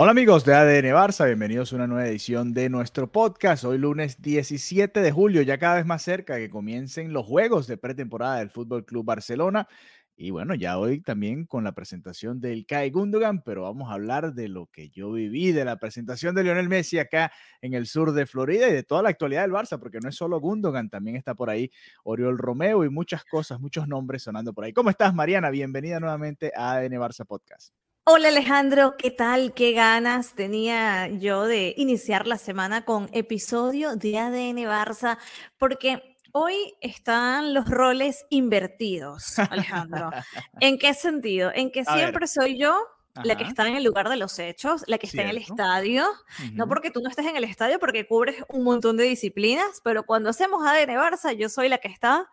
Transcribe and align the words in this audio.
Hola 0.00 0.12
amigos 0.12 0.44
de 0.44 0.54
ADN 0.54 0.94
Barça, 0.94 1.26
bienvenidos 1.26 1.72
a 1.72 1.74
una 1.74 1.88
nueva 1.88 2.06
edición 2.06 2.54
de 2.54 2.70
nuestro 2.70 3.10
podcast. 3.10 3.64
Hoy 3.64 3.78
lunes 3.78 4.22
17 4.22 5.00
de 5.00 5.10
julio, 5.10 5.42
ya 5.42 5.58
cada 5.58 5.74
vez 5.74 5.86
más 5.86 6.02
cerca 6.02 6.36
que 6.36 6.48
comiencen 6.48 7.12
los 7.12 7.26
juegos 7.26 7.66
de 7.66 7.78
pretemporada 7.78 8.38
del 8.38 8.48
Fútbol 8.48 8.84
Club 8.84 9.04
Barcelona. 9.04 9.66
Y 10.14 10.30
bueno, 10.30 10.54
ya 10.54 10.78
hoy 10.78 11.00
también 11.00 11.46
con 11.46 11.64
la 11.64 11.72
presentación 11.72 12.38
del 12.38 12.64
Kai 12.64 12.90
Gundogan, 12.90 13.42
pero 13.42 13.62
vamos 13.62 13.90
a 13.90 13.94
hablar 13.94 14.34
de 14.34 14.46
lo 14.46 14.66
que 14.66 14.88
yo 14.88 15.10
viví, 15.10 15.50
de 15.50 15.64
la 15.64 15.78
presentación 15.78 16.36
de 16.36 16.44
Lionel 16.44 16.68
Messi 16.68 17.00
acá 17.00 17.32
en 17.60 17.74
el 17.74 17.88
sur 17.88 18.12
de 18.12 18.24
Florida 18.24 18.68
y 18.68 18.72
de 18.74 18.84
toda 18.84 19.02
la 19.02 19.08
actualidad 19.08 19.42
del 19.42 19.50
Barça, 19.50 19.80
porque 19.80 19.98
no 19.98 20.10
es 20.10 20.14
solo 20.14 20.38
Gundogan, 20.38 20.90
también 20.90 21.16
está 21.16 21.34
por 21.34 21.50
ahí 21.50 21.72
Oriol 22.04 22.38
Romeo 22.38 22.84
y 22.84 22.88
muchas 22.88 23.24
cosas, 23.24 23.58
muchos 23.58 23.88
nombres 23.88 24.22
sonando 24.22 24.52
por 24.54 24.62
ahí. 24.62 24.72
¿Cómo 24.72 24.90
estás, 24.90 25.12
Mariana? 25.12 25.50
Bienvenida 25.50 25.98
nuevamente 25.98 26.52
a 26.54 26.74
ADN 26.74 27.00
Barça 27.00 27.26
Podcast. 27.26 27.77
Hola 28.10 28.28
Alejandro, 28.28 28.96
¿qué 28.96 29.10
tal? 29.10 29.52
¿Qué 29.52 29.72
ganas 29.72 30.32
tenía 30.34 31.08
yo 31.08 31.44
de 31.44 31.74
iniciar 31.76 32.26
la 32.26 32.38
semana 32.38 32.86
con 32.86 33.10
episodio 33.12 33.96
de 33.96 34.18
ADN 34.18 34.56
Barça? 34.64 35.18
Porque 35.58 36.16
hoy 36.32 36.74
están 36.80 37.52
los 37.52 37.68
roles 37.68 38.24
invertidos, 38.30 39.38
Alejandro. 39.38 40.08
¿En 40.60 40.78
qué 40.78 40.94
sentido? 40.94 41.52
En 41.54 41.70
que 41.70 41.80
A 41.86 41.96
ver. 41.96 42.04
siempre 42.04 42.26
soy 42.28 42.58
yo 42.58 42.80
la 43.24 43.36
que 43.36 43.44
está 43.44 43.68
en 43.68 43.76
el 43.76 43.84
lugar 43.84 44.08
de 44.08 44.16
los 44.16 44.38
hechos, 44.38 44.84
la 44.86 44.96
que 44.96 45.04
está 45.04 45.20
en 45.20 45.28
el 45.28 45.36
estadio. 45.36 46.06
No 46.54 46.66
porque 46.66 46.90
tú 46.90 47.02
no 47.02 47.10
estés 47.10 47.26
en 47.26 47.36
el 47.36 47.44
estadio, 47.44 47.78
porque 47.78 48.06
cubres 48.06 48.42
un 48.48 48.64
montón 48.64 48.96
de 48.96 49.04
disciplinas, 49.04 49.82
pero 49.84 50.04
cuando 50.06 50.30
hacemos 50.30 50.66
ADN 50.66 50.96
Barça, 50.96 51.36
yo 51.36 51.50
soy 51.50 51.68
la 51.68 51.76
que 51.76 51.88
está 51.88 52.26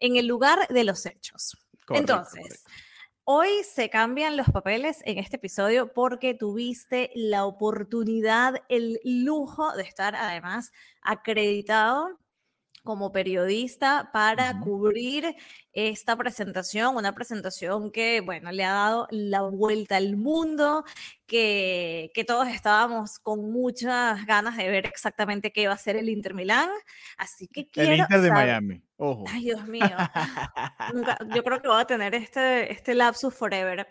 en 0.00 0.16
el 0.16 0.26
lugar 0.26 0.66
de 0.66 0.82
los 0.82 1.06
hechos. 1.06 1.56
Correcto, 1.86 2.12
Entonces, 2.12 2.42
correcto. 2.42 2.70
Hoy 3.24 3.62
se 3.62 3.88
cambian 3.88 4.36
los 4.36 4.50
papeles 4.50 5.00
en 5.04 5.18
este 5.18 5.36
episodio 5.36 5.92
porque 5.92 6.34
tuviste 6.34 7.12
la 7.14 7.44
oportunidad, 7.44 8.56
el 8.68 8.98
lujo 9.04 9.70
de 9.76 9.84
estar 9.84 10.16
además 10.16 10.72
acreditado 11.02 12.18
como 12.82 13.12
periodista 13.12 14.10
para 14.12 14.58
cubrir 14.60 15.36
esta 15.72 16.16
presentación, 16.16 16.96
una 16.96 17.14
presentación 17.14 17.90
que, 17.92 18.20
bueno, 18.20 18.50
le 18.52 18.64
ha 18.64 18.72
dado 18.72 19.06
la 19.10 19.42
vuelta 19.42 19.96
al 19.96 20.16
mundo, 20.16 20.84
que, 21.26 22.10
que 22.14 22.24
todos 22.24 22.48
estábamos 22.48 23.18
con 23.20 23.52
muchas 23.52 24.26
ganas 24.26 24.56
de 24.56 24.68
ver 24.68 24.86
exactamente 24.86 25.52
qué 25.52 25.68
va 25.68 25.74
a 25.74 25.78
ser 25.78 25.96
el 25.96 26.08
Inter 26.08 26.34
Milán. 26.34 26.68
Así 27.16 27.46
que 27.48 27.60
El 27.60 27.68
quiero 27.70 27.94
Inter 27.94 28.20
de 28.20 28.28
saber- 28.28 28.46
Miami, 28.46 28.82
ojo. 28.96 29.24
Ay, 29.28 29.44
Dios 29.44 29.66
mío. 29.66 29.82
Nunca- 30.92 31.18
yo 31.34 31.42
creo 31.44 31.62
que 31.62 31.68
voy 31.68 31.80
a 31.80 31.84
tener 31.86 32.14
este, 32.14 32.72
este 32.72 32.94
lapsus 32.94 33.32
forever. 33.34 33.86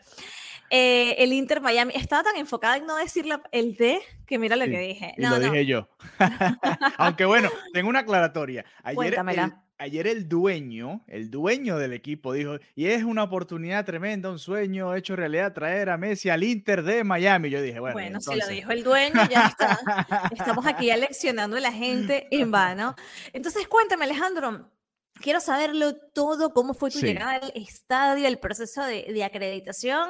Eh, 0.73 1.15
el 1.21 1.33
Inter 1.33 1.59
Miami 1.59 1.91
estaba 1.95 2.23
tan 2.23 2.37
enfocada 2.37 2.77
en 2.77 2.85
no 2.85 2.95
decir 2.95 3.25
la- 3.25 3.43
el 3.51 3.75
D 3.75 3.99
que 4.25 4.39
mira 4.39 4.55
lo 4.55 4.63
Sí, 4.63 4.71
que 4.71 4.79
dije. 4.79 5.13
Y 5.17 5.21
No, 5.21 5.31
lo 5.31 5.39
no. 5.39 5.51
dije 5.51 5.65
yo. 5.65 5.89
Aunque 6.97 7.25
bueno, 7.25 7.49
tengo 7.73 7.89
una 7.89 7.99
aclaratoria. 7.99 8.63
Ayer 8.81 9.15
el, 9.15 9.53
ayer 9.77 10.07
el 10.07 10.29
dueño, 10.29 11.03
el 11.07 11.29
dueño 11.29 11.77
del 11.77 11.91
equipo 11.91 12.31
dijo, 12.31 12.57
y 12.73 12.85
es 12.85 13.03
una 13.03 13.23
oportunidad 13.23 13.83
tremenda, 13.85 14.29
un 14.29 14.39
sueño 14.39 14.95
hecho 14.95 15.15
realidad 15.17 15.51
traer 15.53 15.89
a 15.89 15.97
Messi 15.97 16.29
al 16.29 16.43
Inter 16.43 16.83
de 16.83 17.03
Miami. 17.03 17.49
Yo 17.49 17.61
dije, 17.61 17.79
bueno, 17.81 17.93
Bueno, 17.93 18.21
si 18.21 18.35
lo 18.35 18.47
dijo 18.47 18.71
el 18.71 18.83
dueño, 18.83 19.19
ya 19.29 19.47
está. 19.47 19.77
Estamos 20.55 20.65
aquí 20.65 20.89
aleccionando 20.89 21.57
a 21.57 21.59
la 21.59 21.73
gente 21.73 22.27
en 22.31 22.49
vano. 22.49 22.95
Entonces, 23.33 23.67
cuéntame, 23.67 24.05
Alejandro. 24.05 24.69
Quiero 25.19 25.39
saberlo 25.39 25.95
todo, 26.15 26.51
cómo 26.51 26.73
fue 26.73 26.89
tu 26.89 26.97
Sí. 26.97 27.05
llegada 27.05 27.33
al 27.35 27.51
estadio, 27.53 28.27
el 28.27 28.39
proceso 28.39 28.83
de, 28.83 29.05
de 29.13 29.23
acreditación. 29.23 30.09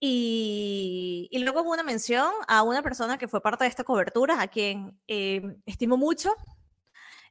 Y, 0.00 1.28
y 1.30 1.38
luego 1.40 1.62
hubo 1.62 1.72
una 1.72 1.82
mención 1.82 2.30
a 2.48 2.62
una 2.62 2.82
persona 2.82 3.18
que 3.18 3.28
fue 3.28 3.40
parte 3.42 3.64
de 3.64 3.70
esta 3.70 3.84
cobertura, 3.84 4.40
a 4.40 4.48
quien 4.48 4.98
eh, 5.08 5.42
estimo 5.66 5.96
mucho. 5.96 6.30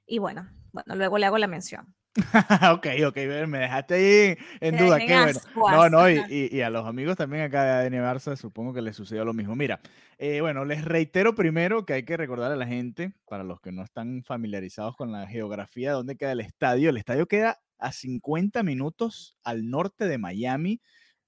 Y 0.05 0.19
bueno, 0.19 0.49
bueno, 0.71 0.95
luego 0.95 1.17
le 1.17 1.25
hago 1.25 1.37
la 1.37 1.47
mención. 1.47 1.95
ok, 2.71 2.87
ok, 3.07 3.17
me 3.47 3.59
dejaste 3.59 3.93
ahí 3.95 4.37
en 4.61 4.77
duda, 4.77 4.97
qué 4.99 5.13
en 5.13 5.33
bueno. 5.53 5.77
No, 5.77 5.89
no, 5.89 6.09
y, 6.09 6.23
y- 6.29 6.55
y 6.57 6.61
a 6.61 6.69
los 6.69 6.85
amigos 6.85 7.17
también 7.17 7.43
acá 7.43 7.81
de 7.81 7.89
Barça 8.01 8.37
supongo 8.37 8.73
que 8.73 8.81
les 8.81 8.95
sucedió 8.95 9.25
lo 9.25 9.33
mismo. 9.33 9.53
Mira, 9.55 9.81
eh, 10.17 10.39
bueno, 10.39 10.63
les 10.63 10.85
reitero 10.85 11.35
primero 11.35 11.85
que 11.85 11.93
hay 11.93 12.03
que 12.03 12.15
recordar 12.15 12.51
a 12.53 12.55
la 12.55 12.65
gente, 12.67 13.11
para 13.27 13.43
los 13.43 13.59
que 13.59 13.73
no 13.73 13.83
están 13.83 14.23
familiarizados 14.23 14.95
con 14.95 15.11
la 15.11 15.27
geografía 15.27 15.89
de 15.89 15.95
dónde 15.95 16.15
queda 16.15 16.31
el 16.31 16.39
estadio, 16.39 16.89
el 16.89 16.97
estadio 16.97 17.27
queda 17.27 17.59
a 17.79 17.91
50 17.91 18.63
minutos 18.63 19.37
al 19.43 19.69
norte 19.69 20.07
de 20.07 20.17
Miami, 20.17 20.81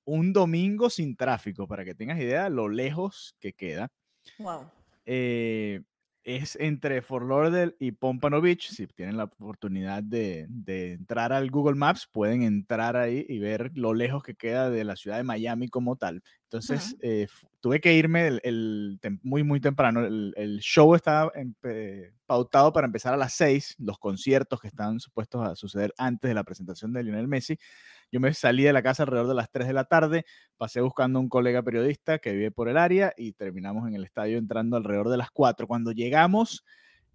un 0.07 0.31
domingo 0.33 0.89
sin 0.89 1.15
tráfico, 1.17 1.67
para 1.67 1.83
que 1.85 1.93
tengas 1.93 2.17
idea 2.19 2.45
de 2.45 2.49
lo 2.49 2.69
lejos 2.69 3.35
que 3.39 3.53
queda 3.53 3.91
Wow. 4.39 4.71
eh, 5.05 5.81
es 6.23 6.57
entre 6.57 7.01
Fort 7.01 7.25
Lauderdale 7.25 7.75
y 7.79 7.93
Pompano 7.93 8.41
Beach. 8.41 8.67
Si 8.69 8.85
tienen 8.87 9.15
la 9.15 9.23
oportunidad 9.25 10.03
de, 10.03 10.45
de 10.49 10.91
entrar 10.91 11.31
al 11.31 11.49
Google 11.49 11.75
Maps, 11.75 12.05
pueden 12.11 12.43
entrar 12.43 12.97
ahí 12.97 13.25
y 13.29 13.39
ver 13.39 13.71
lo 13.75 13.93
lejos 13.93 14.23
que 14.23 14.35
queda 14.35 14.69
de 14.69 14.83
la 14.83 14.97
ciudad 14.97 15.15
de 15.15 15.23
Miami 15.23 15.69
como 15.69 15.95
tal. 15.95 16.21
Entonces, 16.43 16.95
Ujú. 16.95 17.07
eh, 17.07 17.21
f- 17.23 17.47
tuve 17.61 17.79
que 17.79 17.93
irme 17.93 18.27
el, 18.27 18.41
el 18.43 18.99
muy, 19.23 19.43
muy 19.43 19.61
temprano. 19.61 20.05
El, 20.05 20.33
el 20.35 20.59
show 20.59 20.95
estaba 20.95 21.31
empe- 21.31 22.11
pautado 22.25 22.73
para 22.73 22.87
empezar 22.87 23.13
a 23.13 23.17
las 23.17 23.33
6, 23.33 23.75
los 23.77 23.97
conciertos 23.97 24.59
que 24.59 24.67
están 24.67 24.99
supuestos 24.99 25.47
a 25.47 25.55
suceder 25.55 25.93
antes 25.97 26.27
de 26.27 26.35
la 26.35 26.43
presentación 26.43 26.91
de 26.91 27.03
Lionel 27.03 27.29
Messi. 27.29 27.57
Yo 28.11 28.19
me 28.19 28.33
salí 28.33 28.63
de 28.63 28.73
la 28.73 28.83
casa 28.83 29.03
alrededor 29.03 29.27
de 29.29 29.35
las 29.35 29.51
3 29.51 29.67
de 29.67 29.73
la 29.73 29.85
tarde, 29.85 30.25
pasé 30.57 30.81
buscando 30.81 31.19
un 31.19 31.29
colega 31.29 31.63
periodista 31.63 32.19
que 32.19 32.31
vive 32.33 32.51
por 32.51 32.69
el 32.69 32.77
área 32.77 33.13
y 33.17 33.33
terminamos 33.33 33.87
en 33.87 33.95
el 33.95 34.03
estadio 34.05 34.37
entrando 34.37 34.77
alrededor 34.77 35.09
de 35.09 35.17
las 35.17 35.29
4. 35.31 35.67
Cuando 35.67 35.91
llegamos, 35.91 36.63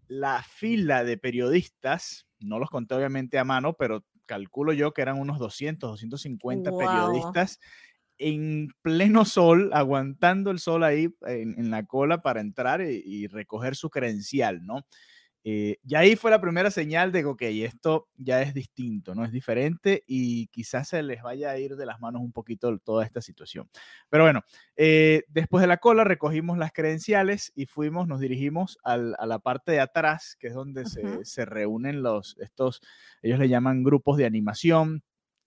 la 0.08 0.42
fila 0.42 1.04
de 1.04 1.16
periodistas, 1.18 2.26
no 2.40 2.58
los 2.58 2.70
conté 2.70 2.94
obviamente 2.94 3.38
a 3.38 3.44
mano, 3.44 3.74
pero 3.74 4.04
calculo 4.26 4.72
yo 4.72 4.92
que 4.92 5.02
eran 5.02 5.18
unos 5.18 5.38
200, 5.38 5.90
250 5.90 6.72
Wow. 6.72 6.72
periodistas 6.72 7.58
en 8.18 8.68
pleno 8.82 9.24
sol, 9.24 9.70
aguantando 9.72 10.50
el 10.50 10.58
sol 10.60 10.84
ahí 10.84 11.08
en, 11.22 11.58
en 11.58 11.70
la 11.70 11.84
cola 11.86 12.22
para 12.22 12.40
entrar 12.40 12.80
y, 12.82 13.02
y 13.04 13.26
recoger 13.26 13.74
su 13.76 13.90
credencial, 13.90 14.64
¿no? 14.64 14.86
Eh, 15.44 15.78
y 15.84 15.94
ahí 15.96 16.14
fue 16.16 16.30
la 16.30 16.40
primera 16.40 16.70
señal 16.70 17.10
de 17.12 17.20
que, 17.20 17.26
ok, 17.26 17.42
esto 17.42 18.08
ya 18.16 18.42
es 18.42 18.54
distinto, 18.54 19.14
¿no? 19.14 19.24
Es 19.24 19.32
diferente 19.32 20.04
y 20.06 20.46
quizás 20.48 20.88
se 20.88 21.02
les 21.02 21.22
vaya 21.22 21.50
a 21.50 21.58
ir 21.58 21.74
de 21.76 21.84
las 21.86 21.98
manos 22.00 22.22
un 22.22 22.32
poquito 22.32 22.78
toda 22.78 23.04
esta 23.04 23.20
situación. 23.20 23.68
Pero 24.08 24.24
bueno, 24.24 24.42
eh, 24.76 25.24
después 25.28 25.60
de 25.62 25.66
la 25.66 25.78
cola 25.78 26.04
recogimos 26.04 26.58
las 26.58 26.72
credenciales 26.72 27.52
y 27.56 27.66
fuimos, 27.66 28.06
nos 28.06 28.20
dirigimos 28.20 28.78
al- 28.84 29.16
a 29.18 29.26
la 29.26 29.38
parte 29.40 29.72
de 29.72 29.80
atrás, 29.80 30.36
que 30.38 30.48
es 30.48 30.54
donde 30.54 30.86
se, 30.86 31.24
se 31.24 31.44
reúnen 31.44 32.02
los, 32.02 32.36
estos, 32.40 32.80
ellos 33.22 33.38
le 33.38 33.48
llaman 33.48 33.82
grupos 33.82 34.16
de 34.18 34.26
animación, 34.26 35.02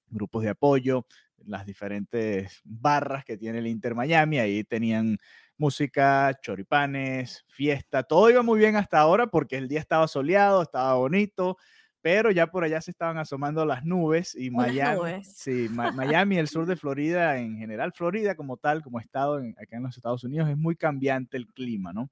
grupos 0.09 0.43
de 0.43 0.49
apoyo, 0.49 1.05
las 1.45 1.65
diferentes 1.65 2.61
barras 2.63 3.25
que 3.25 3.37
tiene 3.37 3.59
el 3.59 3.67
Inter 3.67 3.95
Miami, 3.95 4.39
ahí 4.39 4.63
tenían 4.63 5.17
música, 5.57 6.37
choripanes, 6.41 7.45
fiesta, 7.47 8.03
todo 8.03 8.29
iba 8.29 8.41
muy 8.43 8.59
bien 8.59 8.75
hasta 8.75 8.99
ahora 8.99 9.27
porque 9.27 9.57
el 9.57 9.67
día 9.67 9.79
estaba 9.79 10.07
soleado, 10.07 10.61
estaba 10.61 10.93
bonito, 10.95 11.57
pero 12.01 12.29
ya 12.29 12.47
por 12.47 12.63
allá 12.63 12.81
se 12.81 12.91
estaban 12.91 13.17
asomando 13.17 13.65
las 13.65 13.83
nubes 13.83 14.35
y 14.35 14.49
Unas 14.49 14.67
Miami, 14.67 14.97
nubes. 14.97 15.33
sí, 15.35 15.67
Miami, 16.15 16.37
el 16.37 16.47
sur 16.47 16.65
de 16.65 16.75
Florida 16.75 17.37
en 17.39 17.57
general, 17.57 17.93
Florida 17.93 18.35
como 18.35 18.57
tal, 18.57 18.83
como 18.83 18.99
estado 18.99 19.39
en- 19.39 19.55
acá 19.59 19.77
en 19.77 19.83
los 19.83 19.95
Estados 19.97 20.23
Unidos, 20.23 20.49
es 20.49 20.57
muy 20.57 20.75
cambiante 20.75 21.37
el 21.37 21.47
clima, 21.47 21.93
¿no? 21.93 22.09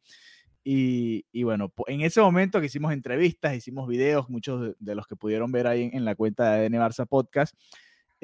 Y, 0.63 1.25
y, 1.33 1.43
bueno, 1.43 1.73
en 1.87 2.01
ese 2.01 2.21
momento 2.21 2.59
que 2.61 2.67
hicimos 2.67 2.93
entrevistas, 2.93 3.53
hicimos 3.53 3.87
videos, 3.87 4.29
muchos 4.29 4.73
de, 4.79 4.95
los 4.95 5.05
que 5.07 5.17
pudieron 5.17 5.51
ver 5.51 5.67
ahí 5.67 5.89
en, 5.91 6.05
la 6.05 6.15
cuenta 6.15 6.53
de 6.53 6.65
ADN 6.65 6.75
Barça 6.79 7.05
Podcast, 7.05 7.53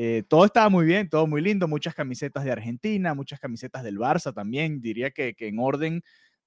eh, 0.01 0.24
todo 0.30 0.46
estaba 0.46 0.69
muy 0.69 0.86
bien, 0.86 1.10
todo 1.10 1.28
muy 1.28 1.42
lindo, 1.42 1.68
muchas 1.68 1.94
camisetas 1.94 2.46
de 2.46 2.54
Argentina, 2.54 3.13
muchas 3.13 3.38
camisetas 3.38 3.84
del 3.84 3.98
Barça 3.98 4.34
también, 4.34 4.80
diría 4.80 5.12
que, 5.12 5.34
que 5.34 5.50
en 5.50 5.60
orden 5.60 6.04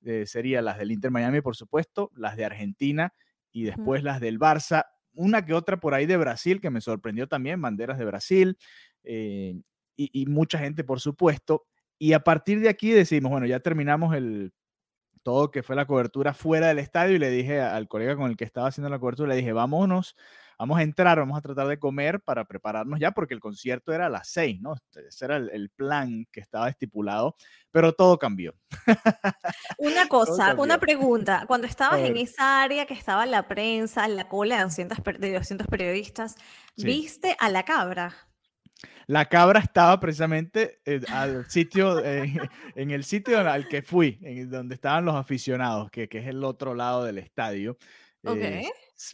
eh, 0.06 0.24
sería 0.24 0.62
las 0.62 0.78
del 0.78 0.90
Inter 0.90 1.10
Miami, 1.10 1.42
por 1.42 1.54
supuesto, 1.54 2.10
las 2.14 2.34
de 2.38 2.46
Argentina 2.46 3.12
y 3.52 3.64
después 3.64 4.04
las 4.04 4.22
del 4.22 4.38
Barça, 4.38 4.86
una 5.12 5.44
que 5.44 5.52
otra 5.52 5.78
por 5.78 5.92
ahí 5.92 6.06
de 6.06 6.16
Brasil, 6.16 6.62
que 6.62 6.70
me 6.70 6.80
sorprendió 6.80 7.28
también, 7.28 7.60
banderas 7.60 7.98
de 7.98 8.06
Brasil, 8.06 8.56
eh, 9.04 9.60
y, 9.96 10.22
y, 10.22 10.24
mucha 10.24 10.58
gente, 10.58 10.82
por 10.82 11.00
supuesto. 11.00 11.66
Y 11.98 12.14
a 12.14 12.20
partir 12.20 12.58
de 12.60 12.70
aquí 12.70 12.92
decimos, 12.92 13.30
bueno, 13.32 13.44
ya 13.44 13.60
terminamos 13.60 14.16
el, 14.16 14.54
todo 15.22 15.50
que 15.50 15.62
fue 15.62 15.76
la 15.76 15.86
cobertura 15.86 16.32
fuera 16.32 16.68
del 16.68 16.78
estadio 16.78 17.16
y 17.16 17.18
le 17.18 17.30
dije 17.30 17.60
al 17.60 17.88
colega 17.88 18.16
con 18.16 18.30
el 18.30 18.36
que 18.38 18.44
estaba 18.44 18.68
haciendo 18.68 18.88
la 18.88 18.98
cobertura, 18.98 19.28
le 19.28 19.36
dije, 19.36 19.52
vámonos, 19.52 20.16
vamos 20.62 20.78
a 20.78 20.82
entrar, 20.82 21.18
vamos 21.18 21.36
a 21.36 21.40
tratar 21.40 21.66
de 21.66 21.76
comer 21.76 22.20
para 22.20 22.44
prepararnos 22.44 23.00
ya, 23.00 23.10
porque 23.10 23.34
el 23.34 23.40
concierto 23.40 23.92
era 23.92 24.06
a 24.06 24.08
las 24.08 24.28
seis, 24.28 24.60
¿no? 24.60 24.76
Ese 24.94 25.24
era 25.24 25.36
el, 25.36 25.70
plan 25.70 26.24
que 26.30 26.38
estaba 26.38 26.68
estipulado, 26.68 27.34
pero 27.72 27.92
todo 27.92 28.16
cambió. 28.16 28.54
Una 29.78 30.06
cosa, 30.06 30.54
una 30.54 30.78
pregunta, 30.78 31.46
cuando 31.48 31.66
estabas 31.66 31.98
en 32.00 32.16
esa 32.16 32.62
área 32.62 32.86
que 32.86 32.94
estaba 32.94 33.26
la 33.26 33.48
prensa, 33.48 34.06
la 34.06 34.28
cola 34.28 34.58
de 34.58 34.62
200, 34.62 34.98
de 35.18 35.32
200 35.34 35.66
periodistas, 35.66 36.36
¿viste 36.76 37.34
a 37.40 37.48
la 37.48 37.64
cabra? 37.64 38.14
La 39.08 39.28
cabra 39.28 39.58
estaba 39.58 39.98
precisamente 39.98 40.80
eh, 40.84 41.00
al 41.08 41.50
sitio, 41.50 41.98
eh, 42.04 42.32
en 42.76 42.92
el 42.92 43.02
sitio 43.02 43.40
al 43.40 43.66
que 43.66 43.82
fui, 43.82 44.20
en 44.22 44.48
donde 44.48 44.76
estaban 44.76 45.04
los 45.04 45.16
aficionados, 45.16 45.90
que, 45.90 46.08
que 46.08 46.18
es 46.18 46.28
el 46.28 46.44
otro 46.44 46.74
lado 46.74 47.02
del 47.02 47.18
estadio. 47.18 47.76
Ok. 48.24 48.38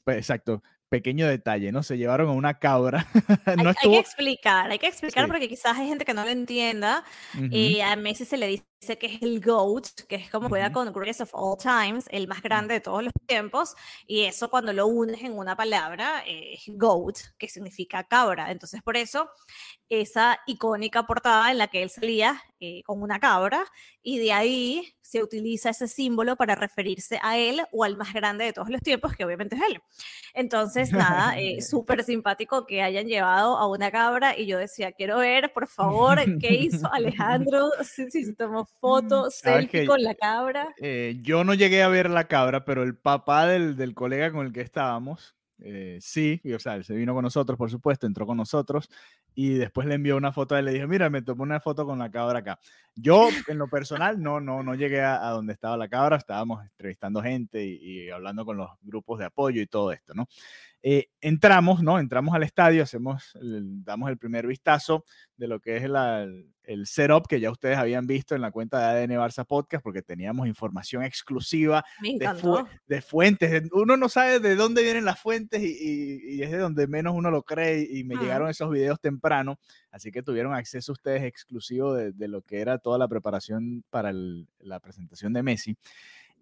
exacto 0.08 0.62
pequeño 0.88 1.26
detalle, 1.26 1.72
¿no? 1.72 1.82
Se 1.82 1.96
llevaron 1.98 2.28
a 2.28 2.32
una 2.32 2.58
cabra. 2.58 3.06
no 3.62 3.70
hay, 3.70 3.76
hay, 3.82 3.90
que 3.90 3.98
explicar, 3.98 4.70
hay 4.70 4.78
que 4.78 4.86
explicar 4.86 5.26
porque 5.26 5.48
quizás 5.48 5.76
hay 5.76 5.88
gente 5.88 6.04
que 6.04 6.14
no 6.14 6.24
lo 6.24 6.30
entienda. 6.30 7.04
Y 7.50 7.80
a 7.80 7.96
Messi 7.96 8.24
se 8.24 8.36
le 8.36 8.46
dice 8.48 8.67
que 8.80 9.06
es 9.06 9.22
el 9.22 9.40
GOAT, 9.40 9.86
que 10.08 10.16
es 10.16 10.30
como 10.30 10.48
juega 10.48 10.72
con 10.72 10.92
Greatest 10.92 11.22
of 11.22 11.30
All 11.32 11.58
Times, 11.58 12.06
el 12.10 12.28
más 12.28 12.42
grande 12.42 12.74
de 12.74 12.80
todos 12.80 13.02
los 13.02 13.12
tiempos, 13.26 13.74
y 14.06 14.22
eso 14.22 14.48
cuando 14.50 14.72
lo 14.72 14.86
unes 14.86 15.22
en 15.22 15.36
una 15.36 15.56
palabra 15.56 16.22
es 16.26 16.62
GOAT, 16.68 17.16
que 17.38 17.48
significa 17.48 18.04
cabra. 18.04 18.50
Entonces, 18.50 18.82
por 18.82 18.96
eso, 18.96 19.28
esa 19.88 20.38
icónica 20.46 21.06
portada 21.06 21.50
en 21.50 21.58
la 21.58 21.68
que 21.68 21.82
él 21.82 21.90
salía 21.90 22.42
eh, 22.60 22.82
con 22.84 23.02
una 23.02 23.18
cabra, 23.18 23.64
y 24.02 24.18
de 24.18 24.32
ahí 24.32 24.94
se 25.02 25.22
utiliza 25.22 25.70
ese 25.70 25.88
símbolo 25.88 26.36
para 26.36 26.54
referirse 26.54 27.18
a 27.22 27.36
él 27.38 27.62
o 27.72 27.84
al 27.84 27.96
más 27.96 28.12
grande 28.12 28.44
de 28.44 28.52
todos 28.52 28.68
los 28.68 28.80
tiempos, 28.80 29.16
que 29.16 29.24
obviamente 29.24 29.56
es 29.56 29.62
él. 29.62 29.80
Entonces, 30.34 30.92
nada, 30.92 31.38
eh, 31.38 31.60
súper 31.62 32.04
simpático 32.04 32.66
que 32.66 32.82
hayan 32.82 33.06
llevado 33.06 33.56
a 33.58 33.66
una 33.66 33.90
cabra, 33.90 34.38
y 34.38 34.46
yo 34.46 34.58
decía, 34.58 34.92
quiero 34.92 35.18
ver, 35.18 35.52
por 35.52 35.66
favor, 35.66 36.18
qué 36.38 36.54
hizo 36.54 36.88
Alejandro, 36.92 37.70
si, 37.82 38.10
si 38.10 38.34
tomó 38.34 38.67
foto, 38.80 39.30
selfie 39.30 39.86
con 39.86 40.02
la 40.02 40.14
cabra. 40.14 40.74
Eh, 40.78 41.18
yo 41.20 41.44
no 41.44 41.54
llegué 41.54 41.82
a 41.82 41.88
ver 41.88 42.10
la 42.10 42.28
cabra, 42.28 42.64
pero 42.64 42.82
el 42.82 42.96
papá 42.96 43.46
del, 43.46 43.76
del 43.76 43.94
colega 43.94 44.32
con 44.32 44.46
el 44.46 44.52
que 44.52 44.60
estábamos, 44.60 45.36
eh, 45.60 45.98
sí, 46.00 46.40
y, 46.44 46.52
o 46.52 46.58
sea, 46.60 46.76
él 46.76 46.84
se 46.84 46.94
vino 46.94 47.14
con 47.14 47.24
nosotros, 47.24 47.58
por 47.58 47.70
supuesto, 47.70 48.06
entró 48.06 48.26
con 48.26 48.36
nosotros 48.36 48.88
y 49.34 49.54
después 49.54 49.88
le 49.88 49.94
envió 49.94 50.16
una 50.16 50.32
foto 50.32 50.56
y 50.58 50.62
le 50.62 50.72
dije, 50.72 50.86
mira, 50.86 51.10
me 51.10 51.22
tomó 51.22 51.42
una 51.42 51.60
foto 51.60 51.84
con 51.84 51.98
la 51.98 52.10
cabra 52.10 52.40
acá. 52.40 52.60
Yo, 52.94 53.28
en 53.48 53.58
lo 53.58 53.68
personal, 53.68 54.20
no, 54.20 54.40
no, 54.40 54.62
no 54.62 54.74
llegué 54.74 55.00
a, 55.00 55.30
donde 55.30 55.52
estaba 55.52 55.76
la 55.76 55.88
cabra, 55.88 56.16
estábamos 56.16 56.62
entrevistando 56.62 57.22
gente 57.22 57.64
y, 57.64 57.76
y, 57.82 58.10
hablando 58.10 58.44
con 58.44 58.56
los 58.56 58.70
grupos 58.82 59.18
de 59.18 59.26
apoyo 59.26 59.60
y 59.60 59.66
todo 59.66 59.92
esto, 59.92 60.14
¿no? 60.14 60.28
Eh, 60.80 61.08
entramos, 61.20 61.82
¿no? 61.82 61.98
Entramos 61.98 62.34
al 62.34 62.44
estadio, 62.44 62.84
hacemos, 62.84 63.36
damos 63.40 64.10
el 64.10 64.16
primer 64.16 64.46
vistazo 64.46 65.04
de 65.36 65.48
lo 65.48 65.58
que 65.58 65.76
es 65.76 65.82
el 65.82 66.86
setup 66.86 67.26
que 67.26 67.40
ya 67.40 67.50
ustedes 67.50 67.78
habían 67.78 68.06
visto 68.06 68.36
en 68.36 68.42
la 68.42 68.52
cuenta 68.52 68.78
de 68.78 69.04
ADN 69.04 69.18
Barça 69.18 69.44
Podcast, 69.44 69.82
porque 69.82 70.02
teníamos 70.02 70.46
información 70.46 71.02
exclusiva 71.02 71.84
de, 72.86 73.02
fuentes. 73.02 73.64
Uno 73.72 73.96
no 73.96 74.08
sabe 74.08 74.38
de 74.38 74.54
dónde 74.54 74.82
vienen 74.82 75.04
las 75.04 75.18
fuentes 75.18 75.60
y, 75.62 76.42
es 76.42 76.50
de 76.52 76.58
donde 76.58 76.86
menos 76.86 77.14
uno 77.16 77.30
lo 77.32 77.42
cree 77.42 77.86
y 77.90 78.04
me 78.04 78.14
llegaron 78.14 78.48
esos 78.48 78.70
videos 78.70 79.00
temprano, 79.00 79.58
así 79.90 80.12
que 80.12 80.22
tuvieron 80.22 80.54
acceso 80.54 80.92
ustedes 80.92 81.24
exclusivo 81.24 81.94
de, 81.94 82.28
lo 82.28 82.42
que 82.42 82.60
era 82.60 82.78
toda 82.78 82.98
la 82.98 83.08
preparación 83.08 83.82
para 83.90 84.12
la 84.12 84.78
presentación 84.80 85.32
de 85.32 85.42
Messi. 85.42 85.76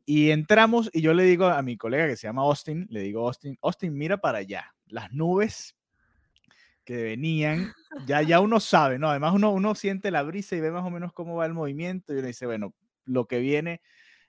Y 0.08 0.30
entramos 0.30 0.88
y 0.92 1.02
yo 1.02 1.12
le 1.14 1.24
digo 1.24 1.46
a 1.46 1.60
mi 1.62 1.76
colega 1.76 2.06
que 2.06 2.16
se 2.16 2.28
llama 2.28 2.42
Austin, 2.42 2.86
le 2.90 3.00
digo, 3.00 3.26
Austin, 3.26 3.58
Austin, 3.60 3.92
mira 3.92 4.18
para 4.18 4.38
allá, 4.38 4.72
las 4.86 5.12
nubes 5.12 5.76
que 6.84 7.02
venían, 7.02 7.72
ya, 8.06 8.22
ya 8.22 8.38
uno 8.38 8.60
sabe, 8.60 9.00
¿no? 9.00 9.10
Además 9.10 9.34
uno, 9.34 9.50
uno 9.50 9.74
siente 9.74 10.12
la 10.12 10.22
brisa 10.22 10.54
y 10.54 10.60
ve 10.60 10.70
más 10.70 10.84
o 10.84 10.90
menos 10.90 11.12
cómo 11.12 11.34
va 11.34 11.44
el 11.44 11.54
movimiento 11.54 12.14
y 12.14 12.18
uno 12.18 12.28
dice, 12.28 12.46
bueno, 12.46 12.72
lo 13.04 13.26
que 13.26 13.40
viene 13.40 13.82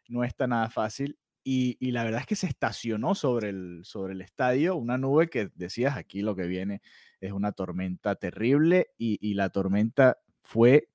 no 0.10 0.24
está 0.24 0.48
nada 0.48 0.72
fácil. 0.72 1.20
Y, 1.44 1.78
y, 1.80 1.92
la 1.92 2.04
verdad 2.04 2.22
es 2.22 2.26
que 2.26 2.36
se 2.36 2.48
estacionó 2.48 3.16
sobre 3.16 3.50
el, 3.50 3.82
sobre 3.86 4.14
el 4.14 4.22
estadio 4.22 4.76
una 4.76 4.98
nube 4.98 5.30
que 5.30 5.50
decías, 5.54 5.96
aquí 5.96 6.22
lo 6.22 6.36
que 6.36 6.48
viene 6.48 6.82
es 7.22 7.32
una 7.32 7.52
tormenta 7.52 8.16
terrible 8.16 8.90
y, 8.98 9.18
y 9.22 9.36
la 9.36 9.50
tormenta 9.50 10.18
fue 10.42 10.90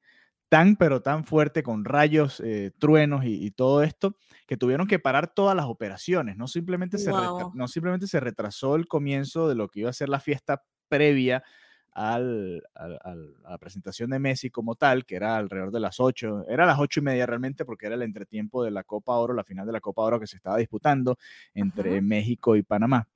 tan 0.53 0.77
pero 0.77 1.01
tan 1.01 1.25
fuerte 1.25 1.63
con 1.63 1.87
rayos, 1.87 2.39
eh, 2.45 2.73
truenos 2.79 3.25
y, 3.25 3.51
todo 3.53 3.83
esto, 3.83 4.19
que 4.47 4.59
tuvieron 4.59 4.87
que 4.87 4.99
parar 4.99 5.33
todas 5.33 5.57
las 5.57 5.65
operaciones. 5.65 6.37
No 6.37 6.47
simplemente, 6.47 6.99
se 6.99 7.11
no 7.11 7.69
simplemente 7.69 8.07
se 8.07 8.21
retrasó 8.21 8.77
el 8.77 8.87
comienzo 8.87 9.49
de 9.49 9.55
lo 9.55 9.71
que 9.71 9.81
iba 9.81 9.89
a 9.89 9.95
ser 9.95 10.11
la 10.11 10.21
fiesta 10.21 10.63
previa 10.91 11.43
al, 11.91 12.63
a 12.75 13.15
la 13.49 13.57
presentación 13.57 14.11
de 14.11 14.19
Messi 14.19 14.51
como 14.51 14.75
tal, 14.75 15.07
que 15.07 15.17
era 15.17 15.39
alrededor 15.39 15.73
de 15.73 15.81
las 15.81 15.99
8, 15.99 16.45
era 16.47 16.67
las 16.67 16.79
ocho 16.79 17.01
y 17.01 17.05
media 17.05 17.25
realmente 17.25 17.65
porque 17.65 17.87
era 17.87 17.95
el 17.95 18.03
entretiempo 18.03 18.63
de 18.63 18.73
la 18.73 18.85
Copa 18.85 19.17
Oro, 19.17 19.33
la 19.33 19.45
final 19.45 19.65
de 19.65 19.73
la 19.73 19.81
Copa 19.81 20.03
Oro 20.03 20.21
que 20.21 20.27
se 20.27 20.37
estaba 20.37 20.59
disputando 20.59 21.17
entre 21.55 22.03
México 22.03 22.57
y 22.57 22.63
Panamá. 22.63 23.09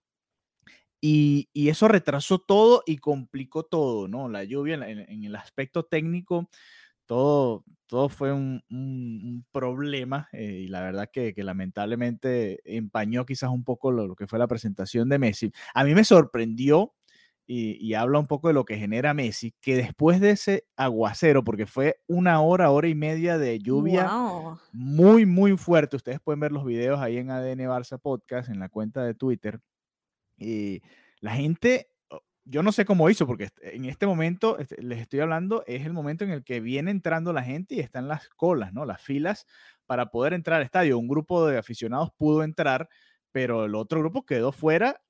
Y, 1.03 1.51
y, 1.53 1.69
eso 1.69 1.87
retrasó 1.87 2.39
todo 2.39 2.83
y 2.87 2.97
complicó 2.97 3.65
todo, 3.65 4.09
¿no? 4.09 4.31
La 4.31 4.43
lluvia 4.45 4.77
en 4.77 5.25
el 5.25 5.37
aspecto 5.37 5.85
técnico 5.85 6.49
todo, 7.07 7.65
todo 7.87 8.09
fue 8.09 8.33
un, 8.33 9.45
problema 9.53 10.29
eh, 10.33 10.63
y 10.65 10.69
la 10.69 10.83
verdad 10.83 11.09
que, 11.11 11.33
lamentablemente 11.37 12.61
empañó 12.65 13.25
quizás 13.25 13.51
un 13.51 13.65
poco 13.65 13.91
lo, 13.91 14.15
que 14.15 14.27
fue 14.27 14.39
la 14.39 14.49
presentación 14.49 15.09
de 15.09 15.19
Messi. 15.19 15.53
A 15.75 15.85
mí 15.85 15.95
me 15.95 16.05
sorprendió 16.05 16.93
y, 17.49 17.95
habla 17.95 18.19
un 18.19 18.27
poco 18.27 18.49
de 18.49 18.55
lo 18.55 18.65
que 18.65 18.77
genera 18.77 19.15
Messi, 19.15 19.55
que 19.61 19.77
después 19.77 20.21
de 20.21 20.31
ese 20.31 20.67
aguacero, 20.77 21.45
porque 21.45 21.67
fue 21.67 22.01
una 22.09 22.41
hora, 22.41 22.71
hora 22.71 22.89
y 22.89 22.97
media 22.97 23.39
de 23.39 23.61
lluvia 23.61 24.11
muy, 24.73 25.27
muy 25.27 25.57
fuerte, 25.57 25.95
ustedes 25.95 26.19
pueden 26.21 26.41
ver 26.41 26.51
los 26.51 26.65
videos 26.65 26.99
ahí 26.99 27.19
en 27.19 27.31
ADN 27.31 27.61
Barça 27.61 28.01
Podcast, 28.01 28.49
en 28.49 28.59
la 28.59 28.69
cuenta 28.69 29.05
de 29.05 29.15
Twitter, 29.15 29.61
y 30.37 30.83
la 31.21 31.37
gente 31.37 31.89
yo 32.47 32.63
no 32.63 32.71
sé 32.73 32.85
cómo 32.85 33.11
hizo, 33.11 33.27
porque 33.27 33.49
en 33.61 33.85
este 33.87 34.07
momento 34.07 34.59
este, 34.59 34.81
les 34.83 35.01
estoy 35.01 35.21
hablando, 35.21 35.65
es 35.67 35.85
el 35.85 35.93
momento 35.93 36.25
en 36.25 36.31
el 36.31 36.45
que 36.45 36.61
viene 36.61 36.93
entrando 36.93 37.33
la 37.33 37.43
gente 37.43 37.75
y 37.75 37.81
están 37.81 38.07
las 38.09 38.29
colas, 38.31 38.73
¿no? 38.73 38.87
Las 38.87 39.03
filas 39.03 39.47
para 39.85 40.07
poder 40.07 40.33
entrar 40.33 40.59
al 40.59 40.65
estadio. 40.65 40.99
Un 40.99 41.09
grupo 41.09 41.47
de 41.47 41.59
aficionados 41.59 42.11
pudo 42.17 42.45
entrar, 42.45 42.89
pero 43.33 43.65
el 43.65 43.75
otro 43.75 43.99
grupo 44.01 44.25
quedó 44.25 44.53
fuera 44.53 45.01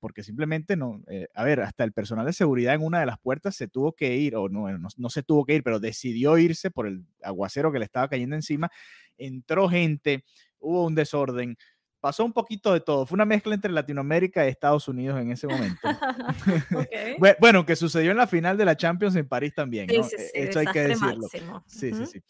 porque 0.00 0.22
simplemente 0.22 0.74
no, 0.76 1.02
eh, 1.08 1.28
a 1.34 1.44
ver, 1.44 1.60
hasta 1.60 1.84
el 1.84 1.92
personal 1.92 2.24
de 2.26 2.32
seguridad 2.32 2.74
en 2.74 2.82
una 2.82 3.00
de 3.00 3.06
las 3.06 3.18
puertas 3.18 3.54
se 3.54 3.68
tuvo 3.68 3.92
que 3.92 4.16
ir, 4.16 4.34
o 4.34 4.48
no, 4.48 4.68
no, 4.78 4.88
no 4.96 5.10
se 5.10 5.22
tuvo 5.22 5.44
que 5.44 5.54
ir, 5.54 5.62
pero 5.62 5.78
decidió 5.78 6.38
irse 6.38 6.70
por 6.70 6.86
el 6.86 7.04
aguacero 7.22 7.70
que 7.70 7.78
le 7.78 7.84
estaba 7.84 8.08
cayendo 8.08 8.34
encima. 8.34 8.70
Entró 9.18 9.68
gente, 9.68 10.24
hubo 10.58 10.86
un 10.86 10.94
desorden 10.94 11.56
pasó 12.02 12.24
un 12.24 12.32
poquito 12.32 12.72
de 12.72 12.80
todo. 12.80 13.06
Fue 13.06 13.14
una 13.14 13.24
mezcla 13.24 13.54
entre 13.54 13.70
Latinoamérica 13.70 14.44
y 14.44 14.48
Estados 14.48 14.88
Unidos 14.88 15.20
en 15.20 15.30
ese 15.30 15.46
momento. 15.46 15.80
bueno, 17.40 17.64
que 17.64 17.76
sucedió 17.76 18.10
en 18.10 18.16
la 18.16 18.26
final 18.26 18.58
de 18.58 18.64
la 18.64 18.76
Champions 18.76 19.14
en 19.14 19.28
París 19.28 19.54
también. 19.54 19.86
¿no? 19.86 20.02
Sí, 20.02 20.16
sí, 20.18 20.24
e, 20.34 20.48
Eso 20.48 20.58
hay 20.58 20.66
que 20.66 20.80
decirlo. 20.80 21.28
Sí, 21.66 21.94
sí, 21.94 22.06
sí. 22.06 22.22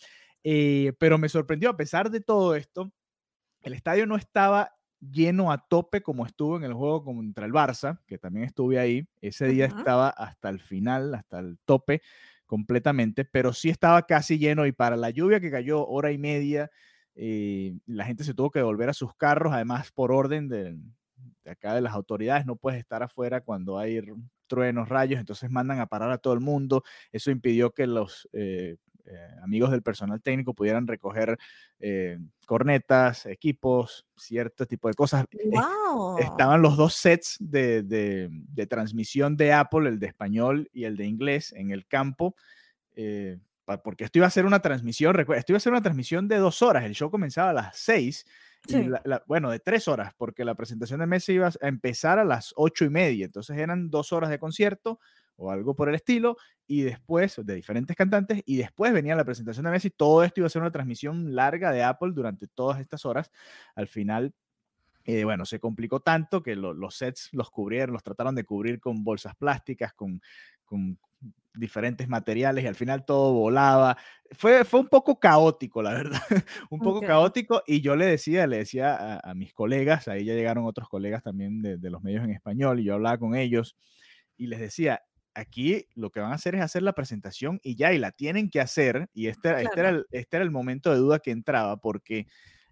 Eh, 0.45 0.93
pero 0.99 1.17
me 1.17 1.31
sorprendió, 1.31 1.71
a 1.71 1.77
pesar 1.77 2.11
de 2.11 2.21
todo 2.21 2.55
esto, 2.55 2.93
el 3.63 3.73
estadio 3.73 4.07
no 4.07 4.17
estaba 4.17 4.77
lleno 5.01 5.51
a 5.51 5.67
tope 5.67 6.03
como 6.03 6.27
estuvo 6.27 6.59
en 6.59 6.65
el 6.65 6.75
juego 6.75 7.03
contra 7.03 7.47
el 7.47 7.53
Barça, 7.53 7.99
que 8.07 8.19
también 8.19 8.45
estuve 8.45 8.79
ahí. 8.79 9.09
Ese 9.23 9.47
día 9.47 9.65
estaba 9.65 10.11
hasta 10.11 10.51
el 10.51 10.61
final, 10.61 11.15
hasta 11.15 11.39
el 11.39 11.59
tope 11.65 12.03
completamente, 12.45 13.25
pero 13.25 13.55
sí 13.55 13.71
estaba 13.71 14.03
casi 14.03 14.39
lleno 14.39 14.67
y 14.67 14.73
para 14.73 14.97
la 14.97 15.09
lluvia 15.09 15.41
que 15.41 15.51
cayó 15.51 15.87
hora 15.87 16.13
y 16.13 16.19
media, 16.19 16.71
eh, 17.15 17.77
la 17.87 18.05
gente 18.05 18.25
se 18.25 18.35
tuvo 18.35 18.51
que 18.51 18.63
volver 18.63 18.89
a 18.89 18.95
sus 18.95 19.15
carros, 19.15 19.53
además 19.53 19.93
por 19.93 20.13
orden 20.13 20.49
de, 20.49 20.77
acá 21.45 21.75
de 21.75 21.81
las 21.81 21.95
autoridades, 21.95 22.47
no 22.47 22.57
puedes 22.57 22.79
estar 22.81 23.03
afuera 23.03 23.41
cuando 23.41 23.79
hay 23.79 24.01
truenos, 24.47 24.89
rayos, 24.89 25.21
entonces 25.21 25.51
mandan 25.51 25.81
a 25.81 25.87
parar 25.87 26.11
a 26.11 26.19
todo 26.19 26.35
el 26.35 26.41
mundo. 26.41 26.83
Eso 27.11 27.31
impidió 27.31 27.71
que 27.71 27.87
los, 27.87 28.29
eh, 28.33 28.77
eh, 29.05 29.29
amigos 29.43 29.71
del 29.73 29.83
personal 29.83 30.23
técnico 30.23 30.55
pudieran 30.55 30.87
recoger 30.87 31.37
eh, 31.81 32.19
cornetas, 32.47 33.27
equipos, 33.27 34.07
cierto 34.17 34.67
tipo 34.67 34.89
de 34.89 34.95
cosas. 34.95 35.25
estaban 36.21 36.63
los 36.63 36.77
dos 36.77 36.95
sets 36.95 37.37
de, 37.41 37.83
de, 37.83 38.67
transmisión 38.67 39.37
de 39.37 39.53
Apple, 39.53 39.89
el 39.89 39.99
de 39.99 40.07
español 40.07 40.69
y 40.73 40.85
el 40.85 40.97
de 40.97 41.07
inglés, 41.07 41.53
en 41.53 41.71
el 41.71 41.87
campo. 41.87 42.37
Porque 43.83 44.05
esto 44.05 44.19
iba 44.19 44.27
a 44.27 44.31
ser 44.31 44.47
una 44.47 44.61
transmisión, 44.61 45.19
esto 45.19 45.53
iba 45.53 45.57
a 45.57 45.61
ser 45.61 45.73
una 45.73 45.83
transmisión 45.83 46.29
de 46.29 46.37
dos 46.37 46.63
horas, 46.63 46.85
el 46.85 46.95
show 46.95 47.11
comenzaba 47.11 47.51
a 47.51 47.55
las 47.55 47.77
seis 47.79 48.27
bueno, 49.27 49.51
de 49.51 49.59
tres 49.59 49.89
horas, 49.89 50.15
porque 50.17 50.45
la 50.45 50.55
presentación 50.55 51.01
de 51.01 51.07
Messi 51.07 51.33
iba 51.33 51.49
a 51.49 51.69
empezar 51.69 52.19
a 52.19 52.25
las 52.25 52.53
ocho 52.57 52.85
y 52.85 52.91
media, 52.91 53.25
entonces 53.25 53.57
eran 53.59 53.91
dos 53.91 54.13
horas 54.13 54.31
de 54.31 54.39
concierto 54.39 55.01
o 55.37 55.51
algo 55.51 55.75
por 55.75 55.89
el 55.89 55.95
estilo, 55.95 56.37
y 56.67 56.83
después 56.83 57.41
de 57.45 57.55
diferentes 57.55 57.97
cantantes, 57.97 58.43
y 58.47 58.57
después 58.57 58.93
venía 58.93 59.17
la 59.17 59.25
presentación 59.25 59.65
de 59.65 59.73
Messi, 59.73 59.91
todo 59.91 60.23
esto 60.23 60.41
iba 60.41 60.47
a 60.47 60.51
ser 60.51 60.63
una 60.63 60.71
transmisión 60.71 61.35
larga 61.35 61.73
de 61.73 61.83
Apple 61.83 62.13
durante 62.15 62.47
todas 62.47 62.81
estas 62.81 63.05
horas. 63.05 63.31
Al 63.75 63.89
final, 63.89 64.33
eh, 65.05 65.25
bueno, 65.25 65.45
se 65.45 65.59
complicó 65.59 66.01
tanto 66.01 66.43
que 66.43 66.55
los 66.55 66.95
sets 66.95 67.31
los 67.33 67.51
cubrieron, 67.51 67.93
los 67.95 68.05
trataron 68.05 68.35
de 68.35 68.45
cubrir 68.45 68.79
con 68.79 69.03
bolsas 69.03 69.35
plásticas, 69.35 69.95
con, 69.95 70.23
con 70.65 70.99
diferentes 71.55 72.09
materiales 72.09 72.65
y 72.65 72.67
al 72.67 72.75
final 72.75 73.05
todo 73.05 73.33
volaba. 73.35 73.97
Fue, 74.33 74.65
fue 74.65 74.81
un 74.81 74.89
poco 74.89 75.19
caótico, 75.19 75.83
la 75.83 75.93
verdad, 75.93 76.21
un 76.71 76.81
poco 76.81 77.01
caótico 77.01 77.63
y 77.67 77.81
yo 77.81 77.97
le 77.97 78.07
decía, 78.07 78.47
le 78.47 78.59
decía 78.59 79.19
a, 79.19 79.35
mis 79.35 79.53
colegas, 79.53 80.09
ahí 80.09 80.25
ya 80.25 80.35
llegaron 80.35 80.65
otros 80.65 80.89
colegas 80.89 81.23
también 81.23 81.61
de, 81.63 81.91
los 81.91 82.03
medios 82.03 82.25
en 82.25 82.31
español 82.31 82.81
y 82.81 82.85
yo 82.85 82.95
hablaba 82.95 83.19
con 83.19 83.35
ellos 83.35 83.77
y 84.37 84.47
les 84.47 84.61
decía, 84.61 85.03
aquí 85.35 85.87
lo 85.95 86.11
que 86.11 86.21
van 86.21 86.33
a 86.33 86.37
hacer 86.37 86.55
es 86.55 86.63
hacer 86.63 86.83
la 86.83 86.95
presentación 86.95 87.61
y 87.63 87.77
ya, 87.77 87.93
y 87.93 87.99
la 87.99 88.13
tienen 88.13 88.49
que 88.51 88.61
hacer 88.61 89.09
y 89.13 89.27
este, 89.27 89.51
este, 89.63 89.81
era, 89.81 89.91
el, 89.91 90.07
este 90.11 90.37
era 90.39 90.45
el 90.45 90.51
momento 90.51 90.91
de 90.91 90.99
duda 90.99 91.19
que 91.19 91.31
entraba 91.31 91.77
porque 91.77 92.27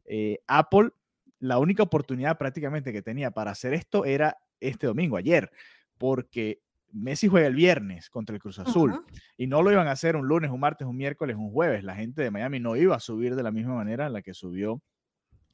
eh, 0.07 0.39
Apple, 0.47 0.91
la 1.39 1.59
única 1.59 1.83
oportunidad 1.83 2.39
prácticamente 2.39 2.93
que 2.93 3.03
tenía 3.03 3.31
para 3.31 3.51
hacer 3.51 3.75
esto 3.75 4.05
era 4.07 4.39
este 4.61 4.87
domingo, 4.87 5.17
ayer, 5.17 5.51
porque 5.99 6.61
Messi 6.93 7.29
juega 7.29 7.47
el 7.47 7.55
viernes 7.55 8.11
contra 8.11 8.35
el 8.35 8.41
Cruz 8.41 8.59
Azul 8.59 9.05
y 9.37 9.47
no 9.47 9.63
lo 9.63 9.73
iban 9.73 9.89
a 9.89 9.93
hacer 9.93 10.17
un 10.17 10.27
lunes, 10.27 10.51
un 10.51 10.61
martes, 10.61 10.87
un 10.87 10.97
miércoles, 10.97 11.37
un 11.37 11.51
jueves. 11.51 11.85
La 11.85 11.95
gente 11.95 12.23
de 12.23 12.31
Miami 12.31 12.61
no 12.61 12.77
iba 12.77 12.97
a 12.97 13.01
subir 13.01 13.37
de 13.37 13.43
la 13.43 13.51
misma 13.51 13.75
manera 13.75 14.07
en 14.07 14.13
la 14.13 14.23
que 14.23 14.35
subió 14.35 14.83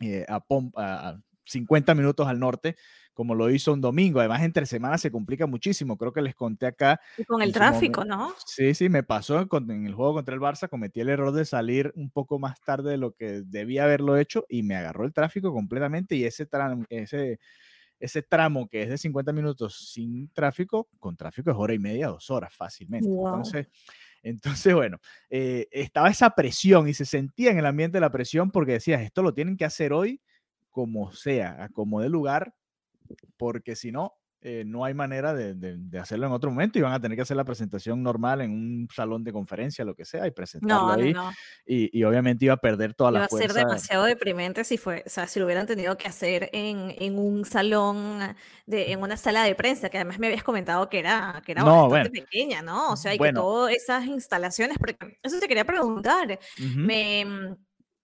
eh, 0.00 0.26
a, 0.28 0.45
a, 0.76 1.19
50 1.47 1.95
minutos 1.95 2.26
al 2.26 2.38
norte, 2.38 2.76
como 3.14 3.35
lo 3.35 3.50
hizo 3.50 3.73
un 3.73 3.81
domingo. 3.81 4.21
Además, 4.21 4.43
entre 4.43 4.66
semanas 4.66 5.00
se 5.00 5.11
complica 5.11 5.47
muchísimo. 5.47 5.97
Creo 5.97 6.12
que 6.12 6.23
les 6.23 6.35
conté 6.35 6.66
acá. 6.66 7.00
Y 7.16 7.25
con 7.25 7.40
el 7.40 7.52
tráfico, 7.52 8.05
¿no? 8.05 8.35
Sí, 8.45 8.75
sí, 8.75 8.88
me 8.88 9.02
pasó 9.02 9.40
en 9.40 9.87
el 9.87 9.95
juego 9.95 10.14
contra 10.14 10.35
el 10.35 10.40
Barça. 10.40 10.69
Cometí 10.69 11.00
el 11.00 11.09
error 11.09 11.33
de 11.33 11.45
salir 11.45 11.93
un 11.97 12.11
poco 12.11 12.38
más 12.38 12.61
tarde 12.61 12.90
de 12.90 12.97
lo 12.99 13.12
que 13.12 13.43
debía 13.43 13.85
haberlo 13.85 14.16
hecho 14.16 14.45
y 14.49 14.62
me 14.62 14.76
agarró 14.76 15.05
el 15.05 15.12
tráfico 15.12 15.52
completamente. 15.52 16.16
Y 16.16 16.25
ese, 16.25 16.49
ese 16.90 17.38
ese 17.98 18.22
tramo 18.22 18.68
que 18.68 18.82
es 18.82 18.88
de 18.88 18.98
50 18.98 19.32
minutos 19.32 19.90
sin 19.92 20.28
tráfico, 20.30 20.88
con 20.98 21.16
tráfico 21.16 21.50
es 21.50 21.56
hora 21.56 21.74
y 21.74 21.78
media, 21.78 22.08
dos 22.08 22.30
horas 22.30 22.54
fácilmente. 22.54 23.08
Entonces, 23.08 23.68
entonces, 24.22 24.74
bueno, 24.74 24.98
eh, 25.30 25.68
estaba 25.70 26.08
esa 26.08 26.30
presión 26.30 26.88
y 26.88 26.94
se 26.94 27.04
sentía 27.04 27.50
en 27.50 27.58
el 27.58 27.66
ambiente 27.66 28.00
la 28.00 28.10
presión 28.10 28.50
porque 28.50 28.72
decías, 28.72 29.02
esto 29.02 29.22
lo 29.22 29.34
tienen 29.34 29.56
que 29.56 29.64
hacer 29.64 29.92
hoy 29.92 30.20
como 30.70 31.10
sea, 31.12 31.70
como 31.72 32.02
de 32.02 32.10
lugar, 32.10 32.54
porque 33.38 33.76
si 33.76 33.92
no, 33.92 34.12
eh, 34.43 34.64
no 34.66 34.85
hay 34.85 34.95
manera 34.95 35.35
de, 35.35 35.99
hacerlo 35.99 36.26
en 36.26 36.33
otro 36.33 36.50
momento 36.50 36.78
y 36.78 36.83
van 36.83 36.93
a 36.93 37.00
tener 37.00 37.16
que 37.16 37.23
hacer 37.23 37.37
la 37.37 37.45
presentación 37.45 38.02
normal 38.02 38.43
en 38.43 38.50
un 38.50 38.88
salón 38.95 39.25
de 39.25 39.33
conferencia, 39.33 39.85
lo 39.85 39.95
que 39.95 40.05
sea, 40.05 40.26
y 40.26 40.31
presentarlo 40.31 40.93
ahí. 40.93 41.14
Y, 41.66 42.05
obviamente 42.05 42.45
iba 42.45 42.55
a 42.55 42.59
perder 42.59 42.95
toda 42.95 43.11
la 43.11 43.28
fuerza. 43.28 43.45
Iba 43.45 43.52
a 43.52 43.55
ser 43.55 43.66
demasiado 43.66 44.05
deprimente 44.05 44.62
si 44.64 44.76
fue, 44.76 45.02
o 45.05 45.09
sea, 45.09 45.26
si 45.26 45.40
lo 45.40 45.47
hubieran 45.47 45.66
tenido 45.66 45.97
que 45.97 46.07
hacer 46.07 46.50
en, 46.52 47.19
un 47.19 47.45
salón, 47.45 48.21
de, 48.66 48.93
en 48.93 49.02
una 49.02 49.16
sala 49.16 49.43
de 49.43 49.55
prensa, 49.55 49.88
que 49.88 49.99
además 49.99 50.19
me 50.19 50.28
habías 50.28 50.45
comentado 50.45 50.88
que 50.88 50.99
era, 50.99 51.43
que 51.45 51.52
era 51.52 51.64
bastante 51.64 52.11
pequeña, 52.11 52.62
¿no? 52.62 52.93
O 52.93 52.97
sea, 52.97 53.14
y 53.14 53.19
que 53.19 53.33
todas 53.33 53.75
esas 53.75 54.05
instalaciones, 54.07 54.76
eso 55.23 55.40
te 55.40 55.49
quería 55.49 55.64
preguntar. 55.64 56.38
Me 56.59 57.57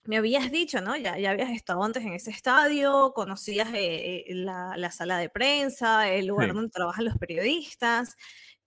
me 0.05 0.17
habías 0.17 0.51
dicho, 0.51 0.81
¿no? 0.81 0.97
Ya, 0.97 1.19
ya 1.19 1.31
habías 1.31 1.51
estado 1.51 1.83
antes 1.83 2.03
en 2.05 2.13
ese 2.13 2.31
estadio, 2.31 3.13
conocías 3.15 3.69
eh, 3.75 4.25
eh, 4.29 4.35
la, 4.35 4.77
la, 4.77 4.91
sala 4.91 5.19
de 5.19 5.29
prensa, 5.29 6.09
el 6.09 6.27
lugar 6.27 6.55
donde 6.55 6.71
trabajan 6.71 7.05
los 7.05 7.17
periodistas. 7.19 8.17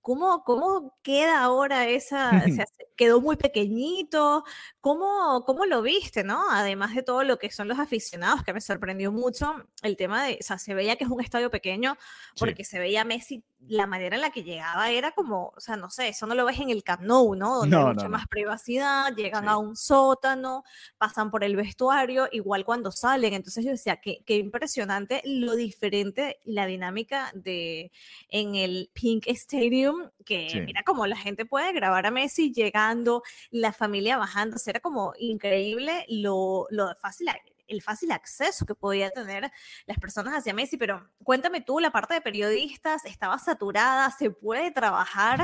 ¿Cómo, 0.06 0.44
¿Cómo 0.44 1.00
queda 1.02 1.42
ahora 1.42 1.88
esa? 1.88 2.30
quedó 2.96 3.22
muy 3.22 3.38
pequeñito. 3.38 4.44
¿Cómo, 4.80 5.44
¿Cómo 5.46 5.66
lo 5.66 5.82
viste, 5.82 6.24
no? 6.24 6.44
Además 6.52 6.94
de 6.94 7.02
todo 7.02 7.24
lo 7.24 7.40
que 7.40 7.52
son 7.52 7.68
los 7.68 7.80
aficionados, 7.80 8.44
que 8.44 8.54
me 8.54 8.62
sorprendió 8.62 9.12
mucho 9.12 9.56
el 9.82 9.98
tema 9.98 10.26
de, 10.26 10.38
o 10.40 10.44
sea, 10.44 10.60
se 10.60 10.76
veía 10.76 10.96
que 10.96 11.06
es 11.06 11.10
un 11.10 11.22
estadio 11.22 11.50
pequeño 11.50 11.98
porque 12.40 12.64
se 12.64 12.78
veía 12.78 13.04
Messi 13.04 13.44
la 13.68 13.88
manera 13.88 14.16
en 14.16 14.22
la 14.22 14.30
que 14.30 14.44
llegaba 14.44 14.90
era 14.92 15.12
como, 15.12 15.54
o 15.56 15.60
sea, 15.60 15.76
no 15.76 15.90
sé, 15.90 16.10
eso 16.10 16.28
no 16.28 16.36
lo 16.36 16.46
ves 16.46 16.60
en 16.60 16.70
el 16.70 16.84
Camp 16.84 17.02
Nou, 17.02 17.36
¿no? 17.36 17.58
Donde 17.58 17.76
hay 17.76 17.84
mucha 17.84 18.10
más 18.10 18.28
privacidad, 18.28 19.16
llegan 19.16 19.48
a 19.50 19.58
un 19.58 19.76
sótano, 19.76 20.64
pasan 20.98 21.32
por 21.32 21.44
el 21.44 21.56
vestuario, 21.56 22.28
igual 22.32 22.66
cuando 22.66 22.92
salen. 22.92 23.34
Entonces 23.34 23.66
yo 23.66 23.72
decía, 23.72 23.98
qué, 23.98 24.24
qué 24.26 24.38
impresionante 24.38 25.22
lo 25.26 25.56
diferente, 25.56 26.40
la 26.44 26.66
dinámica 26.66 27.32
de 27.34 27.92
en 28.30 28.56
el 28.56 28.90
Pink 28.94 29.28
Stadium, 29.28 30.10
que 30.26 30.64
mira 30.66 30.84
como 30.84 31.08
la 31.08 31.18
gente 31.18 31.46
puede 31.46 31.74
grabar 31.74 32.06
a 32.06 32.12
Messi 32.12 32.52
llegando, 32.52 33.24
la 33.52 33.72
familia 33.72 34.18
bajando, 34.18 34.58
era 34.66 34.80
como 34.80 35.14
increíble 35.20 36.06
lo, 36.10 36.68
lo 36.70 36.96
fácil 36.96 37.30
el 37.68 37.82
fácil 37.82 38.12
acceso 38.12 38.66
que 38.66 38.76
podían 38.76 39.12
tener 39.12 39.52
las 39.86 39.98
personas 39.98 40.34
hacia 40.34 40.54
Messi, 40.54 40.78
pero 40.78 41.08
cuéntame 41.24 41.62
tú, 41.62 41.80
la 41.80 41.92
parte 41.92 42.14
de 42.14 42.22
periodistas 42.22 43.06
estaba 43.06 43.38
saturada, 43.40 44.10
se 44.12 44.32
puede 44.32 44.72
trabajar 44.72 45.42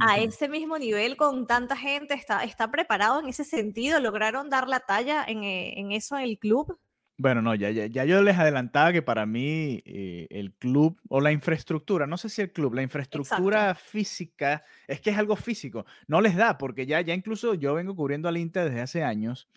a 0.00 0.18
ese 0.18 0.48
mismo 0.48 0.78
nivel 0.78 1.16
con 1.16 1.46
tanta 1.46 1.76
gente, 1.76 2.14
está, 2.14 2.44
está 2.44 2.70
preparado 2.70 3.20
en 3.20 3.28
ese 3.28 3.44
sentido, 3.44 4.00
lograron 4.00 4.50
dar 4.50 4.68
la 4.68 4.80
talla 4.80 5.24
en, 5.26 5.44
eh, 5.44 5.78
en 5.78 5.92
eso 5.92 6.16
en 6.16 6.24
el 6.24 6.38
club. 6.38 6.78
Bueno, 7.20 7.42
no, 7.42 7.52
ya, 7.56 7.70
ya, 7.70 8.04
yo 8.04 8.22
les 8.22 8.38
adelantaba 8.38 8.92
que 8.92 9.02
para 9.02 9.26
mí 9.26 9.82
eh, 9.84 10.28
el 10.30 10.52
club 10.52 11.00
o 11.08 11.20
la 11.20 11.32
infraestructura, 11.32 12.06
no 12.06 12.16
sé 12.16 12.28
si 12.28 12.42
el 12.42 12.52
club, 12.52 12.74
la 12.74 12.82
infraestructura 12.82 13.74
física, 13.74 14.62
es 14.86 15.00
que 15.00 15.10
es 15.10 15.18
algo 15.18 15.34
físico, 15.34 15.84
no 16.06 16.20
les 16.20 16.36
da, 16.36 16.58
porque 16.58 16.86
ya, 16.86 17.00
ya 17.00 17.14
incluso 17.14 17.54
yo 17.54 17.74
vengo 17.74 17.96
cubriendo 17.96 18.28
al 18.28 18.36
Inter 18.36 18.66
desde 18.66 18.82
hace 18.82 19.02
años 19.02 19.48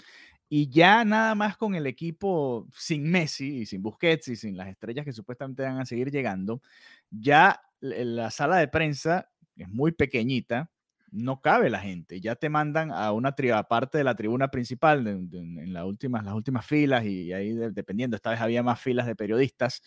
y 0.54 0.70
ya 0.70 1.06
nada 1.06 1.34
más 1.34 1.56
con 1.56 1.76
el 1.76 1.88
equipo 1.88 2.68
sin 2.76 3.10
Messi 3.10 3.60
y 3.60 3.66
sin 3.66 3.82
Busquets 3.82 4.28
y 4.28 4.36
sin 4.36 4.58
las 4.58 4.68
estrellas 4.68 5.06
que 5.06 5.14
supuestamente 5.14 5.64
van 5.64 5.80
a 5.80 5.86
seguir 5.86 6.12
llegando, 6.12 6.62
ya 7.10 7.62
la 7.80 8.30
sala 8.32 8.58
de 8.58 8.68
prensa 8.68 9.30
es 9.56 9.70
muy 9.70 9.94
pequeñita, 9.94 10.70
no 11.10 11.40
cabe 11.40 11.70
la 11.70 11.80
gente. 11.80 12.20
Ya 12.20 12.36
te 12.36 12.50
mandan 12.50 12.92
a 12.92 13.14
una 13.14 13.34
parte 13.70 13.98
de 13.98 14.04
la 14.04 14.16
tribuna 14.16 14.50
principal, 14.50 15.08
en 15.08 15.72
las 15.72 15.86
últimas 15.86 16.66
filas, 16.66 17.06
y 17.06 17.32
ahí 17.32 17.54
dependiendo, 17.54 18.18
esta 18.18 18.32
vez 18.32 18.42
había 18.42 18.62
más 18.62 18.82
filas 18.82 19.08
de 19.08 19.16
periodistas 19.16 19.82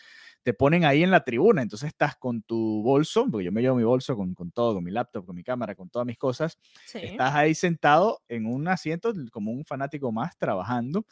te 0.45 0.55
ponen 0.55 0.85
ahí 0.85 1.03
en 1.03 1.11
la 1.11 1.25
tribuna. 1.25 1.63
Entonces 1.63 1.89
estás 1.89 2.17
con 2.17 2.43
tu 2.43 2.83
bolso, 2.85 3.27
porque 3.31 3.47
yo 3.47 3.53
me 3.53 3.63
llevo 3.63 3.77
mi 3.77 3.85
bolso 3.85 4.17
con, 4.17 4.35
con 4.35 4.53
todo, 4.53 4.75
con 4.75 4.85
mi 4.85 4.93
laptop, 4.93 5.27
con 5.27 5.37
mi 5.37 5.43
cámara, 5.45 5.75
con 5.75 5.91
todas 5.91 6.07
mis 6.07 6.19
cosas. 6.19 6.59
Estás 7.01 7.35
ahí 7.35 7.55
sentado 7.55 8.23
en 8.29 8.47
un 8.47 8.69
asiento 8.69 9.13
como 9.33 9.51
un 9.53 9.65
fanático 9.65 10.13
más 10.13 10.37
trabajando. 10.39 11.07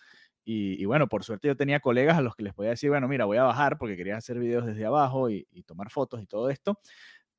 Y, 0.45 0.85
bueno, 0.87 1.09
por 1.09 1.23
suerte 1.25 1.47
yo 1.49 1.57
tenía 1.57 1.79
colegas 1.81 2.19
a 2.19 2.23
los 2.23 2.35
que 2.35 2.43
les 2.43 2.53
podía 2.53 2.71
decir, 2.71 2.91
bueno, 2.91 3.07
mira, 3.09 3.27
voy 3.27 3.37
a 3.39 3.45
bajar 3.45 3.79
porque 3.79 3.97
quería 3.97 4.17
hacer 4.17 4.39
videos 4.41 4.67
desde 4.67 4.85
abajo 4.85 5.31
y, 5.31 5.47
y 5.53 5.63
tomar 5.63 5.89
fotos 5.91 6.21
y 6.23 6.27
todo 6.27 6.51
esto 6.51 6.79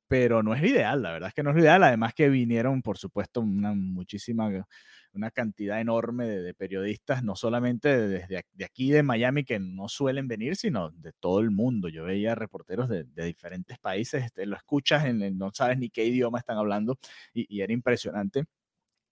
pero 0.08 0.42
no 0.42 0.54
es 0.54 0.62
ideal, 0.62 1.02
la 1.02 1.12
verdad 1.12 1.28
es 1.28 1.34
que 1.34 1.42
no 1.42 1.50
es 1.50 1.56
ideal, 1.56 1.82
además 1.82 2.14
que 2.14 2.28
vinieron, 2.28 2.82
por 2.82 2.98
supuesto, 2.98 3.40
una 3.40 3.72
muchísima 3.74 4.66
una 5.14 5.30
cantidad 5.30 5.80
enorme 5.80 6.26
de, 6.26 6.54
periodistas, 6.54 7.22
no 7.22 7.36
solamente 7.36 8.08
desde 8.08 8.44
de 8.52 8.64
aquí 8.64 8.90
de 8.90 9.02
Miami, 9.02 9.44
que 9.44 9.58
no 9.58 9.88
suelen 9.88 10.28
venir, 10.28 10.56
sino 10.56 10.90
de 10.90 11.12
todo 11.12 11.40
el 11.40 11.50
mundo. 11.50 11.88
Yo 11.88 12.04
veía 12.04 12.34
reporteros 12.34 12.88
de, 12.88 13.04
diferentes 13.04 13.78
países, 13.78 14.24
este, 14.24 14.46
lo 14.46 14.56
escuchas, 14.56 15.04
en, 15.04 15.38
no 15.38 15.50
sabes 15.52 15.78
ni 15.78 15.90
qué 15.90 16.04
idioma 16.04 16.38
están 16.38 16.58
hablando 16.58 16.98
y, 17.32 17.60
era 17.64 17.72
impresionante 17.72 18.44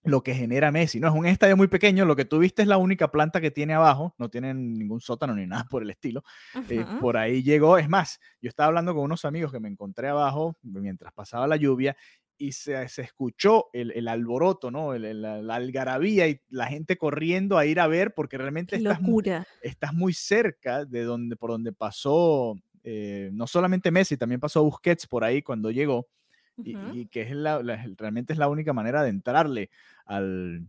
lo 0.03 0.21
que 0.21 0.35
genera 0.35 0.69
Messi. 0.69 0.99
No 0.99 1.07
es 1.07 1.13
un 1.13 1.25
estadio 1.25 1.55
muy 1.55 1.67
pequeño, 1.67 2.03
lo 2.03 2.15
que 2.15 2.25
tú 2.25 2.39
viste 2.39 2.61
es 2.61 2.67
la 2.67 2.77
única 2.77 3.09
planta 3.09 3.39
que 3.39 3.51
tiene 3.51 3.73
abajo, 3.73 4.13
no 4.17 4.29
tiene 4.29 4.53
ningún 4.53 4.99
sótano 4.99 5.33
ni 5.33 5.47
nada 5.47 5.65
por 5.69 5.81
el 5.81 5.89
estilo. 5.89 6.23
Eh, 6.69 6.85
por 6.99 7.15
ahí 7.15 7.41
llegó, 7.41 7.77
es 7.77 7.87
más, 7.87 8.19
yo 8.41 8.49
estaba 8.49 8.67
hablando 8.67 8.93
con 8.93 9.05
unos 9.05 9.23
amigos 9.23 9.51
que 9.51 9.61
me 9.61 9.69
encontré 9.69 10.09
abajo 10.09 10.57
mientras 10.61 11.13
pasaba 11.13 11.47
la 11.47 11.55
lluvia 11.55 11.95
y 12.43 12.51
se, 12.51 12.89
se 12.89 13.03
escuchó 13.03 13.69
el, 13.71 13.91
el, 13.91 14.05
alboroto, 14.09 14.69
¿no? 14.69 14.93
El, 14.93 15.21
la, 15.21 15.55
algarabía 15.55 16.27
y 16.27 16.41
la 16.49 16.67
gente 16.67 16.97
corriendo 16.97 17.57
a 17.57 17.65
ir 17.65 17.79
a 17.79 17.87
ver 17.87 18.13
porque 18.13 18.37
realmente 18.37 18.75
estás 18.75 19.01
muy, 19.01 19.23
estás 19.61 19.93
muy, 19.93 20.11
cerca 20.11 20.83
de 20.83 21.03
donde, 21.03 21.37
por 21.37 21.51
donde 21.51 21.71
pasó, 21.71 22.55
eh, 22.83 23.29
no 23.31 23.47
solamente 23.47 23.91
Messi, 23.91 24.17
también 24.17 24.41
pasó 24.41 24.61
Busquets 24.61 25.07
por 25.07 25.23
ahí 25.23 25.41
cuando 25.41 25.71
llegó 25.71 26.09
y, 26.57 27.05
que 27.07 27.21
es 27.21 27.31
la, 27.31 27.61
realmente 27.97 28.33
es 28.33 28.39
la 28.39 28.49
única 28.49 28.73
manera 28.73 29.03
de 29.03 29.09
entrarle 29.09 29.69
al, 30.05 30.67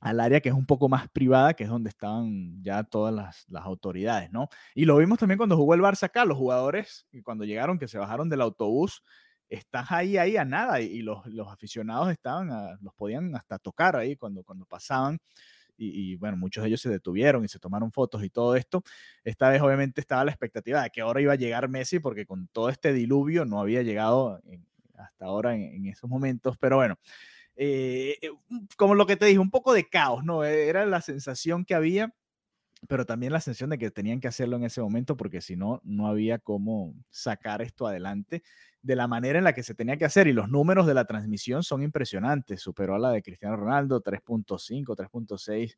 al 0.00 0.20
área 0.20 0.40
que 0.40 0.48
es 0.48 0.54
un 0.54 0.64
poco 0.64 0.88
más 0.88 1.06
privada, 1.10 1.52
que 1.52 1.64
es 1.64 1.70
donde 1.70 1.90
estaban 1.90 2.62
ya 2.62 2.82
todas 2.82 3.14
las, 3.14 3.44
las, 3.50 3.66
autoridades, 3.66 4.32
¿no? 4.32 4.48
Y 4.74 4.86
lo 4.86 4.96
vimos 4.96 5.18
también 5.18 5.36
cuando 5.36 5.58
jugó 5.58 5.74
el 5.74 5.82
Barça 5.82 6.04
acá, 6.04 6.24
los 6.24 6.38
jugadores, 6.38 7.06
cuando 7.24 7.44
llegaron, 7.44 7.78
que 7.78 7.88
se 7.88 7.98
bajaron 7.98 8.30
del 8.30 8.40
autobús, 8.40 9.02
están 9.50 9.84
ahí, 9.88 10.16
ahí 10.16 10.36
a 10.36 10.44
nada, 10.44 10.80
y, 10.80 11.02
los, 11.02 11.26
los, 11.26 11.48
aficionados 11.48 12.10
estaban, 12.10 12.78
los 12.80 12.94
podían 12.94 13.34
hasta 13.34 13.58
tocar 13.58 13.96
ahí 13.96 14.16
cuando, 14.16 14.42
cuando 14.44 14.64
pasaban. 14.64 15.18
Y, 15.76 16.12
y, 16.12 16.16
bueno, 16.16 16.36
muchos 16.36 16.62
de 16.62 16.68
ellos 16.68 16.80
se 16.80 16.90
detuvieron 16.90 17.44
y 17.44 17.48
se 17.48 17.58
tomaron 17.58 17.90
fotos 17.90 18.22
y 18.22 18.30
todo 18.30 18.54
esto. 18.54 18.82
Esta 19.24 19.48
vez 19.48 19.60
obviamente 19.62 20.00
estaba 20.00 20.24
la 20.24 20.30
expectativa 20.30 20.82
de 20.82 20.90
que 20.90 21.00
ahora 21.00 21.20
iba 21.20 21.32
a 21.32 21.36
llegar 21.36 21.68
Messi, 21.68 21.98
porque 21.98 22.26
con 22.26 22.48
todo 22.48 22.68
este 22.68 22.92
diluvio 22.92 23.44
no 23.44 23.60
había 23.60 23.82
llegado 23.82 24.40
hasta 24.96 25.24
ahora 25.24 25.54
en, 25.54 25.62
en, 25.62 25.86
esos 25.86 26.08
momentos, 26.08 26.56
pero 26.58 26.76
bueno, 26.76 26.98
eh, 27.62 28.16
eh, 28.22 28.30
como 28.76 28.94
lo 28.94 29.04
que 29.04 29.16
te 29.16 29.26
dije, 29.26 29.38
un 29.38 29.50
poco 29.50 29.74
de 29.74 29.86
caos, 29.86 30.24
¿no? 30.24 30.44
Era 30.44 30.86
la 30.86 31.02
sensación 31.02 31.66
que 31.66 31.74
había, 31.74 32.14
pero 32.88 33.04
también 33.04 33.32
la 33.32 33.40
sensación 33.40 33.70
de 33.70 33.78
que 33.78 33.90
tenían 33.90 34.20
que 34.20 34.28
hacerlo 34.28 34.56
en 34.56 34.64
ese 34.64 34.80
momento 34.80 35.16
porque 35.16 35.40
si 35.40 35.56
no, 35.56 35.80
no 35.84 36.06
había 36.06 36.38
cómo 36.38 36.94
sacar 37.10 37.62
esto 37.62 37.86
adelante 37.86 38.42
de 38.82 38.96
la 38.96 39.06
manera 39.06 39.38
en 39.38 39.44
la 39.44 39.52
que 39.52 39.62
se 39.62 39.74
tenía 39.74 39.96
que 39.98 40.06
hacer 40.06 40.26
y 40.26 40.32
los 40.32 40.48
números 40.48 40.86
de 40.86 40.94
la 40.94 41.04
transmisión 41.04 41.62
son 41.62 41.82
impresionantes. 41.82 42.62
Superó 42.62 42.94
a 42.94 42.98
la 42.98 43.10
de 43.10 43.22
Cristiano 43.22 43.56
Ronaldo, 43.56 44.02
3.5, 44.02 44.96
3.6 44.96 45.76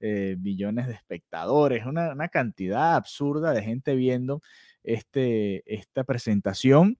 eh, 0.00 0.36
billones 0.38 0.86
de 0.86 0.92
espectadores, 0.94 1.84
una, 1.86 2.12
una, 2.12 2.28
cantidad 2.28 2.94
absurda 2.94 3.52
de 3.52 3.62
gente 3.62 3.96
viendo 3.96 4.40
este, 4.84 5.62
esta 5.72 6.04
presentación 6.04 6.96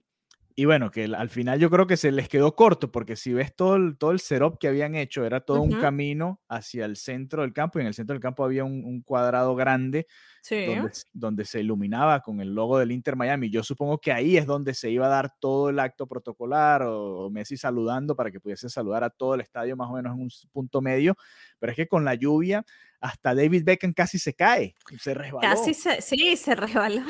y 0.56 0.66
bueno, 0.66 0.90
que 0.90 1.04
al 1.04 1.30
final 1.30 1.58
yo 1.58 1.68
creo 1.68 1.86
que 1.86 1.96
se 1.96 2.12
les 2.12 2.28
quedó 2.28 2.54
corto, 2.54 2.92
porque 2.92 3.16
si 3.16 3.32
ves 3.32 3.54
todo 3.56 3.74
el, 3.74 3.98
todo 3.98 4.12
el 4.12 4.20
setup 4.20 4.58
que 4.58 4.68
habían 4.68 4.94
hecho, 4.94 5.24
era 5.24 5.40
todo 5.40 5.60
un 5.60 5.80
camino 5.80 6.40
hacia 6.48 6.84
el 6.84 6.96
centro 6.96 7.42
del 7.42 7.52
campo, 7.52 7.78
y 7.78 7.82
en 7.82 7.88
el 7.88 7.94
centro 7.94 8.14
del 8.14 8.22
campo 8.22 8.44
había 8.44 8.62
un, 8.64 9.02
cuadrado 9.02 9.56
grande 9.56 10.06
donde, 10.50 10.90
donde, 11.12 11.44
se 11.44 11.60
iluminaba 11.60 12.20
con 12.20 12.40
el 12.40 12.54
logo 12.54 12.78
del 12.78 12.92
Inter 12.92 13.16
Miami. 13.16 13.50
Yo 13.50 13.62
supongo 13.62 13.98
que 13.98 14.12
ahí 14.12 14.36
es 14.36 14.46
donde 14.46 14.74
se 14.74 14.90
iba 14.90 15.06
a 15.06 15.10
dar 15.10 15.34
todo 15.40 15.70
el 15.70 15.78
acto 15.78 16.06
protocolar, 16.06 16.82
o, 16.82 17.30
Messi 17.30 17.56
saludando 17.56 18.14
para 18.14 18.30
que 18.30 18.40
pudiese 18.40 18.68
saludar 18.68 19.04
a 19.04 19.10
todo 19.10 19.34
el 19.34 19.40
estadio 19.40 19.76
más 19.76 19.88
o 19.88 19.94
menos 19.94 20.14
en 20.14 20.22
un 20.22 20.30
punto 20.52 20.80
medio, 20.80 21.16
pero 21.58 21.72
es 21.72 21.76
que 21.76 21.88
con 21.88 22.04
la 22.04 22.14
lluvia 22.14 22.64
hasta 23.00 23.34
David 23.34 23.64
Beckham 23.64 23.92
casi 23.92 24.18
se 24.18 24.32
cae, 24.32 24.74
se 24.98 25.12
resbaló. 25.12 25.40
Casi 25.40 25.74
se, 25.74 26.00
sí, 26.00 26.36
se 26.36 26.54
resbaló. 26.54 27.02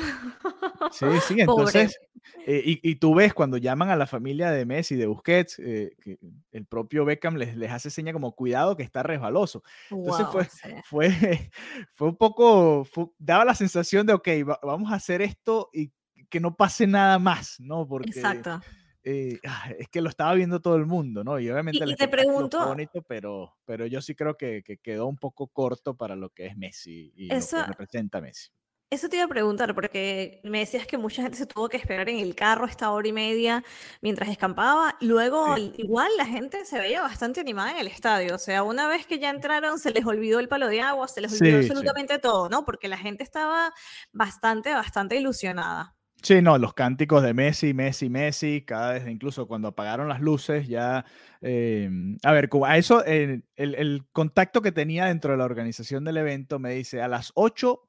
Sí, 0.91 1.05
sí, 1.27 1.39
entonces, 1.39 1.97
eh, 2.45 2.61
y, 2.65 2.91
y, 2.91 2.95
tú 2.95 3.15
ves 3.15 3.33
cuando 3.33 3.57
llaman 3.57 3.89
a 3.89 3.95
la 3.95 4.05
familia 4.05 4.51
de 4.51 4.65
Messi, 4.65 4.95
de 4.95 5.07
Busquets, 5.07 5.57
eh, 5.59 5.95
que 6.01 6.17
el 6.51 6.65
propio 6.65 7.05
Beckham 7.05 7.37
les, 7.37 7.55
les 7.55 7.71
hace 7.71 7.89
seña 7.89 8.13
como 8.13 8.33
cuidado 8.33 8.75
que 8.75 8.83
está 8.83 9.03
resbaloso. 9.03 9.63
Entonces 9.89 10.27
fue, 10.31 10.47
fue, 10.83 11.09
fue 11.93 12.09
un 12.09 12.17
poco, 12.17 12.85
daba 13.25 13.45
la 13.45 13.55
sensación 13.55 14.05
de, 14.05 14.13
ok, 14.13 14.27
vamos 14.61 14.91
a 14.91 14.95
hacer 14.95 15.21
esto 15.21 15.69
y 15.73 15.91
que 16.29 16.39
no 16.39 16.55
pase 16.55 16.87
nada 16.87 17.19
más, 17.19 17.59
¿no? 17.59 17.87
Porque, 17.87 18.09
Exacto. 18.09 18.61
Eh, 19.07 19.39
ah, 19.45 19.69
es 19.77 19.87
que 19.89 20.01
lo 20.01 20.09
estaba 20.09 20.33
viendo 20.33 20.61
todo 20.61 20.77
el 20.77 20.87
mundo, 20.87 21.23
¿no? 21.23 21.39
Y 21.39 21.47
obviamente 21.49 21.85
y, 21.85 21.91
y 21.91 21.95
te 21.95 22.07
pregunto, 22.07 22.65
bonito, 22.65 23.03
pero, 23.03 23.55
pero 23.63 23.85
yo 23.85 24.01
sí 24.01 24.15
creo 24.15 24.35
que, 24.35 24.63
que, 24.63 24.77
quedó 24.77 25.05
un 25.05 25.17
poco 25.17 25.47
corto 25.47 25.95
para 25.95 26.15
lo 26.15 26.31
que 26.31 26.47
es 26.47 26.57
Messi 26.57 27.13
y 27.15 27.31
eso, 27.31 27.57
lo 27.57 27.63
que 27.65 27.69
representa 27.69 28.19
Messi. 28.19 28.49
Eso 28.91 29.09
te 29.09 29.15
iba 29.15 29.25
a 29.25 29.29
preguntar, 29.29 29.73
porque 29.73 30.39
me 30.43 30.59
decías 30.59 30.85
que 30.85 30.97
mucha 30.97 31.23
gente 31.23 31.37
se 31.37 31.47
tuvo 31.47 31.69
que 31.69 31.77
esperar 31.77 32.07
en 32.07 32.19
el 32.19 32.35
carro 32.35 32.65
esta 32.67 32.91
hora 32.91 33.07
y 33.07 33.11
media 33.11 33.63
mientras 34.01 34.29
escampaba. 34.29 34.95
Luego, 35.01 35.55
sí. 35.55 35.73
igual 35.77 36.09
la 36.17 36.25
gente 36.25 36.65
se 36.65 36.77
veía 36.77 37.01
bastante 37.01 37.39
animada 37.39 37.71
en 37.71 37.77
el 37.77 37.87
estadio. 37.87 38.35
O 38.35 38.37
sea, 38.37 38.61
una 38.61 38.87
vez 38.87 39.07
que 39.07 39.17
ya 39.17 39.31
entraron, 39.31 39.79
se 39.79 39.91
les 39.91 40.05
olvidó 40.05 40.39
el 40.39 40.47
palo 40.47 40.67
de 40.67 40.81
agua, 40.81 41.07
se 41.07 41.19
les 41.19 41.33
olvidó 41.41 41.61
sí, 41.61 41.67
absolutamente 41.67 42.15
sí. 42.15 42.21
todo, 42.21 42.47
¿no? 42.47 42.63
Porque 42.63 42.87
la 42.87 42.97
gente 42.97 43.23
estaba 43.23 43.73
bastante, 44.13 44.71
bastante 44.71 45.15
ilusionada. 45.15 45.95
Sí, 46.21 46.41
no, 46.41 46.57
los 46.57 46.73
cánticos 46.73 47.23
de 47.23 47.33
Messi, 47.33 47.73
Messi, 47.73 48.09
Messi, 48.09 48.61
cada 48.61 48.93
vez, 48.93 49.07
incluso 49.07 49.47
cuando 49.47 49.69
apagaron 49.69 50.07
las 50.07 50.21
luces, 50.21 50.67
ya, 50.67 51.05
eh, 51.41 51.89
a 52.23 52.31
ver, 52.31 52.49
a 52.65 52.77
eso, 52.77 53.03
eh, 53.05 53.41
el, 53.55 53.75
el, 53.75 54.05
contacto 54.11 54.61
que 54.61 54.71
tenía 54.71 55.05
dentro 55.05 55.31
de 55.31 55.37
la 55.37 55.45
organización 55.45 56.03
del 56.03 56.17
evento 56.17 56.57
me 56.57 56.71
dice, 56.71 57.01
a 57.01 57.07
las 57.07 57.31
8 57.35 57.79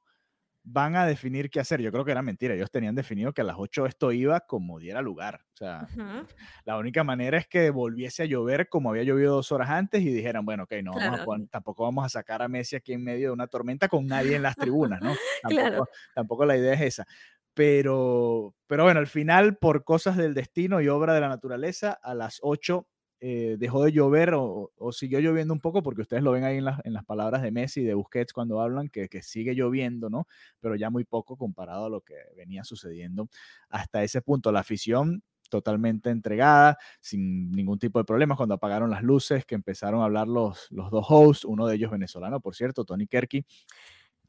van 0.69 0.97
a 0.97 1.05
definir 1.05 1.49
qué 1.49 1.61
hacer. 1.61 1.81
Yo 1.81 1.91
creo 1.91 2.03
que 2.03 2.11
era 2.11 2.21
mentira, 2.21 2.53
ellos 2.53 2.69
tenían 2.69 2.93
definido 2.93 3.33
que 3.33 3.41
a 3.41 3.45
las 3.45 3.55
8 3.57 3.85
esto 3.85 4.11
iba 4.11 4.41
como 4.41 4.79
diera 4.79 5.01
lugar. 5.01 5.41
O 5.53 5.57
sea, 5.57 5.87
uh 5.95 5.97
-huh. 5.97 6.27
la 6.65 6.77
única 6.77 7.03
manera 7.03 7.37
es 7.37 7.47
que 7.47 7.69
volviese 7.69 8.23
a 8.23 8.25
llover 8.25 8.67
como 8.67 8.89
había 8.89 9.03
llovido 9.03 9.35
dos 9.35 9.51
horas 9.51 9.69
antes 9.69 10.01
y 10.01 10.11
dijeran, 10.11 10.45
bueno, 10.45 10.63
ok, 10.63 10.73
no, 10.83 10.91
claro. 10.91 11.05
vamos 11.05 11.21
a 11.21 11.25
poner, 11.25 11.47
tampoco 11.47 11.83
vamos 11.83 12.05
a 12.05 12.09
sacar 12.09 12.41
a 12.41 12.49
Messi 12.49 12.75
aquí 12.75 12.93
en 12.93 13.03
medio 13.03 13.29
de 13.29 13.33
una 13.33 13.47
tormenta 13.47 13.87
con 13.87 14.05
nadie 14.05 14.35
en 14.35 14.43
las 14.43 14.55
tribunas, 14.55 15.01
¿no? 15.01 15.13
Tampoco, 15.41 15.67
claro. 15.67 15.89
tampoco 16.13 16.45
la 16.45 16.57
idea 16.57 16.73
es 16.73 16.81
esa 16.81 17.07
pero, 17.53 18.53
pero 18.67 18.83
bueno, 18.83 18.99
al 18.99 19.07
final, 19.07 19.57
por 19.57 19.83
cosas 19.83 20.15
del 20.15 20.35
destino 20.35 20.79
y 20.79 20.89
obra 20.89 21.15
de 21.15 21.21
la 21.21 21.27
naturaleza, 21.27 21.97
a 22.03 22.13
las 22.13 22.37
8 22.43 22.87
eh, 23.19 23.55
dejó 23.57 23.83
de 23.83 23.91
llover 23.91 24.33
o, 24.35 24.71
siguió 24.91 25.19
lloviendo 25.19 25.53
un 25.53 25.59
poco, 25.59 25.81
porque 25.83 26.01
ustedes 26.01 26.23
lo 26.23 26.31
ven 26.31 26.43
ahí 26.43 26.57
en, 26.57 26.65
la, 26.65 26.81
en 26.83 26.93
las 26.93 27.05
palabras 27.05 27.41
de 27.41 27.51
Messi 27.51 27.81
y 27.81 27.83
de 27.83 27.93
Busquets 27.93 28.33
cuando 28.33 28.61
hablan, 28.61 28.89
que, 28.89 29.09
que, 29.09 29.21
sigue 29.21 29.55
lloviendo, 29.55 30.09
¿no? 30.09 30.27
Pero 30.59 30.75
ya 30.75 30.89
muy 30.89 31.03
poco 31.03 31.37
comparado 31.37 31.85
a 31.85 31.89
lo 31.89 32.01
que 32.01 32.15
venía 32.35 32.63
sucediendo 32.63 33.29
hasta 33.69 34.03
ese 34.03 34.21
punto. 34.21 34.51
La 34.51 34.59
afición 34.59 35.23
totalmente 35.49 36.09
entregada, 36.09 36.77
sin 37.01 37.51
ningún 37.51 37.79
tipo 37.79 37.99
de 37.99 38.05
problemas, 38.05 38.37
cuando 38.37 38.55
apagaron 38.55 38.89
las 38.89 39.03
luces, 39.03 39.45
que 39.45 39.55
empezaron 39.55 40.01
a 40.01 40.05
hablar 40.05 40.27
los, 40.27 40.67
los 40.69 40.91
dos 40.91 41.05
hosts, 41.09 41.45
uno 41.45 41.67
de 41.67 41.75
ellos 41.75 41.91
venezolano, 41.91 42.39
por 42.39 42.55
cierto, 42.55 42.85
Tony 42.85 43.07
Kerky, 43.07 43.45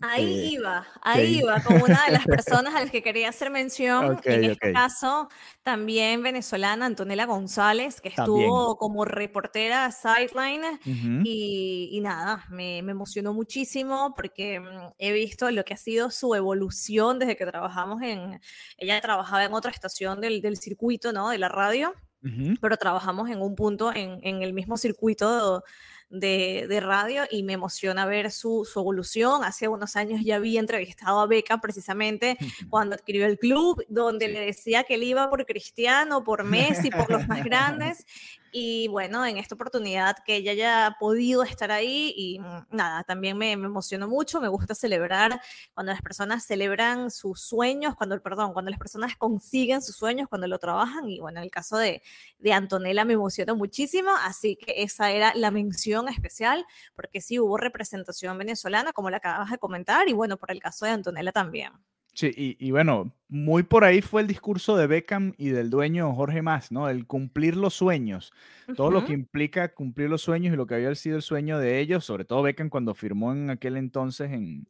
Ahí 0.01 0.33
eh, 0.33 0.47
iba, 0.53 0.87
ahí 1.03 1.39
iba, 1.41 1.61
como 1.65 1.85
una 1.85 2.01
de 2.07 2.13
las 2.13 2.25
personas 2.25 2.73
a 2.77 2.83
las 2.83 2.91
que 2.91 3.03
quería 3.03 3.31
hacer 3.31 3.51
mención, 3.51 4.13
okay, 4.13 4.35
en 4.35 4.45
este 4.45 4.69
okay. 4.69 4.73
caso 4.73 5.29
también 5.65 6.23
venezolana 6.23 6.87
Antonella 6.87 7.27
González, 7.27 8.01
que 8.01 8.11
estuvo 8.11 8.37
también. 8.39 8.77
como 8.79 9.05
reportera 9.05 9.91
sideline 9.91 10.65
uh 10.65 10.89
-huh. 10.89 11.23
y, 11.25 11.89
y, 11.91 12.01
nada, 12.01 12.45
me, 12.49 12.81
me, 12.83 12.93
emocionó 12.93 13.35
muchísimo 13.35 14.15
porque 14.15 14.61
mm, 14.61 14.93
he 14.99 15.13
visto 15.13 15.51
lo 15.51 15.65
que 15.65 15.75
ha 15.75 15.79
sido 15.79 16.13
su 16.13 16.33
evolución 16.33 17.19
desde 17.19 17.37
que 17.37 17.47
trabajamos 17.47 18.01
en, 18.03 18.41
ella 18.77 19.01
trabajaba 19.01 19.45
en 19.45 19.53
otra 19.53 19.73
estación 19.73 20.21
del, 20.21 20.41
del 20.41 20.59
circuito, 20.59 21.13
¿no? 21.13 21.31
De 21.31 21.39
la 21.39 21.49
radio, 21.49 21.93
uh 22.23 22.27
-huh. 22.29 22.59
pero 22.61 22.77
trabajamos 22.77 23.31
en 23.31 23.43
un 23.43 23.57
punto 23.57 23.93
en, 23.93 24.21
en 24.23 24.43
el 24.43 24.53
mismo 24.53 24.77
circuito 24.77 25.57
de, 25.57 25.63
de, 26.11 26.81
radio 26.81 27.25
y 27.31 27.43
me 27.43 27.55
emociona 27.55 28.07
ver 28.07 28.31
su, 28.31 28.69
su, 28.71 28.81
evolución. 28.81 29.45
Hace 29.45 29.69
unos 29.69 29.97
años 29.97 30.21
ya 30.25 30.37
había 30.37 30.61
entrevistado 30.61 31.21
a 31.21 31.27
Beca 31.27 31.61
precisamente 31.61 32.37
cuando 32.71 32.95
adquirió 32.95 33.27
el 33.27 33.39
club, 33.39 33.85
donde 33.89 34.27
sí. 34.27 34.33
le 34.33 34.41
decía 34.41 34.85
que 34.85 34.95
él 34.95 35.03
iba 35.03 35.29
por 35.29 35.45
Cristiano, 35.47 36.25
por 36.25 36.45
Messi, 36.45 36.91
por 36.91 37.11
los 37.11 37.27
más 37.29 37.45
grandes. 37.45 38.07
Y 38.53 38.89
bueno, 38.89 39.25
en 39.27 39.37
esta 39.39 39.55
oportunidad 39.55 40.17
que 40.25 40.37
ella 40.37 40.53
haya 40.53 40.97
podido 40.99 41.43
estar 41.43 41.71
ahí 41.71 42.13
y 42.17 42.39
mm, 42.39 42.67
nada, 42.71 43.05
también 43.05 43.37
me, 43.37 43.57
me 43.57 43.67
emocionó 43.67 44.09
mucho, 44.09 44.41
me 44.41 44.49
gusta 44.49 44.75
celebrar 44.75 45.41
cuando 45.75 45.93
las 45.93 46.03
personas 46.03 46.45
celebran 46.45 47.11
sus 47.11 47.41
sueños, 47.41 47.95
cuando, 47.97 48.21
perdón, 48.23 48.53
cuando 48.53 48.71
las 48.71 48.79
personas 48.79 49.17
consiguen 49.17 49.83
sus 49.83 49.97
sueños, 49.97 50.29
cuando 50.29 50.47
lo 50.47 50.59
trabajan 50.59 51.09
y 51.09 51.21
bueno, 51.21 51.39
en 51.39 51.45
el 51.45 51.51
caso 51.51 51.77
de, 51.77 52.03
de 52.39 52.53
Antonella 52.53 53.05
me 53.05 53.15
emocionó 53.15 53.57
muchísimo, 53.57 54.11
así 54.23 54.57
que 54.57 54.83
esa 54.83 55.11
era 55.11 55.35
la 55.35 55.51
mención 55.51 56.09
especial, 56.09 56.65
porque 56.95 57.21
sí 57.21 57.39
hubo 57.39 57.57
representación 57.57 58.39
venezolana, 58.39 58.93
como 58.93 59.11
la 59.11 59.19
acabas 59.19 59.51
de 59.51 59.59
comentar, 59.59 60.09
y 60.09 60.13
bueno, 60.13 60.37
por 60.37 60.51
el 60.51 60.61
caso 60.61 60.87
de 60.87 60.93
Antonella 60.93 61.33
también. 61.33 61.73
Sí, 62.19 62.33
y, 62.37 62.57
y, 62.59 62.73
bueno, 62.73 63.13
muy 63.29 63.63
por 63.63 63.85
ahí 63.85 64.03
fue 64.03 64.23
el 64.23 64.27
discurso 64.27 64.77
de 64.77 64.89
Beckham 64.89 65.35
y 65.39 65.51
del 65.51 65.71
dueño 65.71 66.13
Jorge 66.17 66.43
Mas, 66.43 66.73
¿no? 66.73 66.89
El 66.89 67.07
cumplir 67.07 67.55
los 67.55 67.75
sueños, 67.75 68.33
uh 68.67 68.73
-huh. 68.73 68.75
todo 68.75 68.91
lo 68.91 69.05
que 69.05 69.13
implica 69.13 69.73
cumplir 69.73 70.11
los 70.11 70.23
sueños 70.23 70.53
y 70.53 70.57
lo 70.57 70.67
que 70.67 70.75
había 70.75 70.93
sido 70.97 71.15
el 71.15 71.23
sueño 71.23 71.61
de 71.61 71.79
ellos, 71.79 72.05
sobre 72.05 72.25
todo 72.25 72.43
Beckham 72.43 72.71
cuando 72.71 72.93
firmó 72.95 73.33
en 73.33 73.51
aquel 73.51 73.77
entonces 73.77 74.33
en, 74.33 74.67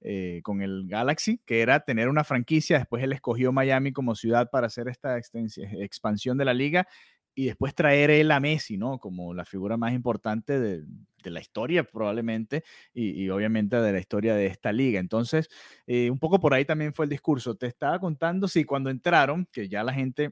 eh, 0.00 0.40
con 0.42 0.62
el 0.62 0.88
Galaxy, 0.88 1.38
que 1.46 1.60
era 1.60 1.78
tener 1.78 2.08
una 2.08 2.24
franquicia, 2.24 2.78
después 2.78 3.04
él 3.04 3.12
escogió 3.12 3.52
Miami 3.52 3.92
como 3.92 4.16
ciudad 4.16 4.50
para 4.50 4.66
hacer 4.66 4.88
esta 4.88 5.16
expansión 5.16 6.38
de 6.38 6.44
la 6.44 6.54
liga 6.54 6.88
y 7.36 7.46
después 7.46 7.72
traer 7.76 8.10
él 8.10 8.32
a 8.32 8.40
Messi, 8.40 8.78
¿no? 8.78 8.98
Como 8.98 9.32
la 9.32 9.44
figura 9.44 9.76
más 9.76 9.92
importante 9.92 10.58
de, 10.58 10.82
de 11.22 11.30
la 11.30 11.40
historia 11.40 11.84
probablemente 11.84 12.64
y, 12.92 13.28
obviamente 13.28 13.76
de 13.76 13.92
la 13.92 13.98
historia 13.98 14.34
de 14.34 14.46
esta 14.46 14.72
liga. 14.72 15.00
Entonces, 15.00 15.48
eh, 15.86 16.10
un 16.10 16.18
poco 16.18 16.40
por 16.40 16.54
ahí 16.54 16.64
también 16.64 16.94
fue 16.94 17.06
el 17.06 17.10
discurso. 17.10 17.54
Te 17.54 17.66
estaba 17.66 17.98
contando, 17.98 18.48
sí, 18.48 18.64
cuando 18.64 18.90
entraron, 18.90 19.46
que 19.52 19.68
ya 19.68 19.84
la 19.84 19.92
gente 19.92 20.30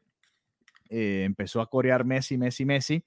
eh, 0.88 1.22
empezó 1.24 1.60
a 1.60 1.68
corear 1.68 2.04
Messi, 2.04 2.38
Messi, 2.38 2.64
Messi, 2.64 3.04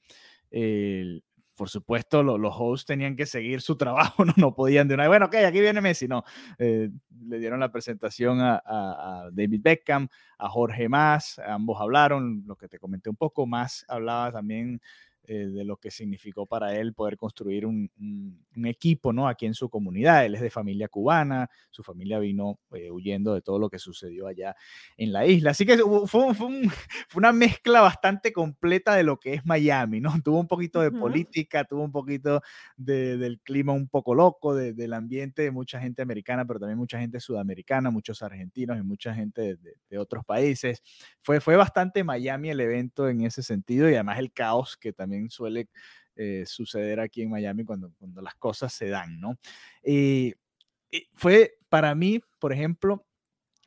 eh, 0.51 1.21
por 1.61 1.69
supuesto, 1.69 2.23
lo, 2.23 2.39
los 2.39 2.55
hosts 2.57 2.87
tenían 2.87 3.15
que 3.15 3.27
seguir 3.27 3.61
su 3.61 3.75
trabajo, 3.77 4.25
no, 4.25 4.33
no 4.35 4.55
podían 4.55 4.87
de 4.87 4.95
una 4.95 5.03
vez, 5.03 5.09
bueno, 5.09 5.27
ok, 5.27 5.35
aquí 5.35 5.59
viene 5.59 5.79
Messi, 5.79 6.07
no. 6.07 6.23
Eh, 6.57 6.89
le 7.27 7.37
dieron 7.37 7.59
la 7.59 7.71
presentación 7.71 8.39
a, 8.41 9.29
David 9.31 9.61
Beckham, 9.61 10.07
a 10.39 10.49
Jorge 10.49 10.89
Más, 10.89 11.39
ambos 11.39 11.79
hablaron, 11.79 12.43
lo 12.47 12.55
que 12.55 12.67
te 12.67 12.79
comenté 12.79 13.11
un 13.11 13.15
poco, 13.15 13.45
Más 13.45 13.85
hablaba 13.87 14.31
también 14.31 14.81
eh, 15.25 15.45
de 15.47 15.63
lo 15.63 15.77
que 15.77 15.91
significó 15.91 16.47
para 16.47 16.75
él 16.75 16.93
poder 16.93 17.15
construir 17.15 17.67
un, 17.67 17.91
equipo 18.65 19.13
¿no? 19.13 19.27
aquí 19.27 19.45
en 19.45 19.53
su 19.53 19.69
comunidad. 19.69 20.25
Él 20.25 20.33
es 20.33 20.41
de 20.41 20.49
familia 20.49 20.87
cubana, 20.87 21.47
su 21.69 21.83
familia 21.83 22.17
vino 22.17 22.59
eh, 22.73 22.89
huyendo 22.89 23.35
de 23.35 23.41
todo 23.41 23.59
lo 23.59 23.69
que 23.69 23.77
sucedió 23.77 24.25
allá 24.25 24.55
en 24.97 25.13
la 25.13 25.27
isla. 25.27 25.51
Así 25.51 25.65
que 25.65 25.77
fue, 25.77 26.33
fue, 26.35 26.49
una 27.15 27.31
mezcla 27.31 27.81
bastante 27.81 28.33
completa 28.33 28.95
de 28.95 29.03
lo 29.03 29.19
que 29.19 29.35
es 29.35 29.45
Miami, 29.45 30.01
¿no? 30.01 30.11
Tuvo 30.23 30.39
un 30.39 30.47
poquito 30.47 30.81
de 30.81 30.91
política, 30.91 31.65
tuvo 31.65 31.83
un 31.83 31.91
poquito 31.91 32.41
del 32.75 33.39
clima 33.43 33.73
un 33.73 33.87
poco 33.87 34.15
loco, 34.15 34.55
del 34.55 34.93
ambiente 34.93 35.43
de 35.43 35.51
mucha 35.51 35.79
gente 35.79 36.01
americana, 36.01 36.45
pero 36.45 36.59
también 36.59 36.77
mucha 36.77 36.99
gente 36.99 37.19
sudamericana, 37.19 37.91
muchos 37.91 38.23
argentinos 38.23 38.77
y 38.77 38.81
mucha 38.81 39.13
gente 39.13 39.57
de, 39.89 39.97
otros 39.99 40.25
países. 40.25 40.81
Fue, 41.21 41.39
fue 41.39 41.55
bastante 41.55 42.03
Miami 42.03 42.49
el 42.49 42.59
evento 42.59 43.07
en 43.07 43.21
ese 43.21 43.43
sentido 43.43 43.87
y 43.87 43.93
además 43.93 44.17
el 44.17 44.33
caos 44.33 44.77
que 44.77 44.93
también 44.93 45.20
suele 45.29 45.69
eh, 46.15 46.43
suceder 46.45 46.99
aquí 46.99 47.21
en 47.21 47.29
Miami 47.29 47.63
cuando, 47.63 47.93
cuando 47.97 48.21
las 48.21 48.35
cosas 48.35 48.73
se 48.73 48.89
dan, 48.89 49.19
¿no? 49.19 49.37
Y, 49.83 50.35
fue 51.13 51.53
para 51.69 51.95
mí, 51.95 52.19
por 52.37 52.51
ejemplo, 52.51 53.05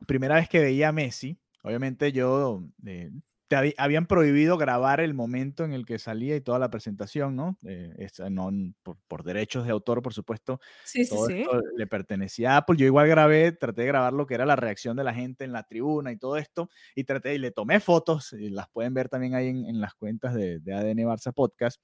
primera 0.06 0.34
vez 0.34 0.46
que 0.46 0.60
veía 0.60 0.88
a 0.88 0.92
Messi, 0.92 1.38
obviamente 1.62 2.12
yo 2.12 2.62
eh, 2.84 3.10
te 3.48 3.74
habían 3.76 4.06
prohibido 4.06 4.56
grabar 4.56 5.00
el 5.00 5.14
momento 5.14 5.64
en 5.64 5.72
el 5.72 5.84
que 5.84 5.98
salía 5.98 6.34
y 6.34 6.40
toda 6.40 6.58
la 6.58 6.70
presentación, 6.70 7.36
¿no? 7.36 7.58
Eh, 7.66 8.08
no 8.30 8.50
por, 9.08 9.22
derechos 9.22 9.64
de 9.66 9.72
autor, 9.72 10.02
por 10.02 10.14
supuesto. 10.14 10.60
Sí, 10.84 11.04
sí, 11.04 11.16
sí. 11.26 11.46
le 11.76 11.86
pertenecía 11.86 12.54
a 12.54 12.56
Apple. 12.58 12.76
Yo 12.76 12.86
igual 12.86 13.08
grabé, 13.08 13.52
traté 13.52 13.82
de 13.82 13.88
grabar 13.88 14.12
lo 14.12 14.26
que 14.26 14.34
era 14.34 14.46
la 14.46 14.56
reacción 14.56 14.96
de 14.96 15.04
la 15.04 15.14
gente 15.14 15.44
en 15.44 15.52
la 15.52 15.64
tribuna 15.64 16.10
y 16.10 16.16
todo 16.16 16.36
esto, 16.36 16.70
y 16.94 17.04
traté 17.04 17.34
y 17.34 17.38
le 17.38 17.50
tomé 17.50 17.80
fotos, 17.80 18.32
y 18.32 18.48
las 18.50 18.68
pueden 18.70 18.94
ver 18.94 19.08
también 19.08 19.34
ahí 19.34 19.48
en, 19.48 19.80
las 19.80 19.94
cuentas 19.94 20.34
de, 20.34 20.60
de 20.60 20.74
ADN 20.74 20.98
Barça 21.04 21.32
Podcast. 21.32 21.80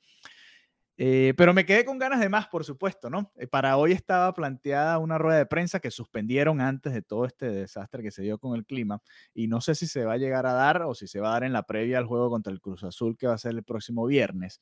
Eh, 1.03 1.33
pero 1.35 1.55
me 1.55 1.65
quedé 1.65 1.87
con 1.87 1.99
ganas 1.99 2.21
de 2.21 2.29
más, 2.29 2.47
por 2.49 2.63
supuesto, 2.63 3.09
¿no? 3.09 3.33
Eh, 3.39 3.47
para 3.47 3.79
hoy 3.79 3.93
estaba 3.93 4.35
planteada 4.35 4.99
una 4.99 5.17
rueda 5.17 5.39
de 5.39 5.47
prensa 5.47 5.81
que 5.81 5.91
suspendieron 5.91 6.61
antes 6.61 6.93
de 6.93 7.01
todo 7.01 7.25
este 7.25 7.49
desastre 7.51 8.03
que 8.03 8.11
se 8.11 8.21
dio 8.21 8.37
con 8.39 8.55
el 8.55 8.67
clima 8.67 9.01
y 9.33 9.49
no 9.49 9.63
sé 9.63 9.75
si 9.75 9.87
se 9.87 10.05
va 10.05 10.13
a 10.13 10.17
llegar 10.19 10.45
a 10.45 10.53
dar 10.53 10.83
o 10.83 10.95
si 10.95 11.07
se 11.07 11.19
va 11.19 11.31
a 11.31 11.33
dar 11.33 11.45
en 11.45 11.55
la 11.55 11.63
previa 11.63 11.97
al 11.97 12.05
juego 12.05 12.29
contra 12.29 12.53
el 12.53 12.61
Cruz 12.61 12.85
Azul 12.85 13.17
que 13.17 13.27
va 13.27 13.33
a 13.33 13.39
ser 13.39 13.53
el 13.53 13.63
próximo 13.65 14.05
viernes. 14.05 14.61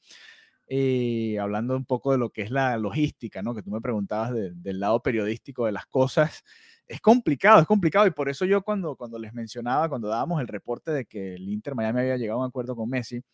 Eh, 0.68 1.40
hablando 1.40 1.76
un 1.76 1.84
poco 1.84 2.12
de 2.12 2.18
lo 2.18 2.30
que 2.30 2.42
es 2.42 2.52
la 2.52 2.78
logística, 2.78 3.42
¿no? 3.42 3.52
Que 3.52 3.64
tú 3.64 3.72
me 3.72 3.80
preguntabas 3.80 4.32
del 4.32 4.78
lado 4.78 5.02
periodístico 5.02 5.66
de 5.66 5.72
las 5.72 5.86
cosas. 5.86 6.44
Es 6.86 7.00
complicado, 7.00 7.60
es 7.60 7.66
complicado 7.66 8.06
y 8.06 8.12
por 8.12 8.28
eso 8.28 8.44
yo 8.44 8.62
cuando, 8.62 8.94
cuando 8.94 9.18
les 9.18 9.34
mencionaba, 9.34 9.88
cuando 9.88 10.06
dábamos 10.06 10.40
el 10.40 10.46
reporte 10.46 10.92
de 10.92 11.04
que 11.04 11.34
el 11.34 11.48
Inter 11.48 11.74
Miami 11.74 11.98
había 12.02 12.16
llegado 12.16 12.38
a 12.38 12.42
un 12.44 12.48
acuerdo 12.48 12.76
con 12.76 12.88
Messi, 12.88 13.24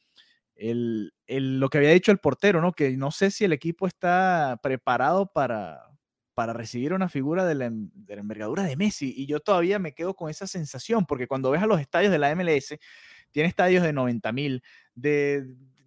el, 0.56 1.12
lo 1.26 1.68
que 1.68 1.78
había 1.78 1.90
dicho 1.90 2.12
el 2.12 2.18
portero, 2.18 2.60
¿no? 2.60 2.72
Que 2.72 2.96
no 2.96 3.10
sé 3.10 3.30
si 3.30 3.44
el 3.44 3.52
equipo 3.52 3.86
está 3.86 4.58
preparado 4.62 5.26
para, 5.32 5.80
para 6.34 6.52
recibir 6.52 6.92
una 6.92 7.08
figura 7.08 7.44
de 7.44 7.54
la, 7.54 7.70
de 7.70 8.14
envergadura 8.14 8.62
de 8.64 8.76
Messi. 8.76 9.12
Y 9.16 9.26
yo 9.26 9.40
todavía 9.40 9.78
me 9.78 9.94
quedo 9.94 10.14
con 10.14 10.30
esa 10.30 10.46
sensación, 10.46 11.06
porque 11.06 11.26
cuando 11.26 11.50
ves 11.50 11.62
a 11.62 11.66
los 11.66 11.80
estadios 11.80 12.12
de 12.12 12.18
la 12.18 12.34
MLS, 12.34 12.78
tiene 13.30 13.48
estadios 13.48 13.82
de 13.82 13.92
90 13.92 14.32
mil, 14.32 14.62
de 14.94 15.44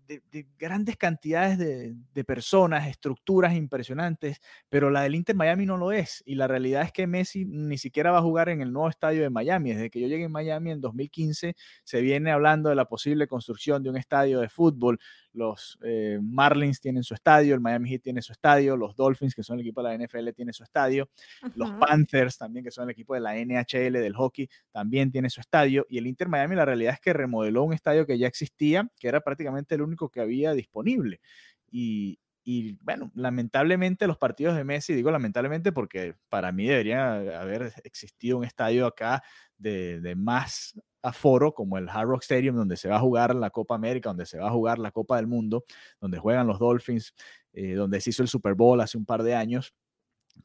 de, 0.08 0.48
grandes 0.58 0.98
cantidades 0.98 1.58
de, 1.58 2.24
personas, 2.24 2.88
estructuras 2.88 3.54
impresionantes, 3.54 4.39
pero 4.70 4.89
la 4.89 5.02
del 5.02 5.15
Inter 5.15 5.36
Miami 5.36 5.65
no 5.65 5.78
lo 5.78 5.91
es. 5.91 6.24
Y 6.26 6.36
la 6.36 6.48
realidad 6.48 6.84
es 6.84 6.91
que 6.91 7.08
Messi 7.08 7.46
ni 7.46 7.78
siquiera 7.78 8.12
va 8.12 8.20
a 8.20 8.22
jugar 8.22 8.50
en 8.50 8.62
el 8.62 8.72
nuevo 8.72 8.89
estadio 8.89 9.22
de 9.22 9.30
Miami. 9.30 9.74
Desde 9.74 9.89
que 9.89 10.00
yo 10.00 10.08
llegué 10.08 10.26
a 10.26 10.30
Miami 10.30 10.72
en 10.72 10.82
2015, 10.82 11.56
se 11.84 12.02
viene 12.02 12.32
hablando 12.32 12.70
de 12.70 12.76
la 12.76 12.86
posible 12.86 13.28
construcción 13.28 13.84
de 13.84 13.89
un 13.89 13.98
estadio 13.98 14.39
de 14.39 14.50
fútbol 14.50 15.00
los 15.38 15.78
eh, 15.84 16.19
Marlins 16.21 16.82
tienen 16.82 17.04
su 17.04 17.13
estadio, 17.13 17.54
el 17.54 17.62
Miami 17.62 17.89
Heat 17.89 18.02
tiene 18.02 18.21
su 18.21 18.32
estadio, 18.32 18.76
los 18.76 18.95
Dolphins, 18.95 19.36
que 19.36 19.43
son 19.43 19.56
el 19.56 19.62
equipo 19.62 19.84
de 19.84 19.95
la 19.95 20.04
NFL, 20.04 20.30
tiene 20.36 20.52
su 20.52 20.63
estadio, 20.63 21.10
los 21.56 21.71
Panthers 21.73 22.38
también, 22.38 22.65
que 22.65 22.71
son 22.71 22.86
el 22.86 22.89
equipo 22.91 23.13
de 23.13 23.21
la 23.21 23.36
NHL 23.36 23.93
del 23.93 24.15
hockey, 24.15 24.50
también 24.71 25.12
tiene 25.12 25.30
su 25.30 25.39
estadio, 25.39 25.86
y 25.89 26.00
el 26.00 26.08
Inter 26.08 26.28
Miami 26.28 26.56
la 26.56 26.65
realidad 26.65 26.93
es 26.93 27.00
que 27.00 27.13
remodeló 27.13 27.63
un 27.63 27.73
estadio 27.73 28.06
que 28.06 28.17
ya 28.17 28.28
existía, 28.28 28.89
que 29.00 29.08
era 29.08 29.21
prácticamente 29.21 29.76
el 29.76 29.82
único 29.82 30.10
que 30.10 30.21
había 30.21 30.54
disponible. 30.54 31.21
Y, 31.69 32.19
y 32.43 32.78
bueno, 32.82 33.12
lamentablemente 33.13 34.08
los 34.08 34.17
partidos 34.17 34.56
de 34.56 34.63
Messi, 34.63 34.93
digo 34.93 35.12
lamentablemente 35.12 35.71
porque 35.71 36.15
para 36.30 36.52
mí 36.52 36.65
debería 36.65 37.15
haber 37.39 37.73
existido 37.84 38.38
un 38.38 38.45
estadio 38.45 38.88
acá 38.88 39.21
de, 39.58 40.00
de 40.00 40.15
más 40.15 40.80
aforo 41.02 41.54
como 41.54 41.78
el 41.78 41.90
Hard 41.90 42.08
Rock 42.08 42.24
Stadium, 42.24 42.56
donde 42.56 42.78
se 42.78 42.90
va 42.90 42.98
a 42.98 43.00
jugar 43.00 43.36
la 43.36 43.50
Copa 43.50 43.76
América, 43.76 44.10
donde 44.10 44.26
se 44.26 44.38
va 44.38 44.48
a 44.48 44.52
jugar 44.52 44.80
la 44.80 44.92
Copa 44.92 45.18
del 45.18 45.28
Mundo, 45.28 45.64
donde 46.02 46.20
juegan 46.20 46.48
los 46.48 46.60
Dolphins, 46.60 47.14
eh, 47.54 47.74
donde 47.74 48.02
se 48.02 48.12
hizo 48.12 48.24
el 48.24 48.30
Super 48.30 48.54
Bowl 48.56 48.80
hace 48.82 48.98
un 48.98 49.06
par 49.06 49.24
de 49.24 49.36
años, 49.36 49.74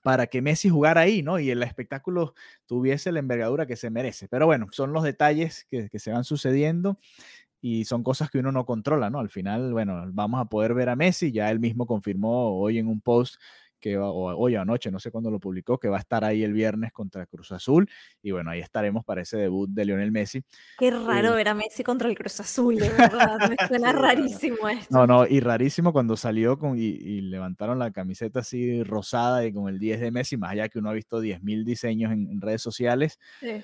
para 0.02 0.26
que 0.26 0.40
Messi 0.40 0.68
jugara 0.70 1.02
ahí, 1.02 1.22
¿no? 1.22 1.38
Y 1.38 1.50
el 1.50 1.62
espectáculo 1.62 2.34
tuviese 2.66 3.12
la 3.12 3.18
envergadura 3.18 3.66
que 3.66 3.76
se 3.76 3.90
merece. 3.90 4.26
Pero 4.28 4.46
bueno, 4.46 4.66
son 4.72 4.92
los 4.92 5.02
detalles 5.02 5.66
que, 5.70 5.88
que 5.90 5.98
se 5.98 6.10
van 6.12 6.24
sucediendo 6.24 6.98
y 7.60 7.84
son 7.84 8.02
cosas 8.02 8.30
que 8.30 8.38
uno 8.38 8.52
no 8.52 8.66
controla, 8.66 9.08
¿no? 9.10 9.20
Al 9.20 9.30
final, 9.30 9.72
bueno, 9.72 10.04
vamos 10.12 10.40
a 10.40 10.46
poder 10.46 10.74
ver 10.74 10.88
a 10.88 10.96
Messi, 10.96 11.30
ya 11.30 11.50
él 11.50 11.60
mismo 11.60 11.86
confirmó 11.86 12.58
hoy 12.60 12.78
en 12.78 12.88
un 12.88 13.00
post 13.00 13.36
que 13.82 13.96
va, 13.96 14.08
o 14.08 14.34
hoy 14.36 14.54
anoche, 14.54 14.90
no 14.90 15.00
sé 15.00 15.10
cuándo 15.10 15.30
lo 15.30 15.40
publicó, 15.40 15.78
que 15.78 15.88
va 15.88 15.96
a 15.96 16.00
estar 16.00 16.24
ahí 16.24 16.44
el 16.44 16.52
viernes 16.52 16.92
contra 16.92 17.26
Cruz 17.26 17.52
Azul. 17.52 17.90
Y 18.22 18.30
bueno, 18.30 18.50
ahí 18.50 18.60
estaremos 18.60 19.04
para 19.04 19.22
ese 19.22 19.36
debut 19.36 19.68
de 19.68 19.84
Lionel 19.84 20.12
Messi. 20.12 20.42
Qué 20.78 20.90
raro 20.90 21.32
eh, 21.32 21.36
ver 21.36 21.48
a 21.48 21.54
Messi 21.54 21.82
contra 21.82 22.08
el 22.08 22.16
Cruz 22.16 22.40
Azul, 22.40 22.76
de 22.76 22.88
verdad. 22.96 23.50
Me 23.50 23.56
suena 23.66 23.92
rarísimo 23.92 24.68
esto. 24.68 24.94
No, 24.96 25.06
no, 25.06 25.26
y 25.26 25.40
rarísimo 25.40 25.92
cuando 25.92 26.16
salió 26.16 26.58
con, 26.58 26.78
y, 26.78 27.20
levantaron 27.22 27.78
la 27.78 27.90
camiseta 27.90 28.40
así 28.40 28.82
rosada 28.84 29.44
y 29.44 29.52
con 29.52 29.68
el 29.68 29.78
10 29.78 30.00
de 30.00 30.10
Messi, 30.12 30.36
más 30.36 30.52
allá 30.52 30.68
que 30.68 30.78
uno 30.78 30.90
ha 30.90 30.94
visto 30.94 31.20
10.000 31.20 31.64
diseños 31.64 32.12
en, 32.12 32.30
en 32.30 32.40
redes 32.40 32.62
sociales. 32.62 33.18
Sí 33.40 33.62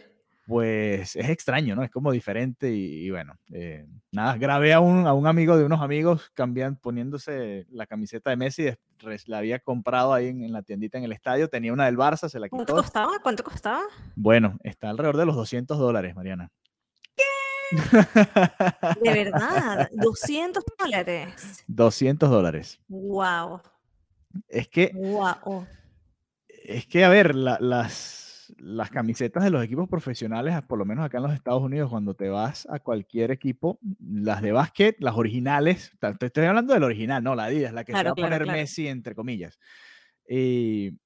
pues 0.49 1.15
es 1.15 1.29
extraño, 1.29 1.77
¿no? 1.77 1.83
Es 1.83 1.91
como 1.91 2.11
diferente 2.11 2.73
y, 2.73 3.11
bueno, 3.11 3.35
eh, 3.53 3.87
nada, 4.11 4.35
grabé 4.39 4.73
a 4.73 4.81
un, 4.81 5.07
a 5.07 5.13
un 5.13 5.27
amigo 5.27 5.59
de 5.59 5.65
unos 5.65 5.83
amigos 5.83 6.31
cambiando, 6.33 6.81
poniéndose 6.81 7.67
la 7.69 7.87
camiseta 7.87 8.31
de 8.31 8.37
Messi, 8.37 8.71
la 9.27 9.39
había 9.39 9.59
comprado 9.59 10.15
ahí 10.15 10.29
en, 10.29 10.51
la 10.51 10.63
tiendita 10.63 10.97
en 10.97 11.05
el 11.05 11.13
estadio, 11.13 11.51
tenía 11.51 11.75
una 11.75 11.85
del 11.85 11.99
Barça, 11.99 12.31
se 12.31 12.41
la 12.41 12.47
quitó. 12.47 12.57
¿Cuánto 12.57 12.77
costaba? 12.77 13.13
¿Cuánto 13.23 13.45
costaba? 13.45 13.83
Bueno, 14.17 14.57
está 14.65 14.89
alrededor 14.89 15.19
de 15.19 15.27
los 15.27 15.37
200 15.37 15.79
dólares, 15.79 16.17
Mariana. 16.17 16.51
¿Qué? 17.15 17.25
De 19.03 19.25
verdad, 19.25 19.91
200 19.93 20.65
dólares. 20.79 21.63
200 21.67 22.31
dólares. 22.31 22.81
Wow. 22.89 23.61
Es 24.49 24.67
que... 24.69 24.93
Wow. 24.95 25.67
Es 26.65 26.87
que, 26.87 27.05
a 27.05 27.11
ver, 27.11 27.35
las 27.35 28.28
las 28.59 28.91
camisetas 28.91 29.45
de 29.45 29.51
los 29.51 29.63
equipos 29.63 29.89
profesionales, 29.89 30.55
por 30.69 30.79
lo 30.79 30.85
menos 30.85 31.05
acá 31.05 31.19
en 31.19 31.25
los 31.25 31.35
Estados 31.35 31.63
Unidos, 31.63 31.91
cuando 31.91 32.15
te 32.15 32.29
vas 32.29 32.67
a 32.71 32.81
cualquier 32.81 33.31
equipo, 33.31 33.79
las 34.01 34.43
de 34.43 34.53
básquet, 34.53 34.97
las 35.01 35.15
originales, 35.17 35.93
te 36.19 36.27
estoy 36.27 36.45
hablando 36.45 36.75
del 36.75 36.83
original, 36.83 37.23
no 37.23 37.35
la 37.35 37.45
Adidas, 37.45 37.73
la 37.73 37.85
que 37.85 37.93
se 37.93 38.03
va 38.03 38.11
a 38.11 38.15
poner 38.15 38.47
Messi, 38.47 38.89
entre 38.89 39.15
comillas. 39.15 39.59
y 40.29 40.99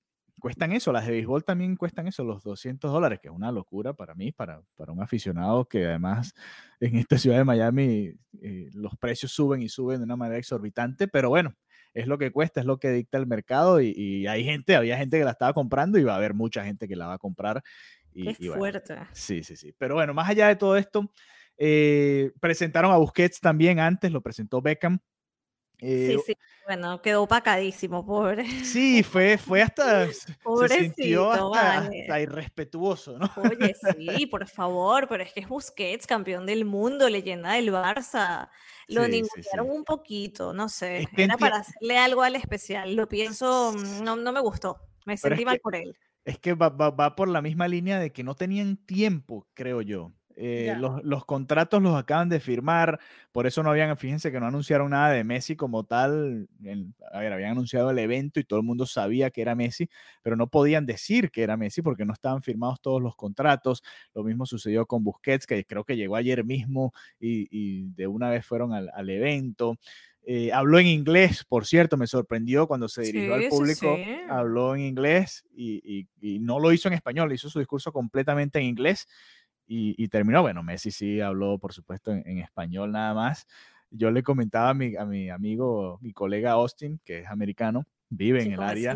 cuestan 0.43 0.73
eso, 0.73 0.93
las 0.93 1.07
de 1.07 1.13
béisbol 1.13 1.45
también 1.45 1.77
cuestan 1.77 2.09
eso, 2.09 2.25
los 2.25 2.43
200 2.43 2.91
dólares, 2.91 3.21
que 3.21 3.29
es 3.29 3.35
una 3.35 3.53
locura 3.53 3.93
para 3.93 4.15
mí, 4.15 4.33
para, 4.33 4.61
para 4.75 4.93
un 4.93 5.01
aficionado 5.01 5.67
que 5.67 5.87
además 5.87 6.35
en 6.81 6.97
esta 6.97 7.17
ciudad 7.17 7.37
de 7.37 7.45
Miami 7.45 8.13
eh, 8.41 8.69
los 8.73 8.97
precios 8.97 9.31
suben 9.31 9.63
y 9.63 9.69
suben 9.69 9.99
de 9.99 10.05
una 10.05 10.17
manera 10.17 10.39
exorbitante, 10.39 11.07
pero 11.07 11.29
bueno, 11.29 11.55
es 11.95 12.07
lo 12.07 12.19
que 12.19 12.31
cuesta, 12.31 12.61
es 12.61 12.67
lo 12.67 12.79
que 12.79 12.91
dicta 12.91 13.19
el 13.19 13.27
mercado 13.27 13.81
y, 13.81 14.27
hay 14.27 14.45
gente, 14.45 14.77
había 14.77 14.97
gente 14.97 15.19
que 15.19 15.25
la 15.25 15.33
estaba 15.33 15.53
comprando 15.53 15.99
y 15.99 16.05
va 16.05 16.15
a 16.15 16.17
haber 16.17 16.35
mucha 16.35 16.65
gente 16.65 16.89
que 16.89 16.97
la 16.97 17.07
va 17.07 17.15
a 17.15 17.19
comprar. 17.19 17.63
Y, 18.15 18.35
Qué 18.35 18.51
fuerte. 18.51 18.97
sí, 19.13 19.43
sí, 19.43 19.57
sí. 19.57 19.75
Pero 19.79 19.95
bueno, 19.95 20.15
más 20.15 20.29
allá 20.29 20.49
de 20.49 20.57
todo 20.57 20.77
esto, 20.77 21.11
eh, 21.59 22.33
presentaron 22.41 22.93
a 22.93 22.97
Busquets 22.97 23.41
también 23.41 23.79
antes, 23.79 24.11
lo 24.11 24.21
presentó 24.21 24.61
Beckham. 24.61 24.99
Sí, 25.83 26.13
eh, 26.13 26.19
sí, 26.25 26.37
bueno, 26.67 27.03
quedó 27.03 27.23
opacadísimo, 27.23 28.07
pobre. 28.07 28.49
Sí, 28.65 29.03
fue, 29.03 29.37
fue 29.37 29.63
hasta, 29.63 30.07
se 30.69 30.69
sintió 30.69 31.33
hasta, 31.33 32.21
irrespetuoso, 32.21 33.19
¿no? 33.19 33.31
Oye, 33.37 33.75
sí, 33.99 34.27
por 34.27 34.47
favor, 34.47 35.09
pero 35.09 35.23
es 35.23 35.33
que 35.33 35.41
es 35.41 35.49
Busquets, 35.49 36.07
campeón 36.07 36.47
del 36.47 36.65
mundo, 36.65 37.09
leyenda 37.09 37.53
del 37.53 37.73
Barça. 37.73 38.49
Lo 38.89 39.05
sí, 39.07 39.23
un 39.61 39.85
poquito, 39.85 40.53
no 40.53 40.69
sé. 40.69 41.07
Era 41.17 41.37
para 41.37 41.59
hacerle 41.59 41.99
algo 41.99 42.23
al 42.23 42.37
especial. 42.37 42.95
Lo 42.95 43.09
pienso, 43.09 43.73
mm, 43.73 44.05
no, 44.05 44.17
no 44.17 44.33
me 44.33 44.41
gustó. 44.41 44.79
Me 45.05 45.17
sentí 45.17 45.45
mal 45.45 45.59
por 45.61 45.75
él. 45.75 45.97
Es 46.25 46.39
que 46.39 46.55
va, 46.55 46.69
va, 46.69 47.17
por 47.17 47.29
la 47.29 47.43
misma 47.43 47.67
línea 47.67 47.99
de 47.99 48.13
que 48.13 48.23
no 48.23 48.35
tenían 48.35 48.77
tiempo, 48.77 49.49
creo 49.55 49.83
yo. 49.83 50.13
Eh, 50.37 50.75
los, 50.79 51.25
contratos 51.25 51.83
los 51.83 51.95
acaban 51.95 52.29
de 52.29 52.41
firmar, 52.41 52.99
por 53.33 53.47
eso 53.47 53.63
no 53.63 53.71
habían, 53.71 53.97
fíjense 53.97 54.33
que 54.33 54.41
no 54.41 54.47
anunciaron 54.47 54.91
nada 54.91 55.11
de 55.11 55.25
Messi 55.25 55.57
como 55.57 55.85
tal. 55.85 56.49
a 57.13 57.19
ver, 57.19 57.33
habían 57.33 57.53
anunciado 57.53 57.91
el 57.91 57.99
evento 57.99 58.41
y 58.41 58.45
todo 58.45 58.61
el 58.61 58.65
mundo 58.65 58.87
sabía 58.87 59.31
que 59.31 59.43
era 59.43 59.55
Messi, 59.55 59.89
pero 60.23 60.37
no 60.37 60.47
podían 60.49 60.87
decir 60.87 61.31
que 61.31 61.43
era 61.43 61.57
Messi 61.57 61.83
porque 61.83 62.05
no 62.05 62.13
estaban 62.13 62.43
firmados 62.43 62.81
todos 62.81 63.03
los 63.03 63.17
contratos. 63.17 63.83
Lo 64.15 64.25
mismo 64.25 64.47
sucedió 64.47 64.87
con 64.87 65.05
Busquets, 65.05 65.47
que 65.47 65.65
creo 65.65 65.85
que 65.85 65.97
llegó 65.97 66.17
ayer 66.17 66.45
mismo 66.45 66.93
y, 67.19 67.83
de 67.95 68.07
una 68.07 68.31
vez 68.31 68.45
fueron 68.47 68.73
al, 68.73 69.11
evento. 69.11 69.77
Eh, 70.25 70.53
habló 70.53 70.79
en 70.79 70.87
inglés, 70.87 71.45
por 71.45 71.67
cierto, 71.67 71.97
me 71.97 72.07
sorprendió 72.07 72.69
cuando 72.69 72.89
se 72.89 73.03
dirigió 73.03 73.35
al 73.35 73.49
público, 73.49 73.97
habló 74.29 74.77
en 74.77 74.83
inglés 74.83 75.45
y, 75.55 76.07
no 76.41 76.61
lo 76.61 76.73
hizo 76.73 76.89
en 76.89 76.95
español, 76.95 77.33
hizo 77.33 77.51
su 77.51 77.59
discurso 77.59 77.93
completamente 77.93 78.59
en 78.59 78.67
inglés 78.67 79.09
y, 79.67 80.09
terminó, 80.09 80.43
bueno, 80.43 80.63
Messi 80.63 80.91
sí 80.91 81.21
habló, 81.21 81.59
por 81.59 81.73
supuesto, 81.73 82.13
en, 82.13 82.39
español 82.39 82.93
nada 82.93 83.15
más. 83.15 83.47
Yo 83.91 84.11
le 84.11 84.23
comentaba 84.23 84.71
a 84.71 84.75
mi, 84.75 84.97
a 84.97 85.05
mi 85.05 85.31
amigo, 85.31 85.99
mi 86.03 86.13
colega 86.13 86.53
Austin, 86.53 87.01
que 87.05 87.21
es 87.21 87.29
americano, 87.29 87.87
vive 88.13 88.43
en 88.43 88.53
el 88.53 88.61
área. 88.61 88.95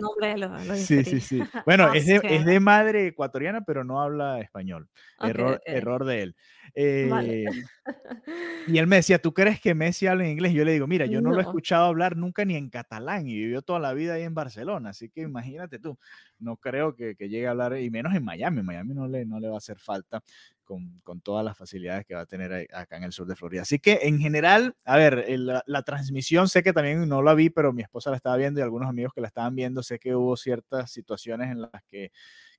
sí, 0.76 1.04
sí, 1.04 1.20
sí. 1.20 1.42
Bueno, 1.64 1.92
es 1.94 2.06
de, 2.06 2.20
es 2.22 2.44
de, 2.44 2.60
madre 2.60 3.08
ecuatoriana, 3.08 3.62
pero 3.64 3.84
no 3.84 4.00
habla 4.00 4.40
español. 4.40 4.88
error, 5.20 5.60
error 5.64 6.04
de 6.04 6.22
él. 6.22 6.36
Eh, 6.74 7.44
y 8.66 8.78
él 8.78 8.86
me 8.86 8.96
decía, 8.96 9.18
¿tú 9.18 9.32
crees 9.32 9.60
que 9.60 9.74
Messi 9.74 10.06
habla 10.06 10.24
en 10.24 10.32
inglés? 10.32 10.52
Yo 10.52 10.64
le 10.64 10.72
digo, 10.72 10.86
mira, 10.86 11.06
yo 11.06 11.20
no, 11.22 11.30
lo 11.30 11.38
he 11.38 11.42
escuchado 11.42 11.86
hablar 11.86 12.16
nunca 12.16 12.44
ni 12.44 12.56
en 12.56 12.68
catalán 12.68 13.26
y 13.26 13.34
vivió 13.34 13.62
toda 13.62 13.78
la 13.78 13.94
vida 13.94 14.14
ahí 14.14 14.22
en 14.22 14.34
Barcelona, 14.34 14.90
así 14.90 15.08
que 15.08 15.22
imagínate 15.22 15.78
tú, 15.78 15.98
no 16.38 16.56
creo 16.56 16.94
que, 16.94 17.16
que 17.16 17.28
llegue 17.28 17.46
a 17.46 17.52
hablar, 17.52 17.78
y 17.78 17.90
menos 17.90 18.14
en 18.14 18.24
Miami, 18.24 18.62
Miami 18.62 18.94
no 18.94 19.08
le, 19.08 19.24
no 19.24 19.40
le 19.40 19.48
va 19.48 19.54
a 19.54 19.58
hacer 19.58 19.78
falta 19.78 20.22
con, 20.66 21.00
con, 21.00 21.22
todas 21.22 21.42
las 21.42 21.56
facilidades 21.56 22.04
que 22.04 22.14
va 22.14 22.20
a 22.20 22.26
tener 22.26 22.68
acá 22.74 22.98
en 22.98 23.04
el 23.04 23.12
sur 23.12 23.26
de 23.26 23.36
Florida. 23.36 23.62
Así 23.62 23.78
que 23.78 24.00
en 24.02 24.18
general, 24.18 24.76
a 24.84 24.98
ver, 24.98 25.24
la, 25.38 25.62
la, 25.66 25.82
transmisión 25.82 26.48
sé 26.48 26.62
que 26.62 26.74
también 26.74 27.08
no 27.08 27.22
la 27.22 27.32
vi, 27.32 27.48
pero 27.48 27.72
mi 27.72 27.82
esposa 27.82 28.10
la 28.10 28.16
estaba 28.16 28.36
viendo 28.36 28.60
y 28.60 28.62
algunos 28.62 28.88
amigos 28.88 29.14
que 29.14 29.22
la 29.22 29.28
estaban 29.28 29.54
viendo, 29.54 29.82
sé 29.82 29.98
que 29.98 30.14
hubo 30.14 30.36
ciertas 30.36 30.90
situaciones 30.90 31.50
en 31.50 31.62
las 31.62 31.82
que, 31.88 32.10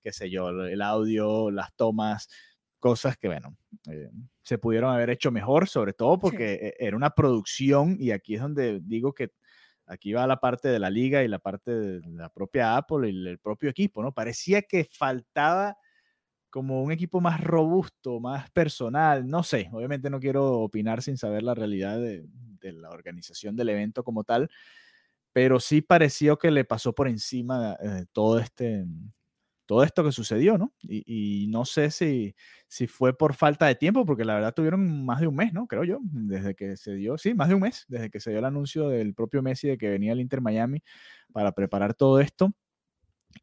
qué 0.01 0.11
sé 0.11 0.31
yo, 0.31 0.49
el 0.49 0.81
audio, 0.81 1.51
las 1.51 1.75
tomas, 1.75 2.29
cosas 2.79 3.17
que, 3.17 3.27
bueno, 3.27 3.55
eh, 3.91 4.09
se 4.41 4.57
pudieron 4.57 4.93
haber 4.93 5.09
hecho 5.09 5.31
mejor, 5.31 5.67
sobre 5.67 5.93
todo 5.93 6.19
porque 6.19 6.53
e, 6.53 6.75
era 6.79 6.95
una 6.95 7.11
producción 7.11 7.97
y 7.99 8.11
aquí 8.11 8.35
es 8.35 8.41
donde 8.41 8.79
digo 8.81 9.13
que 9.13 9.31
aquí 9.85 10.13
va 10.13 10.27
la 10.27 10.39
parte 10.39 10.67
de 10.69 10.79
la 10.79 10.89
liga 10.89 11.23
y 11.23 11.27
la 11.27 11.39
parte 11.39 11.71
de 11.71 12.01
la 12.11 12.29
propia 12.29 12.77
Apple 12.77 13.09
y 13.09 13.27
el 13.27 13.39
propio 13.39 13.69
equipo, 13.69 14.03
¿no? 14.03 14.11
Parecía 14.11 14.61
que 14.61 14.85
faltaba 14.85 15.77
como 16.49 16.83
un 16.83 16.91
equipo 16.91 17.21
más 17.21 17.41
robusto, 17.41 18.19
más 18.19 18.49
personal, 18.51 19.27
no 19.27 19.43
sé, 19.43 19.69
obviamente 19.71 20.09
no 20.09 20.19
quiero 20.19 20.59
opinar 20.59 21.01
sin 21.01 21.17
saber 21.17 21.43
la 21.43 21.53
realidad 21.53 21.99
de, 21.99 22.25
la 22.61 22.89
organización 22.89 23.55
del 23.55 23.69
evento 23.69 24.03
como 24.03 24.25
tal, 24.25 24.49
pero 25.31 25.59
sí 25.59 25.81
pareció 25.81 26.37
que 26.37 26.51
le 26.51 26.65
pasó 26.65 26.93
por 26.93 27.07
encima 27.07 27.77
eh, 27.81 28.05
todo 28.11 28.39
este, 28.39 28.85
todo 29.67 29.83
esto 29.83 30.03
que 30.03 30.11
sucedió, 30.11 30.57
¿no? 30.57 30.73
Y, 30.81 31.47
no 31.49 31.65
sé 31.65 31.91
si, 31.91 32.35
si 32.67 32.87
fue 32.87 33.15
por 33.15 33.35
falta 33.35 33.67
de 33.67 33.75
tiempo, 33.75 34.05
porque 34.05 34.25
la 34.25 34.33
verdad 34.35 34.53
tuvieron 34.53 35.05
más 35.05 35.19
de 35.19 35.27
un 35.27 35.35
mes, 35.35 35.53
¿no? 35.53 35.67
Creo 35.67 35.83
yo, 35.83 35.99
desde 36.01 36.55
que 36.55 36.77
se 36.77 36.95
dio, 36.95 37.17
sí, 37.17 37.33
más 37.33 37.49
de 37.49 37.55
un 37.55 37.61
mes, 37.61 37.85
desde 37.87 38.09
que 38.09 38.19
se 38.19 38.31
dio 38.31 38.39
el 38.39 38.45
anuncio 38.45 38.89
del 38.89 39.13
propio 39.13 39.43
Messi 39.43 39.67
de 39.67 39.77
que 39.77 39.89
venía 39.89 40.13
el 40.13 40.21
Inter 40.21 40.41
Miami 40.41 40.81
para 41.31 41.51
preparar 41.51 41.93
todo 41.93 42.19
esto. 42.19 42.53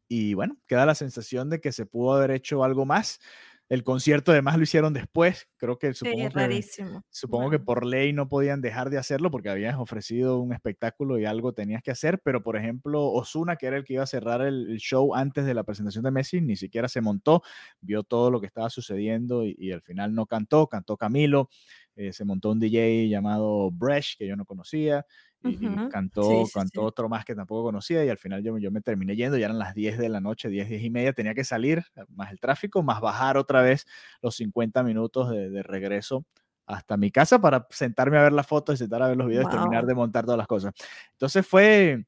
Y 0.07 0.33
bueno, 0.33 0.57
queda 0.67 0.85
la 0.85 0.95
sensación 0.95 1.49
de 1.49 1.59
que 1.61 1.71
se 1.71 1.85
pudo 1.85 2.13
haber 2.13 2.31
hecho 2.31 2.63
algo 2.63 2.85
más. 2.85 3.19
El 3.67 3.83
concierto 3.83 4.31
además 4.31 4.57
lo 4.57 4.63
hicieron 4.63 4.93
después, 4.93 5.49
creo 5.57 5.79
que 5.79 5.91
supongo, 5.95 6.29
que, 6.29 6.63
supongo 7.09 7.49
que 7.49 7.57
por 7.57 7.83
ley 7.83 8.13
no 8.13 8.29
podían 8.29 8.61
dejar 8.61 8.91
de 8.91 8.99
hacerlo 8.99 9.31
porque 9.31 9.49
habías 9.49 9.75
ofrecido 9.79 10.37
un 10.37 10.53
espectáculo 10.53 11.17
y 11.17 11.25
algo 11.25 11.51
tenías 11.51 11.81
que 11.81 11.89
hacer, 11.89 12.21
pero 12.23 12.43
por 12.43 12.57
ejemplo 12.57 13.07
Osuna, 13.07 13.55
que 13.55 13.65
era 13.65 13.77
el 13.77 13.83
que 13.83 13.93
iba 13.93 14.03
a 14.03 14.07
cerrar 14.07 14.41
el, 14.41 14.77
show 14.77 15.15
antes 15.15 15.45
de 15.45 15.55
la 15.55 15.63
presentación 15.63 16.03
de 16.03 16.11
Messi, 16.11 16.41
ni 16.41 16.55
siquiera 16.55 16.87
se 16.87 17.01
montó, 17.01 17.41
vio 17.81 18.03
todo 18.03 18.29
lo 18.29 18.39
que 18.39 18.45
estaba 18.45 18.69
sucediendo 18.69 19.43
y 19.43 19.71
al 19.71 19.81
final 19.81 20.13
no 20.13 20.27
cantó, 20.27 20.67
cantó 20.67 20.95
Camilo, 20.95 21.49
eh, 21.95 22.11
se 22.11 22.25
montó 22.25 22.51
un 22.51 22.59
DJ 22.59 23.07
llamado 23.07 23.71
Bresh, 23.71 24.17
que 24.17 24.27
yo 24.27 24.35
no 24.35 24.45
conocía, 24.45 25.05
y, 25.45 25.89
cantó, 25.89 26.43
cantó 26.53 26.83
otro 26.83 27.09
más 27.09 27.25
que 27.25 27.35
tampoco 27.35 27.63
conocía, 27.63 28.03
y 28.03 28.09
al 28.09 28.17
final 28.17 28.43
yo, 28.43 28.57
yo 28.57 28.71
me 28.71 28.81
terminé 28.81 29.15
yendo, 29.15 29.37
ya 29.37 29.45
eran 29.45 29.59
las 29.59 29.73
10 29.73 29.97
de 29.97 30.09
la 30.09 30.19
noche, 30.19 30.49
10, 30.49 30.69
10 30.69 30.83
y 30.83 30.89
media, 30.89 31.13
tenía 31.13 31.33
que 31.33 31.43
salir, 31.43 31.83
más 32.09 32.31
el 32.31 32.39
tráfico, 32.39 32.83
más 32.83 33.01
bajar 33.01 33.37
otra 33.37 33.61
vez 33.61 33.85
los 34.21 34.35
50 34.35 34.83
minutos 34.83 35.29
de, 35.29 35.49
de 35.49 35.63
regreso 35.63 36.25
hasta 36.67 36.97
mi 36.97 37.11
casa 37.11 37.39
para 37.39 37.67
sentarme 37.69 38.17
a 38.17 38.23
ver 38.23 38.33
las 38.33 38.47
fotos 38.47 38.75
y 38.75 38.77
sentar 38.79 39.01
a 39.03 39.07
ver 39.07 39.17
los 39.17 39.27
videos 39.27 39.45
y 39.45 39.49
terminar 39.49 39.85
de 39.85 39.93
montar 39.93 40.25
todas 40.25 40.37
las 40.37 40.47
cosas. 40.47 40.73
Entonces 41.11 41.45
fue, 41.45 42.05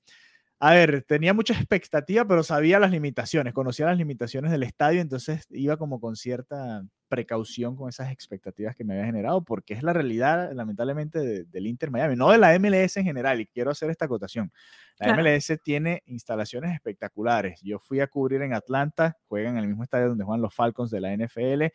a 0.60 0.74
ver, 0.74 1.04
tenía 1.04 1.34
mucha 1.34 1.54
expectativa, 1.54 2.26
pero 2.26 2.42
sabía 2.42 2.80
las 2.80 2.90
limitaciones, 2.90 3.54
conocía 3.54 3.86
las 3.86 3.98
limitaciones 3.98 4.52
del 4.52 4.64
estadio, 4.64 5.02
entonces 5.02 5.46
iba 5.52 5.78
como 5.78 6.00
con 6.00 6.16
cierta 6.16 6.84
precaución 7.08 7.76
con 7.76 7.90
esas 7.90 8.12
expectativas 8.12 8.76
que 8.76 8.84
me 8.84 8.96
había 8.96 9.06
generado, 9.06 9.44
porque 9.44 9.76
es 9.76 9.84
la 9.84 9.94
realidad, 9.94 10.52
lamentablemente, 10.54 11.46
del 11.46 11.68
Inter 11.68 11.92
Miami, 11.92 12.16
no 12.16 12.32
de 12.32 12.40
la 12.40 12.58
MLS 12.58 12.98
en 12.98 13.06
general, 13.06 13.40
y 13.40 13.46
quiero 13.46 13.70
hacer 13.70 13.92
esta 13.92 14.06
acotación. 14.06 14.52
La 15.00 15.16
MLS 15.16 15.60
tiene 15.64 16.02
instalaciones 16.08 16.74
espectaculares. 16.74 17.62
Yo 17.62 17.78
fui 17.78 18.00
a 18.00 18.08
cubrir 18.08 18.42
en 18.42 18.54
Atlanta, 18.54 19.16
juegan 19.28 19.58
en 19.58 19.64
el 19.64 19.68
mismo 19.68 19.84
estadio 19.84 20.10
donde 20.10 20.24
juegan 20.24 20.42
los 20.42 20.56
Falcons 20.56 20.90
de 20.90 21.02
la 21.02 21.16
NFL, 21.16 21.66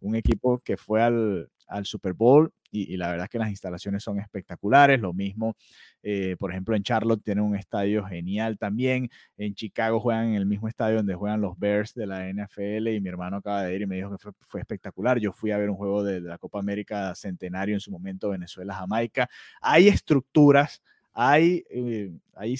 un 0.00 0.16
equipo 0.16 0.60
que 0.60 0.78
fue 0.78 1.02
al, 1.02 1.50
al 1.70 1.86
Super 1.86 2.12
Bowl 2.12 2.52
y, 2.72 2.96
la 2.96 3.10
verdad 3.10 3.28
que 3.28 3.38
las 3.38 3.50
instalaciones 3.50 4.02
son 4.02 4.20
espectaculares. 4.20 5.00
Lo 5.00 5.12
mismo, 5.12 5.56
eh, 6.02 6.36
por 6.38 6.50
ejemplo, 6.50 6.76
en 6.76 6.82
Charlotte 6.82 7.22
tienen 7.22 7.44
un 7.44 7.56
estadio 7.56 8.04
genial 8.04 8.58
también. 8.58 9.10
En 9.36 9.54
Chicago 9.54 10.00
juegan 10.00 10.28
en 10.28 10.34
el 10.34 10.46
mismo 10.46 10.68
estadio 10.68 10.98
donde 10.98 11.14
juegan 11.14 11.40
los 11.40 11.58
Bears 11.58 11.94
de 11.94 12.06
la 12.06 12.28
NFL 12.28 12.88
y 12.88 13.00
mi 13.00 13.08
hermano 13.08 13.38
acaba 13.38 13.64
de 13.64 13.74
ir 13.74 13.82
y 13.82 13.86
me 13.86 13.96
dijo 13.96 14.10
que 14.16 14.30
fue, 14.46 14.60
espectacular. 14.60 15.18
Yo 15.18 15.32
fui 15.32 15.50
a 15.50 15.58
ver 15.58 15.70
un 15.70 15.76
juego 15.76 16.04
de, 16.04 16.20
la 16.20 16.38
Copa 16.38 16.58
América 16.58 17.14
Centenario 17.14 17.74
en 17.74 17.80
su 17.80 17.90
momento, 17.90 18.30
Venezuela-Jamaica. 18.30 19.28
Hay 19.60 19.88
estructuras, 19.88 20.82
hay, 21.12 21.64
eh, 21.70 22.12
hay 22.34 22.56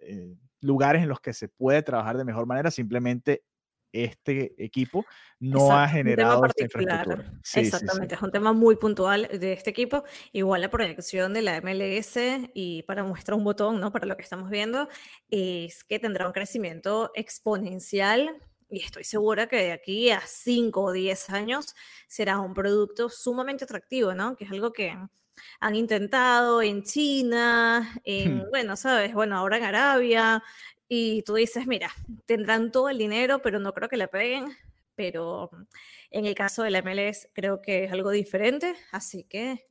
eh, 0.00 0.34
lugares 0.60 1.02
en 1.02 1.08
los 1.08 1.20
que 1.20 1.32
se 1.32 1.48
puede 1.48 1.82
trabajar 1.82 2.16
de 2.16 2.24
mejor 2.24 2.46
manera, 2.46 2.70
simplemente 2.70 3.42
este 3.92 4.54
equipo 4.62 5.04
no 5.38 5.76
ha 5.76 5.88
generado 5.88 6.44
esta 6.46 6.64
infraestructura. 6.64 7.32
Exactamente, 7.54 8.14
es 8.14 8.22
un 8.22 8.30
tema 8.30 8.52
muy 8.52 8.76
puntual 8.76 9.28
de 9.32 9.52
este 9.52 9.70
equipo. 9.70 10.04
Igual 10.32 10.60
la 10.60 10.70
proyección 10.70 11.34
de 11.34 11.42
la 11.42 11.60
MLS, 11.60 12.16
y 12.54 12.82
para 12.84 13.04
mostrar 13.04 13.36
un 13.36 13.44
botón, 13.44 13.80
¿no? 13.80 13.92
Para 13.92 14.06
lo 14.06 14.16
que 14.16 14.22
estamos 14.22 14.50
viendo, 14.50 14.88
es 15.30 15.84
que 15.84 15.98
tendrá 15.98 16.26
un 16.26 16.32
crecimiento 16.32 17.10
exponencial 17.14 18.40
y 18.72 18.80
estoy 18.80 19.04
segura 19.04 19.48
que 19.48 19.56
de 19.56 19.72
aquí 19.72 20.10
a 20.10 20.22
5 20.24 20.80
o 20.80 20.92
10 20.92 21.30
años 21.30 21.74
será 22.08 22.40
un 22.40 22.54
producto 22.54 23.10
sumamente 23.10 23.64
atractivo, 23.64 24.14
¿no? 24.14 24.34
Que 24.34 24.44
es 24.44 24.50
algo 24.50 24.72
que 24.72 24.96
han 25.60 25.74
intentado 25.74 26.62
en 26.62 26.82
China, 26.82 28.00
en, 28.04 28.38
hmm. 28.38 28.44
bueno, 28.50 28.76
sabes, 28.76 29.12
bueno, 29.12 29.36
ahora 29.36 29.58
en 29.58 29.64
Arabia, 29.64 30.42
y 30.94 31.22
tú 31.22 31.36
dices, 31.36 31.66
mira, 31.66 31.88
tendrán 32.26 32.70
todo 32.70 32.90
el 32.90 32.98
dinero, 32.98 33.40
pero 33.40 33.58
no 33.58 33.72
creo 33.72 33.88
que 33.88 33.96
le 33.96 34.08
peguen. 34.08 34.52
Pero 34.94 35.48
en 36.10 36.26
el 36.26 36.34
caso 36.34 36.64
de 36.64 36.70
la 36.70 36.82
MLS 36.82 37.30
creo 37.32 37.62
que 37.62 37.84
es 37.84 37.92
algo 37.92 38.10
diferente. 38.10 38.74
Así 38.90 39.24
que 39.24 39.64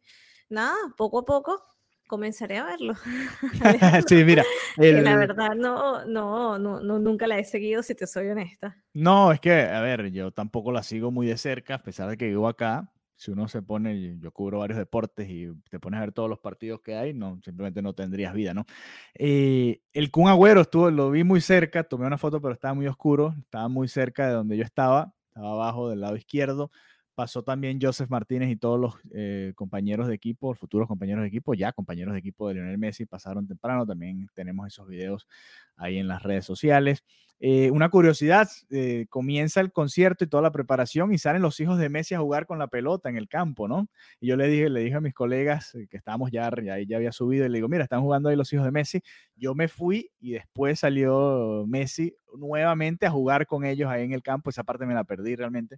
nada, 0.50 0.74
poco 0.98 1.20
a 1.20 1.26
poco 1.26 1.64
comenzaré 2.08 2.58
a 2.58 2.66
verlo. 2.66 2.96
sí, 4.08 4.24
mira. 4.24 4.44
La 4.78 5.16
verdad 5.16 5.52
no, 5.56 6.06
no, 6.06 6.58
no, 6.58 6.80
no, 6.80 6.98
nunca 6.98 7.28
la 7.28 7.38
he 7.38 7.44
seguido, 7.44 7.84
si 7.84 7.94
te 7.94 8.08
soy 8.08 8.30
honesta. 8.30 8.76
No, 8.92 9.32
es 9.32 9.40
que, 9.40 9.62
a 9.62 9.80
ver, 9.80 10.10
yo 10.10 10.32
tampoco 10.32 10.72
la 10.72 10.82
sigo 10.82 11.12
muy 11.12 11.28
de 11.28 11.38
cerca, 11.38 11.76
a 11.76 11.84
pesar 11.84 12.10
de 12.10 12.18
que 12.18 12.30
vivo 12.30 12.48
acá 12.48 12.92
si 13.22 13.30
uno 13.30 13.48
se 13.48 13.62
pone, 13.62 14.18
yo 14.20 14.32
cubro 14.32 14.58
varios 14.58 14.80
deportes 14.80 15.30
y 15.30 15.48
te 15.70 15.80
pones 15.80 16.00
a 16.00 16.02
ver 16.02 16.12
todos 16.12 16.28
los 16.28 16.40
partidos 16.40 16.82
que 16.82 16.96
hay, 16.96 17.14
no, 17.14 17.40
simplemente 17.46 17.84
no 17.84 17.94
tendrías 17.94 18.34
vida, 18.34 18.56
¿no? 18.56 18.66
Eh, 19.14 19.84
el 19.94 20.10
Kun 20.10 20.28
Agüero 20.28 20.62
estuvo, 20.62 20.90
lo 20.90 21.12
vi 21.12 21.24
muy 21.24 21.40
cerca, 21.40 21.84
tomé 21.84 22.08
una 22.08 22.18
foto, 22.18 22.42
pero 22.42 22.56
estaba 22.56 22.74
muy 22.74 22.88
oscuro, 22.88 23.36
estaba 23.38 23.68
muy 23.68 23.88
cerca 23.88 24.26
de 24.26 24.34
donde 24.34 24.58
yo 24.58 24.64
estaba, 24.64 25.14
estaba 25.28 25.52
abajo 25.52 25.88
del 25.92 26.02
lado 26.02 26.16
izquierdo. 26.16 26.72
Pasó 27.16 27.44
también 27.44 27.80
Joseph 27.82 28.10
Martínez 28.10 28.50
y 28.50 28.56
todos 28.56 28.80
los 28.80 28.94
eh, 29.14 29.52
compañeros 29.56 30.08
de 30.08 30.16
equipo, 30.16 30.54
futuros 30.56 30.88
compañeros 30.88 31.22
de 31.24 31.28
equipo, 31.28 31.54
ya 31.54 31.74
compañeros 31.74 32.14
de 32.14 32.20
equipo 32.20 32.48
de 32.48 32.56
Lionel 32.56 32.78
Messi, 32.78 33.06
pasaron 33.06 33.48
temprano. 33.48 33.86
También 33.86 34.28
tenemos 34.34 34.68
esos 34.68 34.88
videos 34.88 35.28
ahí 35.76 35.98
en 35.98 36.08
las 36.08 36.24
redes 36.24 36.46
sociales. 36.46 37.04
Eh, 37.44 37.72
una 37.72 37.90
curiosidad, 37.90 38.48
eh, 38.70 39.08
comienza 39.10 39.62
el 39.62 39.72
concierto 39.72 40.24
y 40.24 40.28
toda 40.28 40.44
la 40.44 40.52
preparación 40.52 41.12
y 41.12 41.18
salen 41.18 41.42
los 41.42 41.60
hijos 41.60 41.80
de 41.80 41.90
Messi 41.90 42.14
a 42.14 42.20
jugar 42.20 42.46
con 42.46 42.60
la 42.60 42.68
pelota 42.68 43.10
en 43.10 43.18
el 43.18 43.28
campo, 43.28 43.68
¿no? 43.68 43.90
Y 44.20 44.28
yo 44.28 44.38
le 44.38 44.48
dije, 44.48 44.70
le 44.70 44.82
dije 44.82 44.96
a 44.96 45.02
mis 45.02 45.16
colegas 45.16 45.76
que 45.90 45.98
estábamos 45.98 46.30
ya, 46.32 46.52
ya, 46.64 46.78
ya 46.80 46.98
había 46.98 47.12
subido 47.12 47.46
y 47.48 47.50
le 47.50 47.58
digo, 47.58 47.68
mira, 47.68 47.84
están 47.84 48.02
jugando 48.02 48.30
ahí 48.30 48.36
los 48.36 48.54
hijos 48.54 48.64
de 48.66 48.72
Messi. 48.72 49.02
Yo 49.36 49.56
me 49.56 49.68
fui 49.68 50.12
y 50.20 50.34
después 50.34 50.80
salió 50.80 51.66
Messi 51.68 52.16
nuevamente 52.38 53.08
a 53.08 53.12
jugar 53.12 53.48
con 53.48 53.66
ellos 53.66 53.90
ahí 53.90 54.04
en 54.04 54.14
el 54.14 54.22
campo. 54.22 54.52
Esa 54.52 54.64
parte 54.64 54.86
me 54.86 54.94
la 54.94 55.04
perdí 55.04 55.36
realmente. 55.36 55.78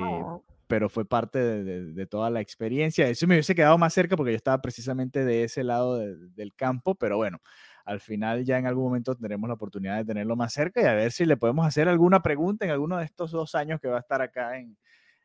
Oh. 0.00 0.42
Pero 0.66 0.88
fue 0.88 1.04
parte 1.04 1.38
de, 1.38 2.06
toda 2.06 2.30
la 2.30 2.40
experiencia. 2.40 3.08
Eso 3.08 3.26
me 3.26 3.34
hubiese 3.34 3.54
quedado 3.54 3.76
más 3.76 3.92
cerca 3.92 4.16
porque 4.16 4.32
yo 4.32 4.36
estaba 4.36 4.60
precisamente 4.62 5.24
de 5.24 5.44
ese 5.44 5.62
lado 5.62 5.98
del 5.98 6.54
campo, 6.54 6.94
pero 6.94 7.16
bueno, 7.16 7.38
al 7.84 8.00
final 8.00 8.44
ya 8.44 8.58
en 8.58 8.66
algún 8.66 8.84
momento 8.84 9.14
tendremos 9.14 9.46
la 9.46 9.54
oportunidad 9.54 9.98
de 9.98 10.06
tenerlo 10.06 10.36
más 10.36 10.54
cerca 10.54 10.80
y 10.80 10.86
a 10.86 10.94
ver 10.94 11.12
si 11.12 11.26
le 11.26 11.36
podemos 11.36 11.66
hacer 11.66 11.88
alguna 11.88 12.22
pregunta 12.22 12.64
en 12.64 12.70
alguno 12.70 12.96
de 12.96 13.04
estos 13.04 13.30
dos 13.30 13.54
años 13.54 13.78
que 13.78 13.88
va 13.88 13.98
a 13.98 14.00
estar 14.00 14.22
acá 14.22 14.58
en, 14.58 14.76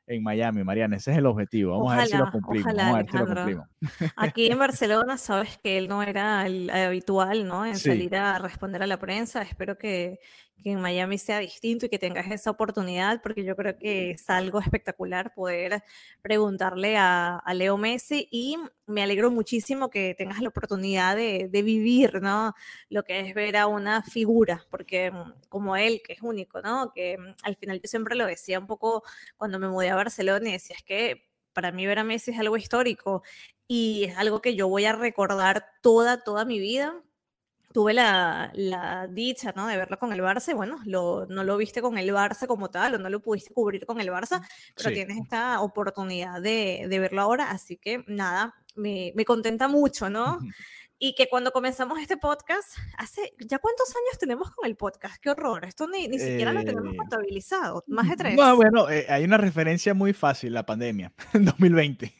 en 0.10 0.24
Miami, 0.24 0.64
Mariana. 0.64 0.98
Ese 0.98 1.12
es 1.12 1.18
el 1.18 1.26
objetivo. 1.28 1.78
Vamos 1.78 1.94
a 1.94 1.98
ver 1.98 2.08
si 2.08 2.18
lo 2.18 2.32
cumplimos. 2.32 2.74
Vamos 2.74 2.94
a 2.94 2.98
ver 2.98 3.12
si 3.12 3.18
lo 3.18 3.26
cumplimos. 3.28 3.68
Aquí 4.16 4.48
en 4.48 4.60
Barcelona, 4.60 5.18
sabes 5.18 5.58
que 5.60 5.78
él 5.78 5.88
no 5.88 6.02
era 6.02 6.46
el 6.48 6.70
habitual, 6.70 7.48
¿no? 7.48 7.66
En 7.66 7.78
salir 7.78 8.16
a 8.16 8.40
responder 8.40 8.82
a 8.82 8.88
la 8.88 8.98
prensa. 8.98 9.44
Espero 9.44 9.78
que, 9.78 10.20
que 10.64 10.72
en 10.72 10.82
Miami 10.82 11.18
sea 11.18 11.40
distinto 11.40 11.86
y 11.86 11.90
que 11.90 12.00
tengas 12.00 12.30
esa 12.32 12.52
oportunidad, 12.52 13.22
porque 13.22 13.44
yo 13.44 13.56
creo 13.56 13.78
que 13.78 14.12
es 14.12 14.30
algo 14.30 14.60
espectacular 14.60 15.34
poder 15.34 15.84
preguntarle 16.22 16.98
a, 16.98 17.42
Leo 17.54 17.78
Messi 17.78 18.28
y 18.32 18.58
me 18.86 19.04
alegro 19.04 19.32
muchísimo 19.32 19.90
que 19.90 20.16
tengas 20.16 20.42
la 20.42 20.50
oportunidad 20.50 21.16
de, 21.16 21.50
vivir, 21.64 22.22
¿no? 22.22 22.54
Lo 22.90 23.04
que 23.04 23.20
es 23.20 23.34
ver 23.36 23.58
a 23.58 23.68
una 23.68 24.02
figura, 24.04 24.66
porque 24.70 25.12
mm, 25.12 25.34
como 25.50 25.76
él, 25.76 26.02
que 26.06 26.14
es 26.14 26.22
único, 26.22 26.62
¿no? 26.62 26.92
Que 26.94 27.18
mm, 27.18 27.36
al 27.44 27.56
final 27.58 27.82
yo 27.82 27.88
siempre 27.88 28.16
lo 28.16 28.26
decía 28.26 28.60
un 28.60 28.68
poco 28.68 29.04
cuando 29.38 29.60
me 29.60 29.68
mudé 29.68 29.90
a 29.90 29.96
Barcelona 29.96 30.50
y 30.50 30.54
decía, 30.54 30.76
es 30.78 30.84
que 30.84 31.30
para 31.54 31.72
mí 31.72 31.86
ver 31.86 32.00
a 32.00 32.04
Messi 32.04 32.32
es 32.32 32.40
algo 32.40 32.56
histórico 32.58 33.24
y 33.68 34.06
es 34.06 34.18
algo 34.18 34.42
que 34.42 34.56
yo 34.56 34.68
voy 34.68 34.86
a 34.86 34.94
recordar 34.94 35.66
toda, 35.82 36.24
toda 36.24 36.46
mi 36.46 36.60
vida 36.60 37.04
tuve 37.72 37.94
la, 37.94 38.52
la, 38.56 39.08
dicha, 39.08 39.54
¿no? 39.56 39.68
De 39.68 39.78
verlo 39.78 40.00
con 40.00 40.12
el 40.12 40.22
Barça, 40.22 40.56
bueno, 40.56 40.78
lo, 40.86 41.26
no 41.28 41.44
lo 41.44 41.58
viste 41.58 41.82
con 41.82 41.98
el 41.98 42.10
Barça 42.10 42.48
como 42.48 42.70
tal, 42.70 42.96
o 42.96 42.98
no 42.98 43.10
lo 43.10 43.22
pudiste 43.22 43.54
cubrir 43.54 43.86
con 43.86 44.00
el 44.00 44.10
Barça, 44.10 44.42
pero 44.76 44.92
tienes 44.92 45.18
esta 45.18 45.62
oportunidad 45.62 46.42
de, 46.42 46.88
de, 46.90 47.00
verlo 47.00 47.22
ahora, 47.22 47.52
así 47.52 47.78
que 47.78 48.04
nada, 48.08 48.56
me, 48.76 49.14
me 49.16 49.26
contenta 49.26 49.68
mucho, 49.68 50.10
¿no? 50.10 50.40
Y 51.00 51.16
que 51.16 51.30
cuando 51.30 51.52
comenzamos 51.52 51.98
este 52.00 52.18
podcast, 52.18 52.78
hace, 52.98 53.34
¿ya 53.40 53.60
cuántos 53.60 53.90
años 53.90 54.20
tenemos 54.20 54.52
con 54.52 54.68
el 54.68 54.76
podcast? 54.76 55.16
Qué 55.22 55.30
horror, 55.30 55.64
esto 55.64 55.88
ni, 55.88 56.10
ni 56.10 56.20
siquiera 56.20 56.52
lo 56.52 56.64
tenemos 56.64 56.94
eh, 56.94 56.98
contabilizado, 56.98 57.86
más 57.88 58.10
de 58.10 58.18
tres. 58.18 58.36
No, 58.36 58.56
bueno, 58.58 58.90
eh, 58.90 59.06
hay 59.08 59.24
una 59.24 59.38
referencia 59.38 59.94
muy 59.94 60.12
fácil, 60.12 60.54
la 60.54 60.66
pandemia, 60.66 61.14
2020. 61.34 62.14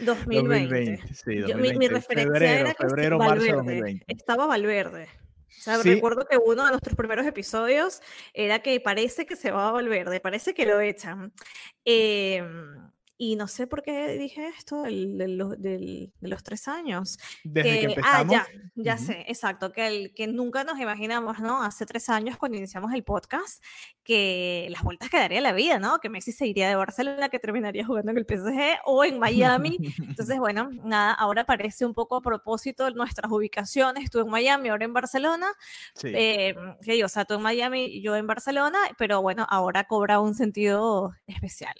2020. 0.00 1.14
sí, 1.14 1.36
2020. 1.40 1.78
mi, 1.78 1.88
referencia 1.88 2.60
era 2.60 2.74
que 2.74 2.88
febrero, 2.88 3.18
Valverde, 3.18 3.48
marzo 3.48 3.56
2020. 3.58 4.04
estaba 4.08 4.46
Valverde. 4.46 5.08
O 5.46 5.62
sea, 5.64 5.78
recuerdo 5.82 6.26
que 6.26 6.36
uno 6.36 6.64
de 6.64 6.70
nuestros 6.70 6.96
primeros 6.96 7.26
episodios 7.26 8.00
era 8.32 8.58
que 8.60 8.80
parece 8.80 9.24
que 9.24 9.36
se 9.36 9.50
va 9.50 9.68
a 9.68 9.72
Valverde, 9.72 10.20
parece 10.20 10.52
que 10.52 10.66
lo 10.66 10.80
echan. 10.80 11.32
Eh, 11.84 12.42
y 13.16 13.36
no 13.36 13.46
sé 13.46 13.66
por 13.66 13.82
qué 13.82 14.18
dije 14.18 14.48
esto 14.48 14.82
del, 14.82 15.16
de 15.18 16.10
los 16.20 16.42
tres 16.42 16.66
años. 16.66 17.18
Desde 17.44 17.94
que, 17.94 18.00
Ah, 18.02 18.24
ya, 18.28 18.46
ya 18.74 18.98
sé, 18.98 19.24
exacto. 19.28 19.72
Que, 19.72 19.86
el, 19.86 20.14
que 20.14 20.26
nunca 20.26 20.64
nos 20.64 20.80
imaginamos, 20.80 21.38
¿no? 21.38 21.62
Hace 21.62 21.86
tres 21.86 22.08
años, 22.08 22.36
cuando 22.36 22.58
iniciamos 22.58 22.92
el 22.92 23.04
podcast, 23.04 23.62
que 24.02 24.66
las 24.70 24.82
vueltas 24.82 25.10
quedaría 25.10 25.40
la 25.40 25.52
vida, 25.52 25.78
¿no? 25.78 26.00
Que 26.00 26.08
Messi 26.08 26.32
se 26.32 26.46
iría 26.46 26.68
de 26.68 26.74
Barcelona, 26.74 27.28
que 27.28 27.38
terminaría 27.38 27.86
jugando 27.86 28.10
en 28.10 28.18
el 28.18 28.26
PSG 28.26 28.80
o 28.84 29.04
en 29.04 29.18
Miami. 29.20 29.78
Entonces, 29.98 30.38
bueno, 30.38 30.70
nada, 30.82 31.12
ahora 31.12 31.44
parece 31.44 31.86
un 31.86 31.94
poco 31.94 32.16
a 32.16 32.20
propósito 32.20 32.90
nuestras 32.90 33.30
ubicaciones. 33.30 34.10
Tú 34.10 34.20
en 34.20 34.28
Miami, 34.28 34.70
ahora 34.70 34.84
en 34.84 34.92
Barcelona. 34.92 35.46
Sí. 35.94 36.08
Eh, 36.12 36.54
o 37.04 37.08
sea, 37.08 37.24
tú 37.24 37.34
en 37.34 37.42
Miami, 37.42 38.02
yo 38.02 38.16
en 38.16 38.26
Barcelona, 38.26 38.78
pero 38.98 39.22
bueno, 39.22 39.46
ahora 39.48 39.84
cobra 39.84 40.18
un 40.20 40.34
sentido 40.34 41.12
especial. 41.26 41.74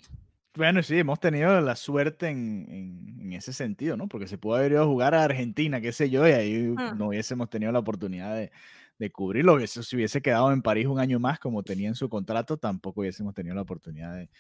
Bueno, 0.56 0.82
sí, 0.84 0.98
hemos 0.98 1.18
tenido 1.18 1.60
la 1.60 1.74
suerte 1.74 2.28
en, 2.28 3.18
en, 3.20 3.32
ese 3.32 3.52
sentido, 3.52 3.96
¿no? 3.96 4.06
Porque 4.06 4.28
se 4.28 4.38
pudo 4.38 4.54
haber 4.54 4.72
ido 4.72 4.82
a 4.82 4.86
jugar 4.86 5.14
a 5.14 5.24
Argentina, 5.24 5.80
qué 5.80 5.90
sé 5.92 6.10
yo, 6.10 6.28
y 6.28 6.30
ahí 6.30 6.62
mm. 6.68 6.96
no 6.96 7.08
hubiésemos 7.08 7.50
tenido 7.50 7.72
la 7.72 7.80
oportunidad 7.80 8.36
de, 8.36 8.52
de 8.98 9.10
cubrirlo. 9.10 9.58
Si 9.66 9.96
hubiese 9.96 10.22
quedado 10.22 10.52
en 10.52 10.62
París 10.62 10.86
un 10.86 11.00
año 11.00 11.18
más, 11.18 11.40
como 11.40 11.64
tenía 11.64 11.88
en 11.88 11.96
su 11.96 12.08
contrato, 12.08 12.56
tampoco 12.56 13.00
hubiésemos 13.00 13.34
tenido 13.34 13.56
la 13.56 13.62
oportunidad 13.62 14.14
de, 14.14 14.30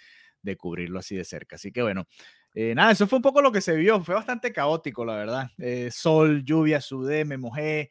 de 0.42 0.56
cubrirlo 0.56 1.00
así 1.00 1.16
de 1.16 1.24
cerca. 1.24 1.56
Así 1.56 1.72
que 1.72 1.82
bueno, 1.82 2.06
eh, 2.54 2.74
nada, 2.74 2.92
eso 2.92 3.06
fue 3.08 3.16
un 3.16 3.22
poco 3.22 3.42
lo 3.42 3.50
que 3.50 3.60
se 3.60 3.74
vio. 3.74 4.00
Fue 4.04 4.14
bastante 4.14 4.52
caótico, 4.52 5.04
la 5.04 5.16
verdad. 5.16 5.50
Eh, 5.58 5.90
sol, 5.90 6.44
lluvia, 6.44 6.80
sudé, 6.80 7.24
me 7.24 7.38
mojé. 7.38 7.90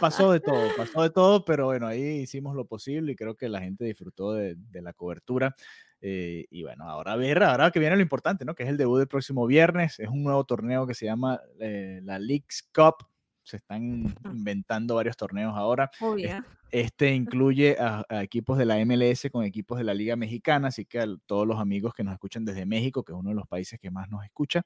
Pasó 0.00 0.32
de 0.32 0.40
todo, 0.40 0.68
pasó 0.76 1.02
de 1.02 1.10
todo, 1.10 1.44
pero 1.44 1.66
bueno, 1.66 1.86
ahí 1.86 2.02
hicimos 2.22 2.54
lo 2.56 2.66
posible 2.66 3.12
y 3.12 3.16
creo 3.16 3.36
que 3.36 3.48
la 3.48 3.60
gente 3.60 3.84
disfrutó 3.84 4.32
de, 4.34 4.56
de 4.56 4.82
la 4.82 4.92
cobertura. 4.92 5.54
Eh, 6.04 6.46
y 6.50 6.64
bueno, 6.64 6.88
ahora 6.88 7.12
a 7.12 7.16
ver, 7.16 7.44
ahora 7.44 7.70
que 7.70 7.78
viene 7.78 7.94
lo 7.94 8.02
importante, 8.02 8.44
¿no? 8.44 8.56
Que 8.56 8.64
es 8.64 8.68
el 8.68 8.76
debut 8.76 8.98
del 8.98 9.08
próximo 9.08 9.46
viernes. 9.46 10.00
Es 10.00 10.08
un 10.08 10.24
nuevo 10.24 10.44
torneo 10.44 10.84
que 10.84 10.94
se 10.94 11.06
llama 11.06 11.40
eh, 11.60 12.00
la 12.02 12.18
Leagues 12.18 12.68
Cup. 12.74 13.06
Se 13.44 13.56
están 13.56 14.14
inventando 14.24 14.96
varios 14.96 15.16
torneos 15.16 15.54
ahora. 15.56 15.90
Oh, 16.00 16.16
este 16.72 17.14
incluye 17.14 17.76
a, 17.78 18.04
equipos 18.22 18.56
de 18.56 18.64
la 18.64 18.84
MLS 18.84 19.28
con 19.30 19.44
equipos 19.44 19.78
de 19.78 19.84
la 19.84 19.94
Liga 19.94 20.16
Mexicana, 20.16 20.68
así 20.68 20.86
que 20.86 21.00
a 21.00 21.06
todos 21.26 21.46
los 21.46 21.60
amigos 21.60 21.92
que 21.92 22.02
nos 22.02 22.14
escuchan 22.14 22.44
desde 22.44 22.66
México, 22.66 23.04
que 23.04 23.12
es 23.12 23.18
uno 23.18 23.30
de 23.30 23.36
los 23.36 23.46
países 23.46 23.78
que 23.78 23.90
más 23.90 24.08
nos 24.08 24.24
escucha, 24.24 24.64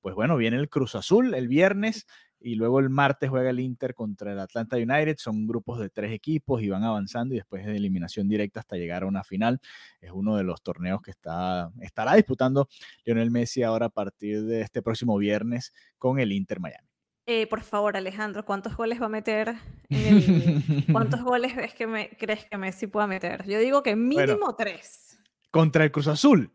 pues 0.00 0.14
bueno, 0.14 0.36
viene 0.36 0.58
el 0.58 0.68
Cruz 0.68 0.94
Azul 0.94 1.34
el 1.34 1.48
viernes 1.48 2.06
y 2.40 2.54
luego 2.54 2.80
el 2.80 2.90
martes 2.90 3.30
juega 3.30 3.50
el 3.50 3.60
Inter 3.60 3.94
contra 3.94 4.32
el 4.32 4.38
Atlanta 4.38 4.76
United. 4.76 5.16
Son 5.18 5.46
grupos 5.46 5.78
de 5.78 5.90
tres 5.90 6.12
equipos 6.12 6.62
y 6.62 6.70
van 6.70 6.84
avanzando 6.84 7.34
y 7.34 7.38
después 7.38 7.64
de 7.66 7.76
eliminación 7.76 8.28
directa 8.28 8.60
hasta 8.60 8.76
llegar 8.76 9.02
a 9.02 9.06
una 9.06 9.22
final. 9.24 9.60
Es 10.00 10.10
uno 10.12 10.36
de 10.36 10.44
los 10.44 10.62
torneos 10.62 11.02
que 11.02 11.10
está, 11.10 11.70
estará 11.80 12.14
disputando 12.14 12.68
Lionel 13.04 13.30
Messi 13.30 13.62
ahora 13.62 13.86
a 13.86 13.90
partir 13.90 14.42
de 14.44 14.62
este 14.62 14.82
próximo 14.82 15.16
viernes 15.18 15.72
con 15.98 16.18
el 16.18 16.32
Inter 16.32 16.60
Miami. 16.60 16.88
Eh, 17.26 17.46
por 17.46 17.60
favor, 17.60 17.96
Alejandro, 17.96 18.44
¿cuántos 18.44 18.76
goles 18.76 19.00
va 19.00 19.06
a 19.06 19.10
meter? 19.10 19.54
¿Cuántos 20.90 21.22
goles 21.22 21.56
es 21.58 21.74
que 21.74 21.86
me, 21.86 22.10
crees 22.18 22.46
que 22.46 22.56
Messi 22.56 22.86
pueda 22.86 23.06
meter? 23.06 23.46
Yo 23.46 23.58
digo 23.60 23.82
que 23.82 23.94
mínimo 23.94 24.56
tres. 24.56 25.18
Contra 25.50 25.84
el 25.84 25.92
Cruz 25.92 26.08
Azul 26.08 26.52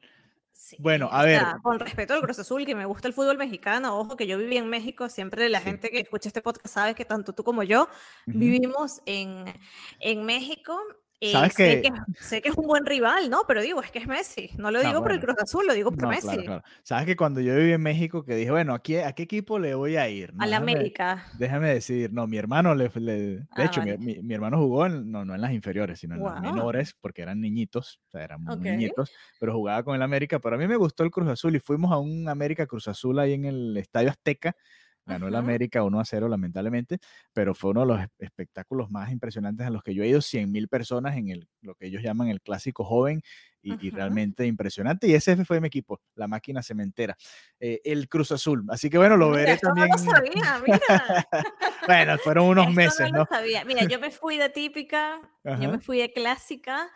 bueno, 0.80 1.10
a 1.12 1.24
ver. 1.24 1.44
con 1.62 1.80
respeto 1.80 2.14
al 2.14 2.22
Cruz 2.22 2.40
Azul, 2.40 2.66
que 2.66 2.76
me 2.76 2.86
gusta 2.86 3.08
el 3.08 3.14
fútbol 3.14 3.38
mexicano, 3.38 3.98
ojo 3.98 4.16
que 4.16 4.28
yo 4.28 4.38
viví 4.38 4.58
en 4.58 4.70
México, 4.70 5.10
siempre 5.10 5.50
la 5.50 5.62
gente 5.62 5.90
que 5.90 6.00
escucha 6.00 6.30
este 6.30 6.42
podcast 6.42 6.74
sabe 6.74 6.96
que 6.96 7.06
tanto 7.06 7.34
tú 7.34 7.44
como 7.44 7.64
yo 7.64 7.88
vivimos 8.26 9.02
en, 9.06 9.46
en 10.00 10.26
México 10.26 10.80
eh, 11.22 11.32
¿Sabes 11.32 11.54
sé, 11.54 11.82
que... 11.82 11.92
sé, 12.20 12.42
que, 12.42 12.50
es 12.50 12.56
un 12.56 12.68
buen 12.68 12.86
rival, 12.86 13.30
¿no? 13.30 13.44
Pero 13.48 13.62
digo, 13.62 13.82
es 13.82 13.90
que 13.90 14.00
es 14.00 14.08
Messi. 14.08 14.50
No 14.58 14.70
lo 14.70 14.82
digo 14.82 15.02
por 15.02 15.14
el 15.14 15.20
Cruz 15.20 15.38
Azul, 15.42 15.66
lo 15.66 15.74
digo 15.74 15.92
por 15.92 16.10
Messi. 16.10 16.46
Sabes 16.84 17.06
que 17.06 17.16
cuando 17.16 17.40
yo 17.40 17.56
viví 17.56 17.72
en 17.72 17.82
México, 17.82 18.26
que 18.26 18.36
dije, 18.36 18.52
bueno, 18.52 18.74
¿a 18.74 18.82
qué, 18.82 19.06
a 19.06 19.14
qué 19.14 19.24
equipo 19.24 19.58
le 19.58 19.76
voy 19.76 19.96
a 19.96 20.10
ir? 20.10 20.34
a 20.38 20.46
la 20.46 20.58
América. 20.58 21.26
Déjame 21.38 21.74
decir, 21.74 22.12
no, 22.12 22.28
mi 22.28 22.38
hermano, 22.38 22.76
le, 22.76 22.90
de 22.90 23.44
ah, 23.52 23.64
hecho, 23.64 23.82
mi, 23.82 23.98
mi, 23.98 24.34
hermano 24.34 24.58
jugó 24.58 24.86
en, 24.86 25.10
no, 25.10 25.24
no 25.24 25.36
en 25.36 25.42
las 25.42 25.52
inferiores, 25.52 26.00
sino 26.00 26.16
en 26.16 26.24
las 26.24 26.42
menores, 26.42 26.96
porque 27.00 27.22
eran 27.22 27.40
niñitos, 27.40 28.00
o 28.08 28.12
sea, 28.12 28.24
eran 28.24 28.44
muy 28.44 28.58
niñitos, 28.58 29.12
pero 29.40 29.54
jugaba 29.54 29.84
con 29.84 29.96
el 29.96 30.02
América. 30.02 30.40
Pero 30.40 30.56
a 30.56 30.60
mí 30.60 30.68
me 30.68 30.76
gustó 30.76 31.04
el 31.04 31.12
Cruz 31.12 31.30
Azul 31.30 31.56
y 31.56 31.60
fuimos 31.60 31.92
a 31.92 31.98
un 31.98 32.28
América 32.28 32.68
Cruz 32.68 32.88
Azul 32.88 33.20
ahí 33.20 33.34
en 33.34 33.46
el 33.46 33.78
Estadio 33.78 34.10
Azteca 34.10 34.56
Ganó 35.06 35.28
el 35.28 35.36
América 35.36 35.84
1 35.84 36.00
a 36.00 36.06
0, 36.06 36.28
lamentablemente, 36.28 37.00
pero 37.32 37.54
fue 37.54 37.72
uno 37.72 37.82
de 37.82 37.88
los 37.88 38.00
espectáculos 38.18 38.90
más 38.90 39.12
impresionantes 39.12 39.68
a 39.68 39.70
los 39.70 39.84
que 39.84 39.94
yo 39.94 40.04
he 40.04 40.08
ido. 40.08 40.22
100 40.22 40.52
mil 40.52 40.68
personas 40.68 41.16
en 41.16 41.30
el, 41.30 41.48
lo 41.62 41.76
que 41.76 41.88
ellos 41.88 42.02
llaman 42.02 42.30
el 42.30 42.42
clásico 42.42 42.84
joven 42.84 43.22
y, 43.62 43.90
realmente 43.90 44.46
impresionante. 44.46 45.08
Y 45.08 45.14
ese 45.14 45.44
fue 45.44 45.60
mi 45.60 45.68
equipo, 45.68 46.00
la 46.16 46.28
máquina 46.28 46.62
cementera, 46.62 47.18
eh, 47.60 47.82
el 47.84 48.08
Cruz 48.08 48.32
Azul. 48.32 48.64
Así 48.70 48.90
que 48.90 48.98
bueno, 48.98 49.18
lo 49.18 49.32
veré 49.32 49.58
también. 49.58 49.90
No 49.90 49.98
lo 49.98 50.04
sabía, 50.04 50.62
mira. 50.66 51.28
bueno, 51.88 52.18
fueron 52.20 52.48
unos 52.48 52.74
meses, 52.74 53.12
no, 53.12 53.26
sabía. 53.26 53.66
Mira, 53.66 53.84
yo 53.86 54.00
me 54.00 54.12
fui 54.12 54.38
de 54.38 54.50
típica, 54.50 55.20
yo 55.44 55.72
me 55.72 55.80
fui 55.80 56.00
de 56.00 56.14
clásica 56.14 56.92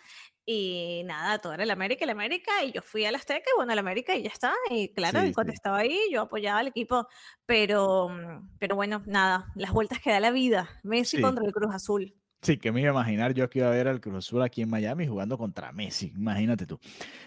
y 0.51 1.03
nada, 1.03 1.38
todo 1.38 1.53
era 1.53 1.62
el 1.62 1.69
América, 1.69 2.05
el 2.05 2.09
América, 2.09 2.63
y 2.65 2.71
yo 2.71 2.81
fui 2.81 3.05
a 3.05 3.12
la 3.12 3.19
Azteca 3.19 3.45
y 3.53 3.55
bueno, 3.55 3.71
el 3.71 3.77
América 3.77 4.15
y 4.15 4.23
ya 4.23 4.31
está. 4.31 4.51
Y 4.71 4.89
claro, 4.89 5.19
cuando 5.35 5.53
estaba 5.53 5.77
ahí, 5.77 5.99
yo 6.12 6.21
apoyaba 6.21 6.57
al 6.57 6.69
equipo, 6.69 7.07
pero, 7.45 8.09
mm, 8.09 8.57
pero 8.57 8.75
bueno, 8.75 9.03
nada, 9.05 9.51
las 9.53 9.71
vueltas 9.71 9.99
que 9.99 10.09
da 10.09 10.19
la 10.19 10.31
vida. 10.31 10.67
Messi 10.81 11.21
contra 11.21 11.45
el 11.45 11.53
Cruz 11.53 11.71
Azul. 11.71 12.15
Sí, 12.41 12.57
que 12.57 12.71
me 12.71 12.81
iba 12.81 12.89
a 12.89 12.93
imaginar 12.93 13.35
yo 13.35 13.47
que 13.47 13.59
iba 13.59 13.67
a 13.67 13.71
ver 13.71 13.88
al 13.88 14.01
Cruz 14.01 14.25
Azul 14.25 14.41
aquí 14.41 14.63
en 14.63 14.71
Miami 14.71 15.05
jugando 15.05 15.38
contra 15.38 15.71
Messi, 15.71 16.13
imagínate 16.15 16.65
tú. 16.65 16.79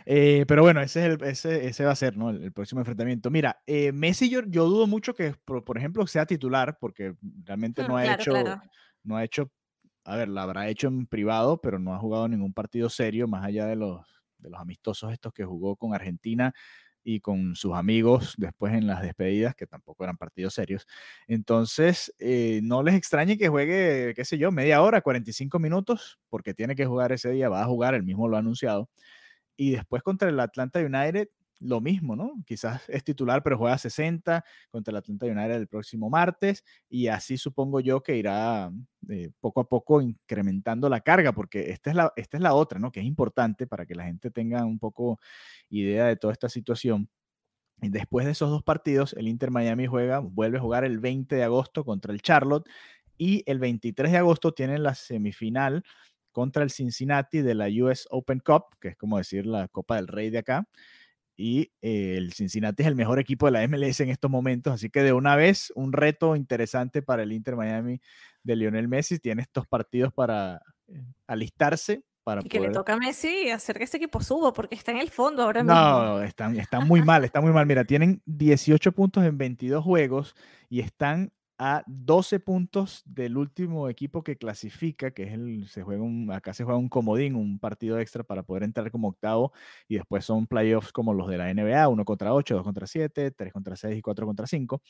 Eh, 0.05 0.45
pero 0.49 0.63
bueno, 0.63 0.81
ese, 0.81 1.07
es 1.07 1.13
el, 1.13 1.23
ese, 1.23 1.67
ese 1.69 1.85
va 1.85 1.93
a 1.93 1.97
ser 1.97 2.17
¿no? 2.17 2.31
el, 2.31 2.51
próximo 2.51 2.81
enfrentamiento. 2.81 3.31
Mira, 3.31 3.63
eh, 3.69 3.93
Messi 3.93 4.31
yo, 4.31 4.41
yo 4.49 4.65
dudo 4.65 4.89
mucho 4.89 5.15
que, 5.15 5.33
por, 5.45 5.79
ejemplo, 5.79 6.05
sea 6.09 6.27
titular, 6.27 6.77
porque 6.81 7.15
realmente 7.45 7.85
mm, 7.85 7.87
no, 7.87 7.97
ha 7.99 8.15
hecho, 8.15 8.33
no 9.05 9.17
ha 9.17 9.23
hecho 9.23 9.53
a 10.05 10.17
ver, 10.17 10.29
la 10.29 10.43
habrá 10.43 10.69
hecho 10.69 10.89
en 10.89 11.07
privado, 11.07 11.61
pero 11.61 11.79
no 11.79 11.95
ha 11.95 11.99
jugado 11.99 12.29
ningún 12.29 12.53
partido 12.53 12.89
serio, 12.89 13.29
más 13.29 13.45
allá 13.45 13.67
de 13.67 13.77
los, 13.77 14.05
de 14.39 14.51
los 14.51 14.61
amistosos 14.61 15.13
estos 15.13 15.33
que 15.33 15.45
jugó 15.45 15.77
con 15.77 15.95
Argentina 15.95 16.53
y 17.05 17.21
con 17.21 17.57
sus 17.57 17.75
amigos 17.75 18.35
después 18.37 18.75
en 18.75 18.87
las 18.87 19.03
despedidas, 19.03 19.55
que 19.55 19.67
tampoco 19.67 20.05
eran 20.05 20.17
partidos 20.17 20.55
serios. 20.55 20.87
Entonces, 21.27 22.15
eh, 22.19 22.61
no 22.63 22.83
les 22.83 22.95
extrañe 22.95 23.37
que 23.39 23.49
juegue, 23.49 24.13
qué 24.15 24.25
sé 24.25 24.39
yo, 24.39 24.53
media 24.53 24.83
hora, 24.83 25.01
45 25.01 25.59
minutos, 25.59 26.19
porque 26.29 26.55
tiene 26.55 26.75
que 26.77 26.87
jugar 26.87 27.13
ese 27.13 27.31
día, 27.31 27.49
va 27.49 27.63
a 27.63 27.67
jugar, 27.67 27.95
el 27.95 28.03
mismo 28.05 28.29
lo 28.29 28.37
ha 28.37 28.41
anunciado. 28.41 28.89
Y 29.57 29.73
después 29.73 30.03
contra 30.03 30.29
el 30.29 30.41
Atlanta 30.41 30.81
United, 30.81 31.29
lo 31.63 31.81
mismo, 31.81 32.17
¿no? 32.17 32.43
Quizás 32.47 32.83
es 32.89 33.05
titular, 33.05 33.43
pero 33.43 33.59
juega 33.59 33.79
60 33.79 34.45
contra 34.71 34.93
el 34.93 34.97
Atlanta 34.97 35.27
United 35.27 35.53
el 35.53 35.69
próximo 35.69 36.11
martes 36.11 36.65
y 36.89 37.07
así 37.09 37.37
supongo 37.39 37.81
yo 37.81 38.03
que 38.03 38.17
irá 38.17 38.71
eh, 39.09 39.31
poco 39.41 39.61
a 39.61 39.69
poco 39.69 40.01
incrementando 40.01 40.89
la 40.89 41.01
carga, 41.01 41.33
porque 41.33 41.71
esta 41.71 41.91
es 41.91 41.97
la, 41.97 42.13
esta 42.17 42.37
es 42.37 42.43
la 42.43 42.55
otra, 42.55 42.79
¿no? 42.79 42.93
Que 42.93 43.01
es 43.01 43.07
importante 43.07 43.67
para 43.67 43.87
que 43.87 43.95
la 43.95 44.05
gente 44.05 44.31
tenga 44.31 44.65
un 44.65 44.79
poco 44.79 45.19
idea 45.69 46.07
de 46.07 46.17
toda 46.17 46.33
esta 46.33 46.49
situación. 46.49 47.09
Después 47.81 48.27
de 48.27 48.33
esos 48.33 48.51
dos 48.51 48.63
partidos, 48.63 49.13
el 49.15 49.29
Inter 49.29 49.51
Miami 49.51 49.87
juega, 49.87 50.21
vuelve 50.21 50.59
a 50.59 50.61
jugar 50.61 50.85
el 50.85 51.01
20 51.01 51.35
de 51.35 51.43
agosto 51.45 51.85
contra 51.85 52.13
el 52.13 52.23
Charlotte 52.23 52.69
y 53.19 53.43
el 53.47 53.59
23 53.59 54.13
de 54.13 54.19
agosto 54.19 54.53
tienen 54.53 54.83
la 54.83 54.95
semifinal 54.95 55.83
contra 56.31 56.63
el 56.63 56.71
Cincinnati 56.71 57.43
de 57.43 57.55
la 57.55 57.67
US 57.69 58.07
Open 58.11 58.41
Cup, 58.41 58.77
que 58.81 58.89
es 58.89 58.97
como 58.97 59.19
decir 59.19 59.47
la 59.47 59.69
Copa 59.69 59.97
del 59.97 60.09
Rey 60.09 60.31
de 60.31 60.39
acá 60.39 60.67
y 61.37 61.73
eh, 61.81 62.15
el 62.17 62.33
Cincinnati 62.33 62.83
es 62.83 62.89
el 62.89 62.95
mejor 62.95 63.19
equipo 63.19 63.47
de 63.47 63.53
la 63.53 63.67
MLS 63.67 64.01
en 64.01 64.11
estos 64.11 64.31
momentos, 64.31 64.73
así 64.73 64.91
que 64.91 65.03
de 65.03 65.13
una 65.13 65.37
vez 65.37 65.73
un 65.75 65.93
reto 65.93 66.37
interesante 66.37 67.03
para 67.03 67.23
el 67.23 67.33
Inter 67.33 67.57
Miami 67.57 68.01
de 68.43 68.57
Lionel 68.57 68.89
Messi, 68.89 69.19
tiene 69.19 69.43
estos 69.43 69.67
partidos 69.67 70.13
para 70.13 70.61
eh, 70.89 71.05
alistarse. 71.27 72.05
Para 72.25 72.41
y 72.45 72.49
que 72.49 72.61
le 72.61 72.71
toca 72.71 72.93
a 72.93 72.97
Messi 72.99 73.51
hacer 73.51 73.79
que 73.79 73.85
este 73.85 73.97
equipo 73.97 74.21
suba, 74.21 74.53
porque 74.53 74.77
está 74.77 74.93
en 74.93 74.99
el 74.99 75.11
fondo 75.11 75.43
ahora 75.43 75.65
mismo. 75.65 75.75
No, 75.75 76.23
están, 76.23 76.57
están 76.57 76.87
muy 76.87 77.03
mal, 77.03 77.25
están 77.25 77.43
muy 77.43 77.53
mal. 77.53 77.67
Mira, 77.67 77.85
tienen 77.85 78.23
18 78.27 78.93
puntos 78.93 79.25
en 79.25 79.37
22 79.37 79.83
juegos 79.83 80.37
y 80.69 80.81
están 80.81 81.33
a 81.65 81.85
12 81.87 82.41
puntos 82.41 83.03
del 83.07 83.37
último 83.37 83.89
equipo 83.89 84.25
que 84.25 84.37
clasifica, 84.37 85.13
que 85.13 85.23
es 85.23 85.33
el, 85.35 85.69
se 85.69 85.85
juega 85.85 86.03
un, 86.03 86.29
acá 86.33 86.53
se 86.55 86.65
juega 86.65 86.77
un 86.77 86.89
comodín, 86.89 87.37
un 87.37 87.61
partido 87.61 88.01
extra 88.01 88.25
para 88.25 88.43
poder 88.43 88.65
entrar 88.65 88.91
como 88.91 89.07
octavo 89.07 89.53
y 89.87 89.95
después 89.95 90.25
son 90.25 90.49
playoffs 90.49 90.91
como 90.91 91.15
los 91.15 91.29
de 91.29 91.39
la 91.39 91.55
NBA, 91.55 91.87
1 91.87 92.05
contra 92.05 92.35
8, 92.35 92.57
2 92.57 92.65
contra 92.65 92.89
7, 92.89 93.31
3 93.31 93.53
contra 93.53 93.77
6 93.77 93.97
y 93.97 94.03
4 94.03 94.27
contra 94.27 94.45
5. 94.49 94.83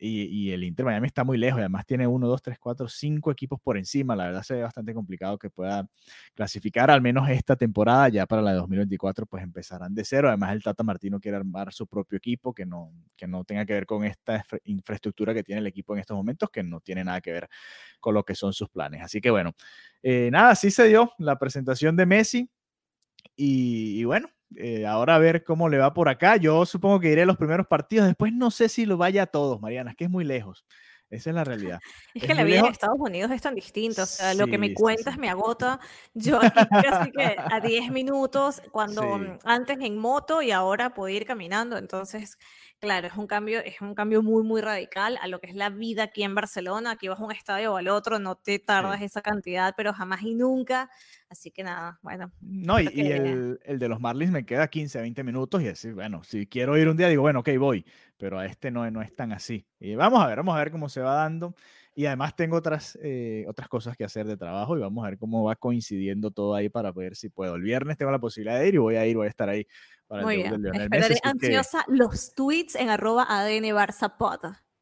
Y, 0.00 0.50
el 0.52 0.64
Inter 0.64 0.86
Miami 0.86 1.06
está 1.06 1.24
muy 1.24 1.38
lejos, 1.38 1.58
además 1.58 1.84
tiene 1.86 2.06
1, 2.06 2.26
2, 2.26 2.42
3, 2.42 2.58
4, 2.58 2.88
5 2.88 3.30
equipos 3.30 3.60
por 3.60 3.76
encima. 3.76 4.14
La 4.14 4.26
verdad 4.26 4.42
se 4.42 4.54
ve 4.54 4.62
bastante 4.62 4.94
complicado 4.94 5.38
que 5.38 5.50
pueda 5.50 5.88
clasificar, 6.34 6.90
al 6.90 7.00
menos 7.00 7.28
esta 7.28 7.56
temporada, 7.56 8.08
ya 8.08 8.26
para 8.26 8.42
la 8.42 8.52
de 8.52 8.58
2024, 8.58 9.26
pues 9.26 9.42
empezarán 9.42 9.94
de 9.94 10.04
cero. 10.04 10.28
Además, 10.28 10.52
el 10.52 10.62
Tata 10.62 10.82
Martino 10.84 11.20
quiere 11.20 11.36
armar 11.36 11.72
su 11.72 11.86
propio 11.86 12.18
equipo 12.18 12.54
que 12.54 12.64
no, 12.66 12.92
que 13.16 13.26
no 13.26 13.44
tenga 13.44 13.66
que 13.66 13.72
ver 13.74 13.86
con 13.86 14.04
esta 14.04 14.44
infraestructura 14.64 15.34
que 15.34 15.42
tiene 15.42 15.60
el 15.60 15.66
equipo 15.66 15.94
en 15.94 16.00
estos 16.08 16.16
momentos, 16.16 16.50
que 16.50 16.62
no 16.62 16.80
tiene 16.80 17.04
nada 17.04 17.20
que 17.20 17.32
ver 17.32 17.48
con 18.00 18.14
lo 18.14 18.24
que 18.24 18.34
son 18.34 18.52
sus 18.52 18.68
planes. 18.68 19.02
Así 19.02 19.20
que 19.20 19.30
bueno, 19.30 19.54
eh, 20.02 20.30
nada, 20.32 20.50
así 20.50 20.70
se 20.70 20.88
dio 20.88 21.12
la 21.18 21.38
presentación 21.38 21.96
de 21.96 22.06
Messi. 22.06 22.50
y 23.36 24.04
bueno, 24.04 24.28
eh, 24.56 24.86
ahora 24.86 25.16
a 25.16 25.18
ver 25.18 25.44
cómo 25.44 25.68
le 25.68 25.78
va 25.78 25.92
por 25.92 26.08
acá. 26.08 26.36
Yo 26.36 26.64
supongo 26.66 27.00
que 27.00 27.12
iré 27.12 27.22
a 27.22 27.26
los 27.26 27.36
primeros 27.36 27.66
partidos. 27.66 28.06
Después 28.06 28.32
no 28.32 28.50
sé 28.50 28.68
si 28.68 28.86
lo 28.86 28.96
vaya 28.96 29.24
a 29.24 29.26
todos, 29.26 29.60
Mariana, 29.60 29.90
es 29.90 29.96
que 29.96 30.04
es 30.04 30.10
muy 30.10 30.24
lejos. 30.24 30.64
Esa 31.10 31.30
es 31.30 31.34
la 31.34 31.44
realidad. 31.44 31.80
Es, 32.14 32.24
que 32.24 32.34
la 32.34 32.44
vida 32.44 32.60
en 32.60 32.66
Estados 32.66 32.98
Unidos 32.98 33.30
es 33.30 33.40
tan 33.40 33.54
distinta. 33.54 34.02
O 34.02 34.06
sea, 34.06 34.34
lo 34.34 34.46
que 34.46 34.58
me 34.58 34.74
cuentas 34.74 35.16
me 35.16 35.30
agota. 35.30 35.80
Yo 36.12 36.38
aquí 36.42 36.66
casi 36.70 37.10
que 37.12 37.36
a 37.38 37.60
10 37.64 37.90
minutos, 37.90 38.62
cuando 38.70 39.38
antes 39.44 39.78
en 39.80 39.96
moto 39.96 40.42
y 40.42 40.50
ahora 40.50 40.92
puedo 40.92 41.08
ir 41.08 41.24
caminando. 41.24 41.78
Entonces, 41.78 42.36
Claro, 42.80 43.08
es 43.08 43.16
un 43.16 43.26
cambio, 43.26 43.58
es 43.58 43.80
un 43.80 43.92
cambio 43.96 44.22
muy, 44.22 44.44
muy 44.44 44.60
radical 44.60 45.18
a 45.20 45.26
lo 45.26 45.40
que 45.40 45.48
es 45.48 45.56
la 45.56 45.68
vida 45.68 46.04
aquí 46.04 46.22
en 46.22 46.36
Barcelona. 46.36 46.92
Aquí 46.92 47.08
vas 47.08 47.18
a 47.18 47.24
un 47.24 47.32
estadio 47.32 47.72
o 47.72 47.76
al 47.76 47.88
otro, 47.88 48.20
no 48.20 48.36
te 48.36 48.60
tardas 48.60 49.02
esa 49.02 49.20
cantidad, 49.20 49.74
pero 49.76 49.92
jamás 49.92 50.22
y 50.22 50.36
nunca. 50.36 50.88
Así 51.30 51.50
que 51.50 51.62
nada, 51.62 51.98
bueno. 52.02 52.32
No, 52.40 52.80
y, 52.80 52.86
el, 52.86 53.60
el, 53.62 53.78
de 53.78 53.88
los 53.88 54.00
Marlins 54.00 54.32
me 54.32 54.46
queda 54.46 54.68
15, 54.68 55.00
20 55.00 55.22
minutos 55.24 55.62
y 55.62 55.68
así, 55.68 55.92
bueno, 55.92 56.24
si 56.24 56.46
quiero 56.46 56.76
ir 56.78 56.88
un 56.88 56.96
día, 56.96 57.08
digo, 57.08 57.22
bueno, 57.22 57.40
ok, 57.40 57.50
voy, 57.58 57.84
pero 58.16 58.38
a 58.38 58.46
este 58.46 58.70
no, 58.70 58.90
no 58.90 59.02
es 59.02 59.14
tan 59.14 59.32
así. 59.32 59.66
Y 59.78 59.94
vamos 59.94 60.22
a 60.22 60.26
ver, 60.26 60.38
vamos 60.38 60.56
a 60.56 60.58
ver 60.58 60.70
cómo 60.70 60.88
se 60.88 61.02
va 61.02 61.14
dando. 61.14 61.54
Y 61.94 62.06
además 62.06 62.36
tengo 62.36 62.56
otras, 62.56 62.96
eh, 63.02 63.44
otras 63.48 63.68
cosas 63.68 63.96
que 63.96 64.04
hacer 64.04 64.24
de 64.26 64.36
trabajo 64.36 64.76
y 64.78 64.80
vamos 64.80 65.04
a 65.04 65.10
ver 65.10 65.18
cómo 65.18 65.42
va 65.44 65.56
coincidiendo 65.56 66.30
todo 66.30 66.54
ahí 66.54 66.68
para 66.68 66.92
ver 66.92 67.16
si 67.16 67.28
puedo. 67.28 67.56
El 67.56 67.62
viernes 67.62 67.98
tengo 67.98 68.12
la 68.12 68.20
posibilidad 68.20 68.58
de 68.58 68.68
ir 68.68 68.74
y 68.76 68.78
voy 68.78 68.96
a 68.96 69.04
ir, 69.04 69.16
voy 69.16 69.26
a 69.26 69.30
estar 69.30 69.48
ahí 69.48 69.66
muy 70.08 70.36
bien. 70.36 70.64
Esperaré 70.64 71.18
ansiosa 71.22 71.84
los 71.88 72.34
tweets 72.34 72.76
en 72.76 72.88
arroba 72.88 73.26
ADN 73.28 73.64
Barça 73.74 74.16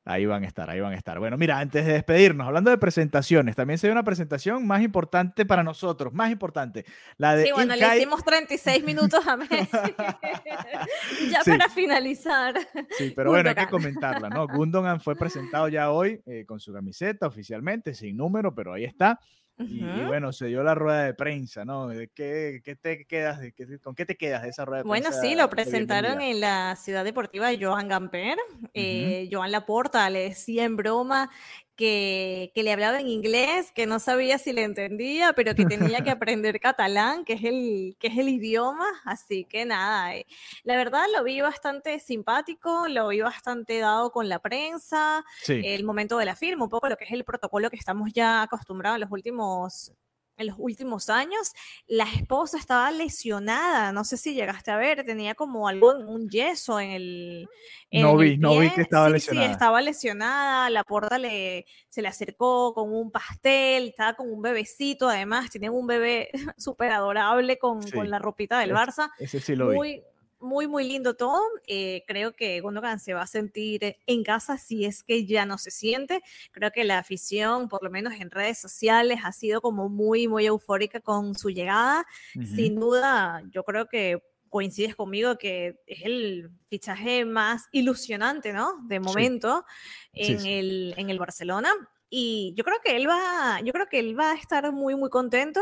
Ahí 0.09 0.25
van 0.25 0.45
a 0.45 0.47
estar, 0.47 0.71
ahí 0.71 0.79
van 0.79 0.93
a 0.93 0.97
estar. 0.97 1.19
Bueno, 1.19 1.37
mira, 1.37 1.59
antes 1.59 1.85
de 1.85 1.95
despedirnos, 1.95 2.47
hablando 2.47 2.71
de 2.71 2.79
presentaciones, 2.79 3.57
también 3.57 3.77
se 3.77 3.89
dio 3.89 3.93
una 3.93 4.05
presentación 4.05 4.65
más 4.65 4.81
importante 4.83 5.45
para 5.45 5.65
nosotros, 5.65 6.15
más 6.15 6.31
importante. 6.31 6.85
La 7.19 7.35
de 7.35 7.47
sí, 7.47 7.51
bueno, 7.53 7.75
le 7.75 7.97
hicimos 7.97 8.23
36 8.23 8.85
minutos 8.85 9.27
a 9.27 9.37
Messi. 9.37 9.57
ya 11.29 11.43
para 11.45 11.69
finalizar. 11.69 12.55
Sí, 12.97 13.13
pero 13.17 13.31
bueno, 13.31 13.49
hay 13.49 13.57
que 13.57 13.67
comentarla, 13.67 14.29
¿no? 14.29 14.47
Gundogan 14.57 15.01
fue 15.01 15.17
presentado 15.17 15.67
ya 15.69 15.91
hoy 15.91 16.23
eh, 16.25 16.45
con 16.47 16.61
su 16.61 16.73
camiseta 16.73 17.27
oficialmente, 17.27 17.93
sin 17.93 18.17
número, 18.17 18.55
pero 18.55 18.75
ahí 18.75 18.85
está 18.85 19.19
y, 19.59 19.83
bueno, 20.07 20.33
se 20.33 20.47
dio 20.47 20.63
la 20.63 20.75
rueda 20.75 21.05
de 21.05 21.15
prensa, 21.15 21.65
¿no? 21.65 21.89
¿Qué, 22.15 22.61
qué 22.63 22.77
te 22.77 23.07
quedas, 23.07 23.41
¿Con 23.83 23.95
qué 23.95 24.05
te 24.05 24.17
quedas 24.17 24.43
de 24.43 24.51
esa 24.51 24.67
rueda 24.67 24.83
de 24.83 24.89
prensa? 24.89 25.11
Bueno, 25.11 25.23
sí, 25.23 25.35
lo 25.35 25.49
presentaron 25.49 26.21
en 26.21 26.41
la 26.41 26.77
ciudad 26.77 27.05
deportiva 27.05 27.49
de 27.49 27.65
Joan 27.65 27.89
Gamper. 27.89 28.37
Eh, 28.75 29.29
Joan 29.33 29.53
Laporta 29.53 30.11
le 30.11 30.29
decía 30.29 30.65
en 30.65 30.77
broma 30.77 31.31
que, 31.77 32.51
le 32.55 32.73
hablaba 32.73 33.01
en 33.01 33.09
inglés, 33.09 33.71
que 33.73 33.87
no 33.87 33.99
sabía 33.99 34.39
si 34.39 34.53
le 34.53 34.65
entendía, 34.65 35.33
pero 35.35 35.55
que 35.55 35.65
tenía 35.67 36.03
que 36.03 36.11
aprender 36.27 36.59
catalán, 36.61 37.25
que 37.25 37.35
es 37.35 37.45
el, 37.45 37.97
que 37.99 38.09
es 38.09 38.19
el 38.19 38.29
idioma. 38.29 38.87
Así 39.05 39.45
que 39.45 39.65
nada, 39.65 40.17
eh, 40.17 40.27
la 40.65 40.77
verdad 40.77 41.05
lo 41.15 41.23
vi 41.25 41.41
bastante 41.41 42.01
simpático, 42.01 42.89
lo 42.89 43.09
vi 43.09 43.21
bastante 43.21 43.79
dado 43.79 44.11
con 44.11 44.29
la 44.29 44.39
prensa, 44.39 45.25
el 45.47 45.85
momento 45.85 46.19
de 46.19 46.25
la 46.25 46.37
firma, 46.37 46.65
un 46.65 46.71
poco 46.71 46.89
lo 46.89 46.97
que 46.97 47.05
es 47.05 47.13
el 47.13 47.25
protocolo 47.25 47.71
que 47.71 47.77
estamos 47.77 48.13
ya 48.13 48.43
acostumbrados 48.43 48.97
en 48.97 49.03
los 49.03 49.13
últimos 49.13 49.93
en 50.37 50.47
los 50.47 50.57
últimos 50.59 51.09
años. 51.09 51.53
La 51.87 52.05
esposa 52.05 52.59
estaba 52.59 52.91
lesionada, 52.91 53.93
no 53.93 54.05
sé 54.05 54.17
si 54.17 54.35
llegaste 54.35 54.71
a 54.71 54.77
ver, 54.77 55.05
tenía 55.05 55.35
como 55.35 55.69
algo, 55.69 55.95
un 55.97 56.29
yeso 56.29 56.81
en 56.81 56.91
el. 56.91 57.49
no 57.93 58.17
vi, 58.17 58.37
no 58.37 58.59
vi 58.59 58.71
que 58.71 58.83
estaba 58.83 59.09
lesionada. 59.09 59.47
Sí, 59.47 59.53
estaba 59.53 59.81
lesionada, 59.81 60.71
la 60.71 60.85
porta 60.85 61.19
le, 61.19 61.67
se 61.89 62.03
le 62.03 62.09
acercó 62.09 62.75
con 62.75 62.93
un 62.93 63.11
pastel, 63.11 63.89
estaba 63.89 64.15
con 64.15 64.31
un 64.31 64.43
bebecito, 64.43 65.09
además, 65.09 65.51
tiene 65.51 65.71
un 65.71 65.87
bebé 65.87 66.31
súper 66.57 66.93
adorable 66.93 67.59
con, 67.59 67.83
con, 67.91 68.11
la 68.11 68.19
ropita 68.19 68.59
del 68.59 68.73
Barça. 68.73 69.11
Ese 69.19 69.41
sí 69.41 69.57
lo 69.57 69.69
vi 69.69 70.03
muy, 70.41 70.67
muy 70.67 70.87
lindo 70.87 71.15
todo. 71.15 71.41
Eh, 71.67 72.05
creo 72.07 72.35
que 72.35 72.61
Gundogan 72.61 73.01
se 73.01 73.15
va 73.15 73.23
a 73.23 73.27
sentir 73.27 73.97
en 74.07 74.23
casa 74.23 74.59
si 74.59 74.85
es 74.85 75.03
que 75.03 75.27
ya 75.27 75.47
no 75.47 75.59
se 75.59 75.71
siente. 75.71 76.23
Creo 76.53 76.71
que 76.71 76.85
la 76.85 76.99
afición, 76.99 77.69
por 77.69 77.83
lo 77.83 77.91
menos 77.91 78.15
en 78.15 78.31
redes 78.31 78.59
sociales, 78.59 79.21
ha 79.25 79.33
sido 79.33 79.61
como 79.61 79.89
muy, 79.89 80.29
muy 80.29 80.47
eufórica 80.47 81.01
con 81.01 81.35
su 81.35 81.51
llegada. 81.51 82.07
Sin 82.55 82.79
duda, 82.79 83.43
yo 83.51 83.65
creo 83.65 83.87
que 83.87 84.23
coincides 84.49 84.95
conmigo 84.95 85.37
que 85.37 85.81
es 85.87 86.03
el 86.05 86.51
fichaje 86.67 87.25
más 87.25 87.65
ilusionante, 87.73 88.53
¿no? 88.53 88.75
De 88.87 89.01
momento 89.01 89.65
En, 90.13 90.47
El, 90.47 90.95
en 90.97 91.11
el 91.11 91.19
Barcelona 91.19 91.71
y 92.09 92.55
yo 92.57 92.63
creo 92.63 92.77
que 92.85 92.97
él 92.97 93.09
va, 93.09 93.61
yo 93.65 93.73
creo 93.73 93.89
que 93.89 93.99
él 93.99 94.19
va 94.19 94.31
a 94.31 94.35
estar 94.35 94.71
muy, 94.71 94.95
muy 94.95 95.11
contento 95.11 95.61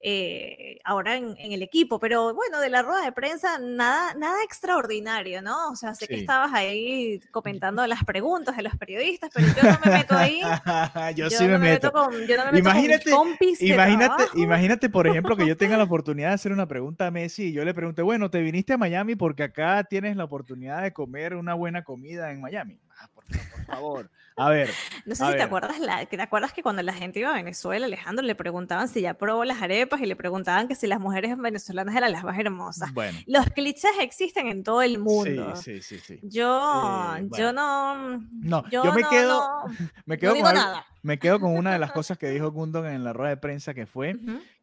eh, 0.00 0.78
ahora 0.84 1.16
en, 1.16 1.36
el 1.38 1.62
equipo. 1.62 2.00
Pero 2.00 2.34
bueno, 2.34 2.60
de 2.60 2.70
la 2.70 2.82
rueda 2.82 3.04
de 3.04 3.12
prensa, 3.12 3.58
nada, 3.60 4.14
nada 4.14 4.42
extraordinario, 4.42 5.42
¿no? 5.42 5.70
O 5.70 5.76
sea, 5.76 5.94
sé 5.94 6.08
que 6.08 6.16
estabas 6.16 6.52
ahí 6.52 7.20
comentando 7.30 7.86
las 7.86 8.04
preguntas 8.04 8.56
de 8.56 8.64
los 8.64 8.76
periodistas, 8.76 9.30
pero 9.32 9.46
yo 9.46 9.62
no 9.62 9.78
me 9.84 9.92
meto 9.98 10.16
ahí. 10.16 10.40
yo, 11.14 11.30
sí 11.30 11.46
me, 11.46 11.58
meto. 11.58 11.92
con, 11.92 12.26
yo 12.26 12.36
no 12.36 12.50
me 12.50 12.58
imagínate, 12.58 13.10
meto 13.10 13.16
con 13.16 13.36
imagínate, 13.60 14.24
imagínate, 14.34 14.90
por 14.90 15.06
ejemplo, 15.06 15.36
que 15.36 15.46
yo 15.46 15.56
tenga 15.56 15.76
la 15.76 15.84
oportunidad 15.96 16.28
de 16.28 16.34
hacer 16.34 16.52
una 16.52 16.66
pregunta 16.66 17.06
a 17.06 17.10
Messi 17.12 17.44
y 17.44 17.52
yo 17.52 17.64
le 17.64 17.74
pregunte, 17.74 18.02
bueno, 18.02 18.28
te 18.28 18.40
viniste 18.40 18.72
a 18.72 18.78
Miami 18.78 19.14
porque 19.14 19.44
acá 19.44 19.84
tienes 19.84 20.16
la 20.16 20.24
oportunidad 20.24 20.82
de 20.82 20.92
comer 20.92 21.36
una 21.36 21.54
buena 21.54 21.84
comida 21.84 22.32
en 22.32 22.40
Miami. 22.40 22.80
Por, 23.28 23.64
favor. 23.66 24.10
A 24.36 24.50
ver. 24.50 24.70
No 25.06 25.14
sé 25.14 25.24
si 25.26 25.32
te 25.32 25.42
acuerdas, 25.42 25.78
la, 25.80 26.04
te 26.04 26.20
acuerdas 26.20 26.52
que 26.52 26.62
cuando 26.62 26.82
la 26.82 26.92
gente 26.92 27.20
iba 27.20 27.30
a 27.30 27.34
Venezuela, 27.34 27.86
Alejandro, 27.86 28.24
le 28.24 28.34
preguntaban 28.34 28.88
si 28.88 29.00
ya 29.00 29.14
probó 29.14 29.44
las 29.44 29.62
arepas 29.62 30.00
y 30.00 30.06
le 30.06 30.14
preguntaban 30.14 30.68
que 30.68 30.74
si 30.74 30.86
las 30.86 31.00
mujeres 31.00 31.36
venezolanas 31.38 31.96
eran 31.96 32.12
las 32.12 32.22
más 32.22 32.38
hermosas. 32.38 32.92
Bueno. 32.92 33.18
Los 33.26 33.46
clichés 33.46 33.92
existen 34.00 34.48
en 34.48 34.62
todo 34.62 34.82
el 34.82 34.98
mundo. 34.98 35.56
Sí, 35.56 35.80
sí, 35.80 35.98
sí. 35.98 36.20
Yo, 36.22 37.16
eh, 37.16 37.28
yo 37.36 37.52
no. 37.52 38.18
No, 38.30 38.68
yo, 38.70 38.92
me, 38.92 39.02
quedo, 39.04 39.64
me 40.04 40.18
quedo. 40.18 40.36
con 40.36 40.46
algo, 40.46 40.84
me 41.02 41.18
quedo 41.18 41.40
con 41.40 41.56
una 41.56 41.72
de 41.72 41.78
las 41.78 41.92
cosas 41.92 42.18
que 42.18 42.28
dijo 42.28 42.50
Gundogan 42.50 42.92
en 42.92 43.04
la 43.04 43.12
rueda 43.14 43.30
de 43.30 43.36
prensa 43.38 43.72
que 43.72 43.86
fue 43.86 44.16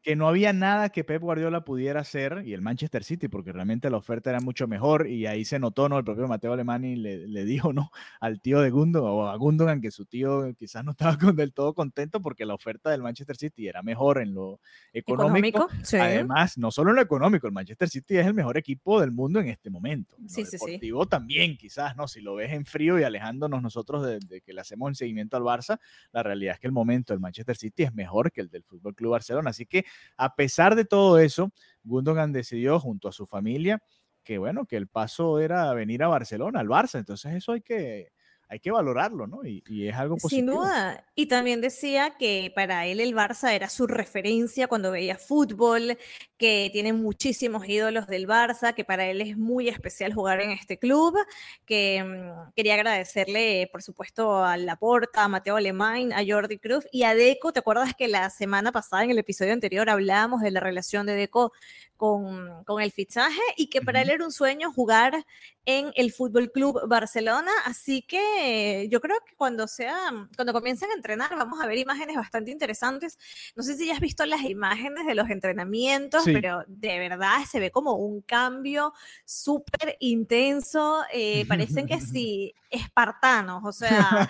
que 0.04 0.18
no 0.18 0.28
había 0.28 0.52
nada 0.52 0.90
que 0.90 1.06
Pep 1.06 1.22
Guardiola 1.22 1.64
pudiera 1.64 2.02
hacer 2.02 2.44
y 2.46 2.54
el 2.54 2.62
Manchester 2.62 3.06
City, 3.06 3.30
porque 3.30 3.54
realmente 3.54 3.90
la 3.90 3.98
oferta 3.98 4.30
era 4.30 4.42
mucho 4.42 4.68
mejor 4.68 5.08
y 5.08 5.26
ahí 5.28 5.46
se 5.46 5.60
notó, 5.60 5.88
¿no? 5.88 5.98
El 5.98 6.04
propio 6.04 6.28
Mateo 6.28 6.52
Alemani 6.52 6.98
le, 6.98 7.26
le 7.26 7.46
dijo, 7.46 7.72
¿no? 7.72 7.90
Al 8.20 8.42
tío 8.42 8.60
de 8.60 8.70
Gundogan 8.70 9.12
o 9.12 9.30
a 9.30 9.36
Gundogan 9.38 9.80
que 9.80 9.92
su 9.92 10.06
tío 10.06 10.54
quizás 10.60 10.84
no 10.84 10.92
estaba 10.92 11.18
con, 11.18 11.38
del 11.38 11.54
todo 11.54 11.74
contento 11.74 12.22
porque 12.22 12.46
la 12.46 12.54
oferta 12.54 12.92
del 12.92 13.02
Manchester 13.02 13.38
City 13.38 13.68
era 13.68 13.82
mejor 13.82 14.20
en 14.20 14.34
lo 14.34 14.60
económico. 14.92 15.70
Además, 15.94 16.58
no 16.58 16.70
solo 16.70 16.90
en 16.90 16.98
lo 16.98 17.02
económico, 17.02 17.48
el 17.48 17.54
Manchester 17.54 17.88
City 17.88 18.18
es 18.18 18.28
el 18.28 18.34
mejor 18.34 18.58
equipo 18.58 19.00
del 19.00 19.12
mundo 19.12 19.40
en 19.40 19.48
este 19.48 19.70
momento. 19.70 20.18
En 20.20 20.30
sí, 20.30 20.44
deportivo 20.44 21.06
también, 21.06 21.56
quizás, 21.56 21.96
¿no? 21.96 22.10
Si 22.10 22.20
lo 22.20 22.36
ves 22.36 22.52
en 22.52 22.66
frío 22.66 23.00
y 23.00 23.04
alejándonos 23.04 23.62
nosotros 23.62 24.06
de, 24.06 24.20
de, 24.20 24.42
que 24.42 24.52
le 24.52 24.60
hacemos 24.60 24.90
el 24.90 24.96
seguimiento 24.98 25.38
al 25.38 25.44
Barça, 25.44 25.80
la 26.12 26.24
realidad 26.24 26.56
es 26.56 26.60
que 26.60 26.68
el 26.68 26.74
momento 26.74 27.14
del 27.14 27.22
Manchester 27.22 27.56
City 27.56 27.84
es 27.84 27.94
mejor 27.94 28.34
que 28.34 28.42
el 28.42 28.50
del 28.50 28.64
Fútbol 28.64 28.94
Club 28.96 29.12
Barcelona. 29.12 29.52
Así 29.52 29.66
que 29.66 29.86
a 30.18 30.36
pesar 30.36 30.76
de 30.76 30.86
todo 30.86 31.20
eso, 31.20 31.52
Gundogan 31.84 32.32
decidió 32.32 32.80
junto 32.80 33.08
a 33.08 33.12
su 33.12 33.26
familia 33.28 33.82
que 34.24 34.38
bueno, 34.38 34.66
que 34.66 34.78
el 34.78 34.88
paso 34.88 35.40
era 35.40 35.74
venir 35.74 36.02
a 36.04 36.08
Barcelona, 36.08 36.62
al 36.62 36.68
Barça. 36.68 36.98
Entonces 37.00 37.34
eso 37.36 37.52
hay 37.52 37.62
que, 37.62 38.13
hay 38.54 38.60
que 38.60 38.70
valorarlo, 38.70 39.26
¿no? 39.26 39.44
Y, 39.44 39.88
es 39.88 39.96
algo 39.96 40.16
positivo. 40.16 40.52
Sin 40.52 40.62
duda. 40.62 41.04
Y 41.16 41.26
también 41.26 41.60
decía 41.60 42.16
que 42.20 42.52
para 42.56 42.86
él 42.86 43.00
el 43.00 43.16
Barça 43.16 43.52
era 43.52 43.68
su 43.68 43.88
referencia 43.88 44.68
cuando 44.68 44.92
veía 44.92 45.18
fútbol, 45.18 45.98
que 46.38 46.70
tiene 46.72 46.94
muchísimos 46.94 47.68
ídolos 47.68 48.06
del 48.06 48.28
Barça, 48.28 48.76
que 48.76 48.86
para 48.86 49.08
él 49.08 49.22
es 49.22 49.38
muy 49.38 49.70
especial 49.70 50.14
jugar 50.14 50.40
en 50.40 50.52
este 50.52 50.78
club, 50.78 51.18
que 51.66 52.04
mm, 52.04 52.52
quería 52.56 52.76
agradecerle, 52.76 53.70
por 53.72 53.82
supuesto, 53.82 54.44
a 54.44 54.56
Laporta, 54.56 55.24
a 55.24 55.28
Mateo 55.28 55.56
Alemán, 55.56 56.14
a 56.14 56.24
Jordi 56.24 56.60
Cruz 56.60 56.86
y 56.92 57.04
a 57.04 57.16
Deco. 57.16 57.54
¿Te 57.54 57.60
acuerdas 57.60 57.96
que 57.98 58.08
la 58.08 58.30
semana 58.30 58.72
pasada, 58.72 59.04
en 59.04 59.10
el 59.10 59.18
episodio 59.18 59.54
anterior, 59.54 59.90
hablábamos 59.90 60.42
de 60.42 60.52
la 60.52 60.60
relación 60.60 61.08
de 61.08 61.16
Deco 61.16 61.54
con, 61.98 62.64
con 62.66 62.84
el 62.84 62.92
fichaje 62.92 63.42
y 63.58 63.68
que 63.68 63.82
para 63.82 64.04
él 64.04 64.12
era 64.12 64.24
un 64.24 64.32
sueño 64.32 64.72
jugar 64.72 65.26
en 65.66 65.92
el 65.96 66.12
Fútbol 66.12 66.52
Club 66.52 66.88
Barcelona? 66.88 67.52
Así 67.66 68.02
que 68.02 68.43
yo 68.90 69.02
creo 69.02 69.18
que 69.26 69.36
cuando 69.36 69.68
sea, 69.68 69.98
cuando 70.36 70.54
comiencen 70.54 70.92
a 70.92 70.94
entrenar, 70.94 71.36
vamos 71.36 71.62
a 71.62 71.68
ver 71.68 71.78
imágenes 71.78 72.16
bastante 72.16 72.52
interesantes. 72.52 73.18
No 73.56 73.64
sé 73.64 73.76
si 73.76 73.88
ya 73.88 73.94
has 73.94 74.00
visto 74.00 74.26
las 74.26 74.42
imágenes 74.42 75.06
de 75.06 75.16
los 75.16 75.30
entrenamientos, 75.30 76.24
pero 76.26 76.64
de 76.68 77.00
verdad 77.00 77.38
se 77.50 77.60
ve 77.60 77.72
como 77.72 77.94
un 77.94 78.22
cambio 78.22 78.94
súper 79.26 79.98
intenso. 80.00 81.04
Eh, 81.12 81.46
parecen 81.48 81.88
que 81.88 82.00
sí, 82.02 82.54
espartanos. 82.70 83.64
O 83.66 83.72
sea, 83.72 84.30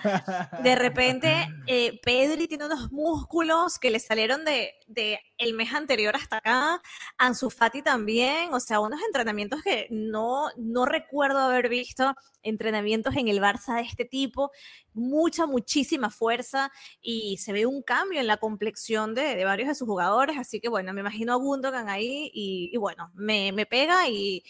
de 0.62 0.74
repente 0.74 1.48
eh, 1.66 1.98
Pedri 2.02 2.46
tiene 2.46 2.66
unos 2.66 2.92
músculos 2.92 3.78
que 3.78 3.90
le 3.90 3.98
salieron 3.98 4.44
de, 4.44 4.74
de 4.86 5.18
el 5.38 5.54
mes 5.54 5.72
anterior 5.72 6.14
hasta 6.14 6.38
acá. 6.38 6.80
Ansu 7.18 7.50
Fati 7.50 7.82
también. 7.82 8.52
O 8.52 8.60
sea, 8.60 8.80
unos 8.80 9.00
entrenamientos 9.02 9.62
que 9.62 9.88
no, 9.90 10.48
no 10.56 10.84
recuerdo 10.86 11.38
haber 11.38 11.68
visto 11.68 12.14
entrenamientos 12.42 13.16
en 13.16 13.28
el 13.28 13.40
Barça 13.40 13.76
de 13.76 13.82
este 13.82 14.03
tipo, 14.04 14.50
mucha, 14.92 15.46
muchísima 15.46 16.10
fuerza 16.10 16.70
y 17.00 17.36
se 17.38 17.52
ve 17.52 17.66
un 17.66 17.82
cambio 17.82 18.20
en 18.20 18.26
la 18.26 18.36
complexión 18.36 19.14
de, 19.14 19.44
varios 19.44 19.68
de 19.68 19.74
sus 19.74 19.88
jugadores, 19.88 20.38
así 20.38 20.60
que 20.60 20.68
bueno, 20.68 20.92
me 20.92 21.00
imagino 21.00 21.32
a 21.32 21.36
Gundogan 21.36 21.88
ahí 21.88 22.30
y, 22.34 22.76
bueno, 22.76 23.10
me, 23.14 23.66
pega 23.66 24.08
y, 24.08 24.42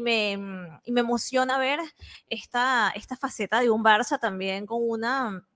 me, 0.00 0.36
me, 0.86 1.00
emociona 1.00 1.58
ver 1.58 1.80
esta, 2.28 2.92
esta 2.94 3.16
faceta 3.16 3.60
de 3.60 3.70
un 3.70 3.82
Barça 3.84 4.18
también 4.18 4.66
con 4.66 4.80
una 4.82 5.46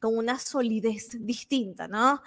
con 0.00 0.16
una 0.18 0.36
solidez 0.36 1.16
distinta, 1.20 1.86
¿no? 1.86 2.22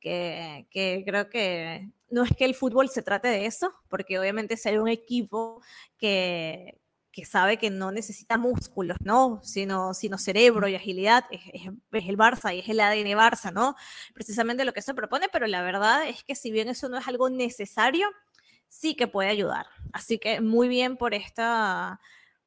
Que, 0.00 0.66
que, 0.70 1.02
creo 1.06 1.28
que 1.28 1.90
no 2.10 2.24
es 2.24 2.34
que 2.34 2.46
el 2.46 2.54
fútbol 2.54 2.88
se 2.88 3.02
trate 3.02 3.28
de 3.28 3.44
eso, 3.44 3.74
porque 3.90 4.18
obviamente 4.18 4.56
hay 4.64 4.78
un 4.78 4.88
equipo 4.88 5.60
que, 5.98 6.80
que 7.18 7.24
sabe 7.24 7.56
que 7.56 7.68
no 7.68 7.90
necesita 7.90 8.38
músculos, 8.38 8.96
¿no? 9.00 9.40
Sino, 9.42 9.92
sino 9.92 10.18
cerebro 10.18 10.68
y 10.68 10.76
agilidad, 10.76 11.24
es, 11.32 11.66
el 11.90 12.16
Barça 12.16 12.54
y 12.54 12.60
es 12.60 12.68
el 12.68 12.78
ADN 12.78 13.18
Barça, 13.18 13.52
¿no? 13.52 13.74
Precisamente 14.14 14.64
lo 14.64 14.72
que 14.72 14.82
se 14.82 14.94
propone, 14.94 15.26
pero 15.32 15.48
la 15.48 15.62
verdad 15.62 16.08
es 16.08 16.22
que 16.22 16.36
si 16.36 16.52
bien 16.52 16.68
eso 16.68 16.88
no 16.88 16.96
es 16.96 17.08
algo 17.08 17.28
necesario, 17.28 18.06
sí 18.68 18.94
que 18.94 19.08
puede 19.08 19.30
ayudar. 19.30 19.66
Así 19.92 20.20
que 20.20 20.40
muy 20.40 20.68
bien 20.68 20.96
por 20.96 21.12
esta, 21.12 21.98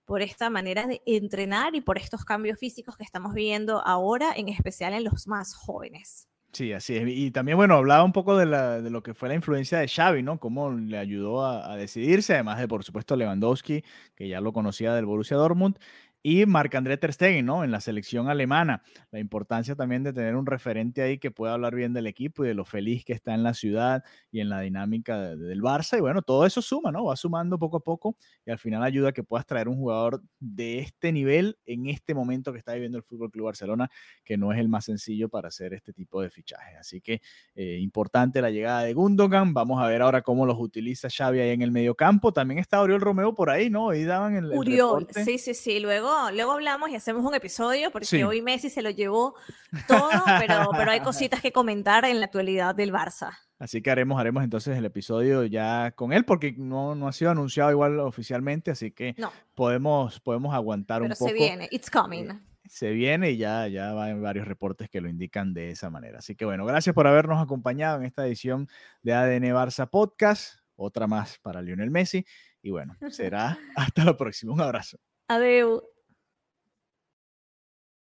por 0.05 0.21
esta 0.21 0.49
manera 0.49 0.87
de 0.87 1.01
entrenar 1.05 1.75
y 1.75 1.81
por 1.81 1.97
estos 1.97 2.23
cambios 2.23 2.57
físicos 2.57 2.95
que 2.95 3.03
estamos 3.03 3.33
viendo 3.33 3.85
ahora, 3.85 4.31
en 4.33 4.47
especial 4.47 4.93
en 4.93 5.03
los 5.03 5.27
más 5.27 5.53
jóvenes. 5.53 6.29
Sí, 6.53 6.73
así 6.73 6.97
es. 6.97 7.07
Y 7.07 7.31
también, 7.31 7.57
bueno, 7.57 7.75
hablaba 7.75 8.03
un 8.03 8.11
poco 8.11 8.37
de, 8.37 8.45
la, 8.45 8.81
de 8.81 8.89
lo 8.89 9.01
que 9.01 9.13
fue 9.13 9.29
la 9.29 9.35
influencia 9.35 9.79
de 9.79 9.87
Xavi, 9.87 10.21
¿no? 10.21 10.37
Cómo 10.37 10.71
le 10.71 10.97
ayudó 10.97 11.45
a, 11.45 11.77
decidirse, 11.77 12.33
además 12.33 12.59
de, 12.59 12.67
por 12.67 12.83
supuesto, 12.83 13.15
Lewandowski, 13.15 13.85
que 14.15 14.27
ya 14.27 14.41
lo 14.41 14.51
conocía 14.51 14.93
del 14.93 15.05
Borussia 15.05 15.37
Dortmund, 15.37 15.77
y 16.23 16.45
Marc-André 16.45 16.97
Ter 16.97 17.13
Stegen, 17.13 17.45
¿no? 17.45 17.63
En 17.63 17.71
la 17.71 17.81
selección 17.81 18.29
alemana. 18.29 18.83
La 19.11 19.19
importancia 19.19 19.75
también 19.75 20.03
de 20.03 20.13
tener 20.13 20.35
un 20.35 20.45
referente 20.45 21.01
ahí 21.01 21.17
que 21.17 21.31
pueda 21.31 21.53
hablar 21.53 21.75
bien 21.75 21.93
del 21.93 22.07
equipo 22.07 22.45
y 22.45 22.47
de 22.47 22.53
lo 22.53 22.65
feliz 22.65 23.03
que 23.03 23.13
está 23.13 23.33
en 23.33 23.43
la 23.43 23.53
ciudad 23.53 24.03
y 24.31 24.39
en 24.39 24.49
la 24.49 24.61
dinámica 24.61 25.35
del 25.35 25.61
Barça. 25.61 25.97
Y 25.97 26.01
bueno, 26.01 26.21
todo 26.21 26.45
eso 26.45 26.61
suma, 26.61 26.91
¿no? 26.91 27.05
Va 27.05 27.15
sumando 27.15 27.57
poco 27.57 27.77
a 27.77 27.79
poco 27.79 28.17
y 28.45 28.51
al 28.51 28.59
final 28.59 28.83
ayuda 28.83 29.09
a 29.09 29.11
que 29.11 29.23
puedas 29.23 29.45
traer 29.45 29.67
un 29.67 29.77
jugador 29.77 30.21
de 30.39 30.79
este 30.79 31.11
nivel 31.11 31.57
en 31.65 31.87
este 31.87 32.13
momento 32.13 32.51
que 32.51 32.59
está 32.59 32.73
viviendo 32.73 32.97
el 32.97 33.03
Fútbol 33.03 33.31
Club 33.31 33.45
Barcelona, 33.45 33.89
que 34.23 34.37
no 34.37 34.53
es 34.53 34.59
el 34.59 34.69
más 34.69 34.85
sencillo 34.85 35.29
para 35.29 35.47
hacer 35.47 35.73
este 35.73 35.91
tipo 35.93 36.21
de 36.21 36.29
fichajes. 36.29 36.77
Así 36.79 37.01
que 37.01 37.21
eh, 37.55 37.79
importante 37.81 38.41
la 38.41 38.51
llegada 38.51 38.83
de 38.83 38.93
Gundogan. 38.93 39.53
Vamos 39.53 39.81
a 39.81 39.87
ver 39.87 40.01
ahora 40.01 40.21
cómo 40.21 40.45
los 40.45 40.59
utiliza 40.59 41.09
Xavi 41.09 41.39
ahí 41.39 41.49
en 41.49 41.61
el 41.63 41.71
medio 41.71 41.95
campo. 41.95 42.31
También 42.31 42.59
está 42.59 42.81
Oriol 42.81 43.01
Romeo 43.01 43.33
por 43.33 43.49
ahí, 43.49 43.69
¿no? 43.69 43.89
Ahí 43.89 44.03
daban 44.03 44.35
el. 44.35 44.51
Oriol, 44.53 45.07
sí, 45.25 45.37
sí, 45.37 45.53
sí. 45.53 45.79
Luego 45.79 46.10
luego, 46.33 46.51
hablamos 46.51 46.89
y 46.89 46.95
hacemos 46.95 47.25
un 47.25 47.33
episodio, 47.35 47.91
porque 47.91 48.23
hoy 48.23 48.41
Messi 48.41 48.69
se 48.69 48.81
lo 48.81 48.89
llevó 48.89 49.35
todo, 49.87 50.09
pero, 50.39 50.69
pero 50.75 50.91
hay 50.91 51.01
cositas 51.01 51.41
que 51.41 51.51
comentar 51.51 52.05
en 52.05 52.19
la 52.19 52.25
actualidad 52.25 52.75
del 52.75 52.91
Barça. 52.91 53.37
Así 53.59 53.81
que 53.81 53.91
haremos, 53.91 54.19
haremos 54.19 54.43
entonces 54.43 54.75
el 54.77 54.85
episodio 54.85 55.43
ya 55.43 55.91
con 55.91 56.13
él, 56.13 56.25
porque 56.25 56.55
no, 56.57 56.95
no 56.95 57.07
ha 57.07 57.13
sido 57.13 57.29
anunciado 57.29 57.69
igual 57.69 57.99
oficialmente, 57.99 58.71
así 58.71 58.91
que 58.91 59.15
podemos, 59.53 60.19
podemos 60.19 60.55
aguantar 60.55 61.03
un 61.03 61.09
poco. 61.09 61.27
se 61.27 61.33
viene, 61.33 61.67
it's 61.71 61.89
coming. 61.89 62.31
Eh, 62.31 62.39
se 62.67 62.91
viene 62.91 63.31
y 63.31 63.37
ya, 63.37 63.67
ya 63.67 63.93
van 63.93 64.21
varios 64.21 64.47
reportes 64.47 64.89
que 64.89 65.01
lo 65.01 65.09
indican 65.09 65.53
de 65.53 65.71
esa 65.71 65.89
manera. 65.89 66.19
Así 66.19 66.35
que 66.35 66.45
bueno, 66.45 66.65
gracias 66.65 66.95
por 66.95 67.05
habernos 67.05 67.41
acompañado 67.41 67.99
en 67.99 68.05
esta 68.05 68.25
edición 68.25 68.67
de 69.03 69.13
ADN 69.13 69.53
Barça 69.53 69.89
Podcast, 69.89 70.59
otra 70.75 71.05
más 71.05 71.37
para 71.39 71.61
Lionel 71.61 71.91
Messi. 71.91 72.25
Y 72.63 72.71
bueno, 72.71 72.97
será 73.09 73.59
hasta 73.75 74.05
la 74.05 74.17
próxima. 74.17 74.53
Un 74.53 74.61
abrazo. 74.61 74.97
Adeu. 75.27 75.90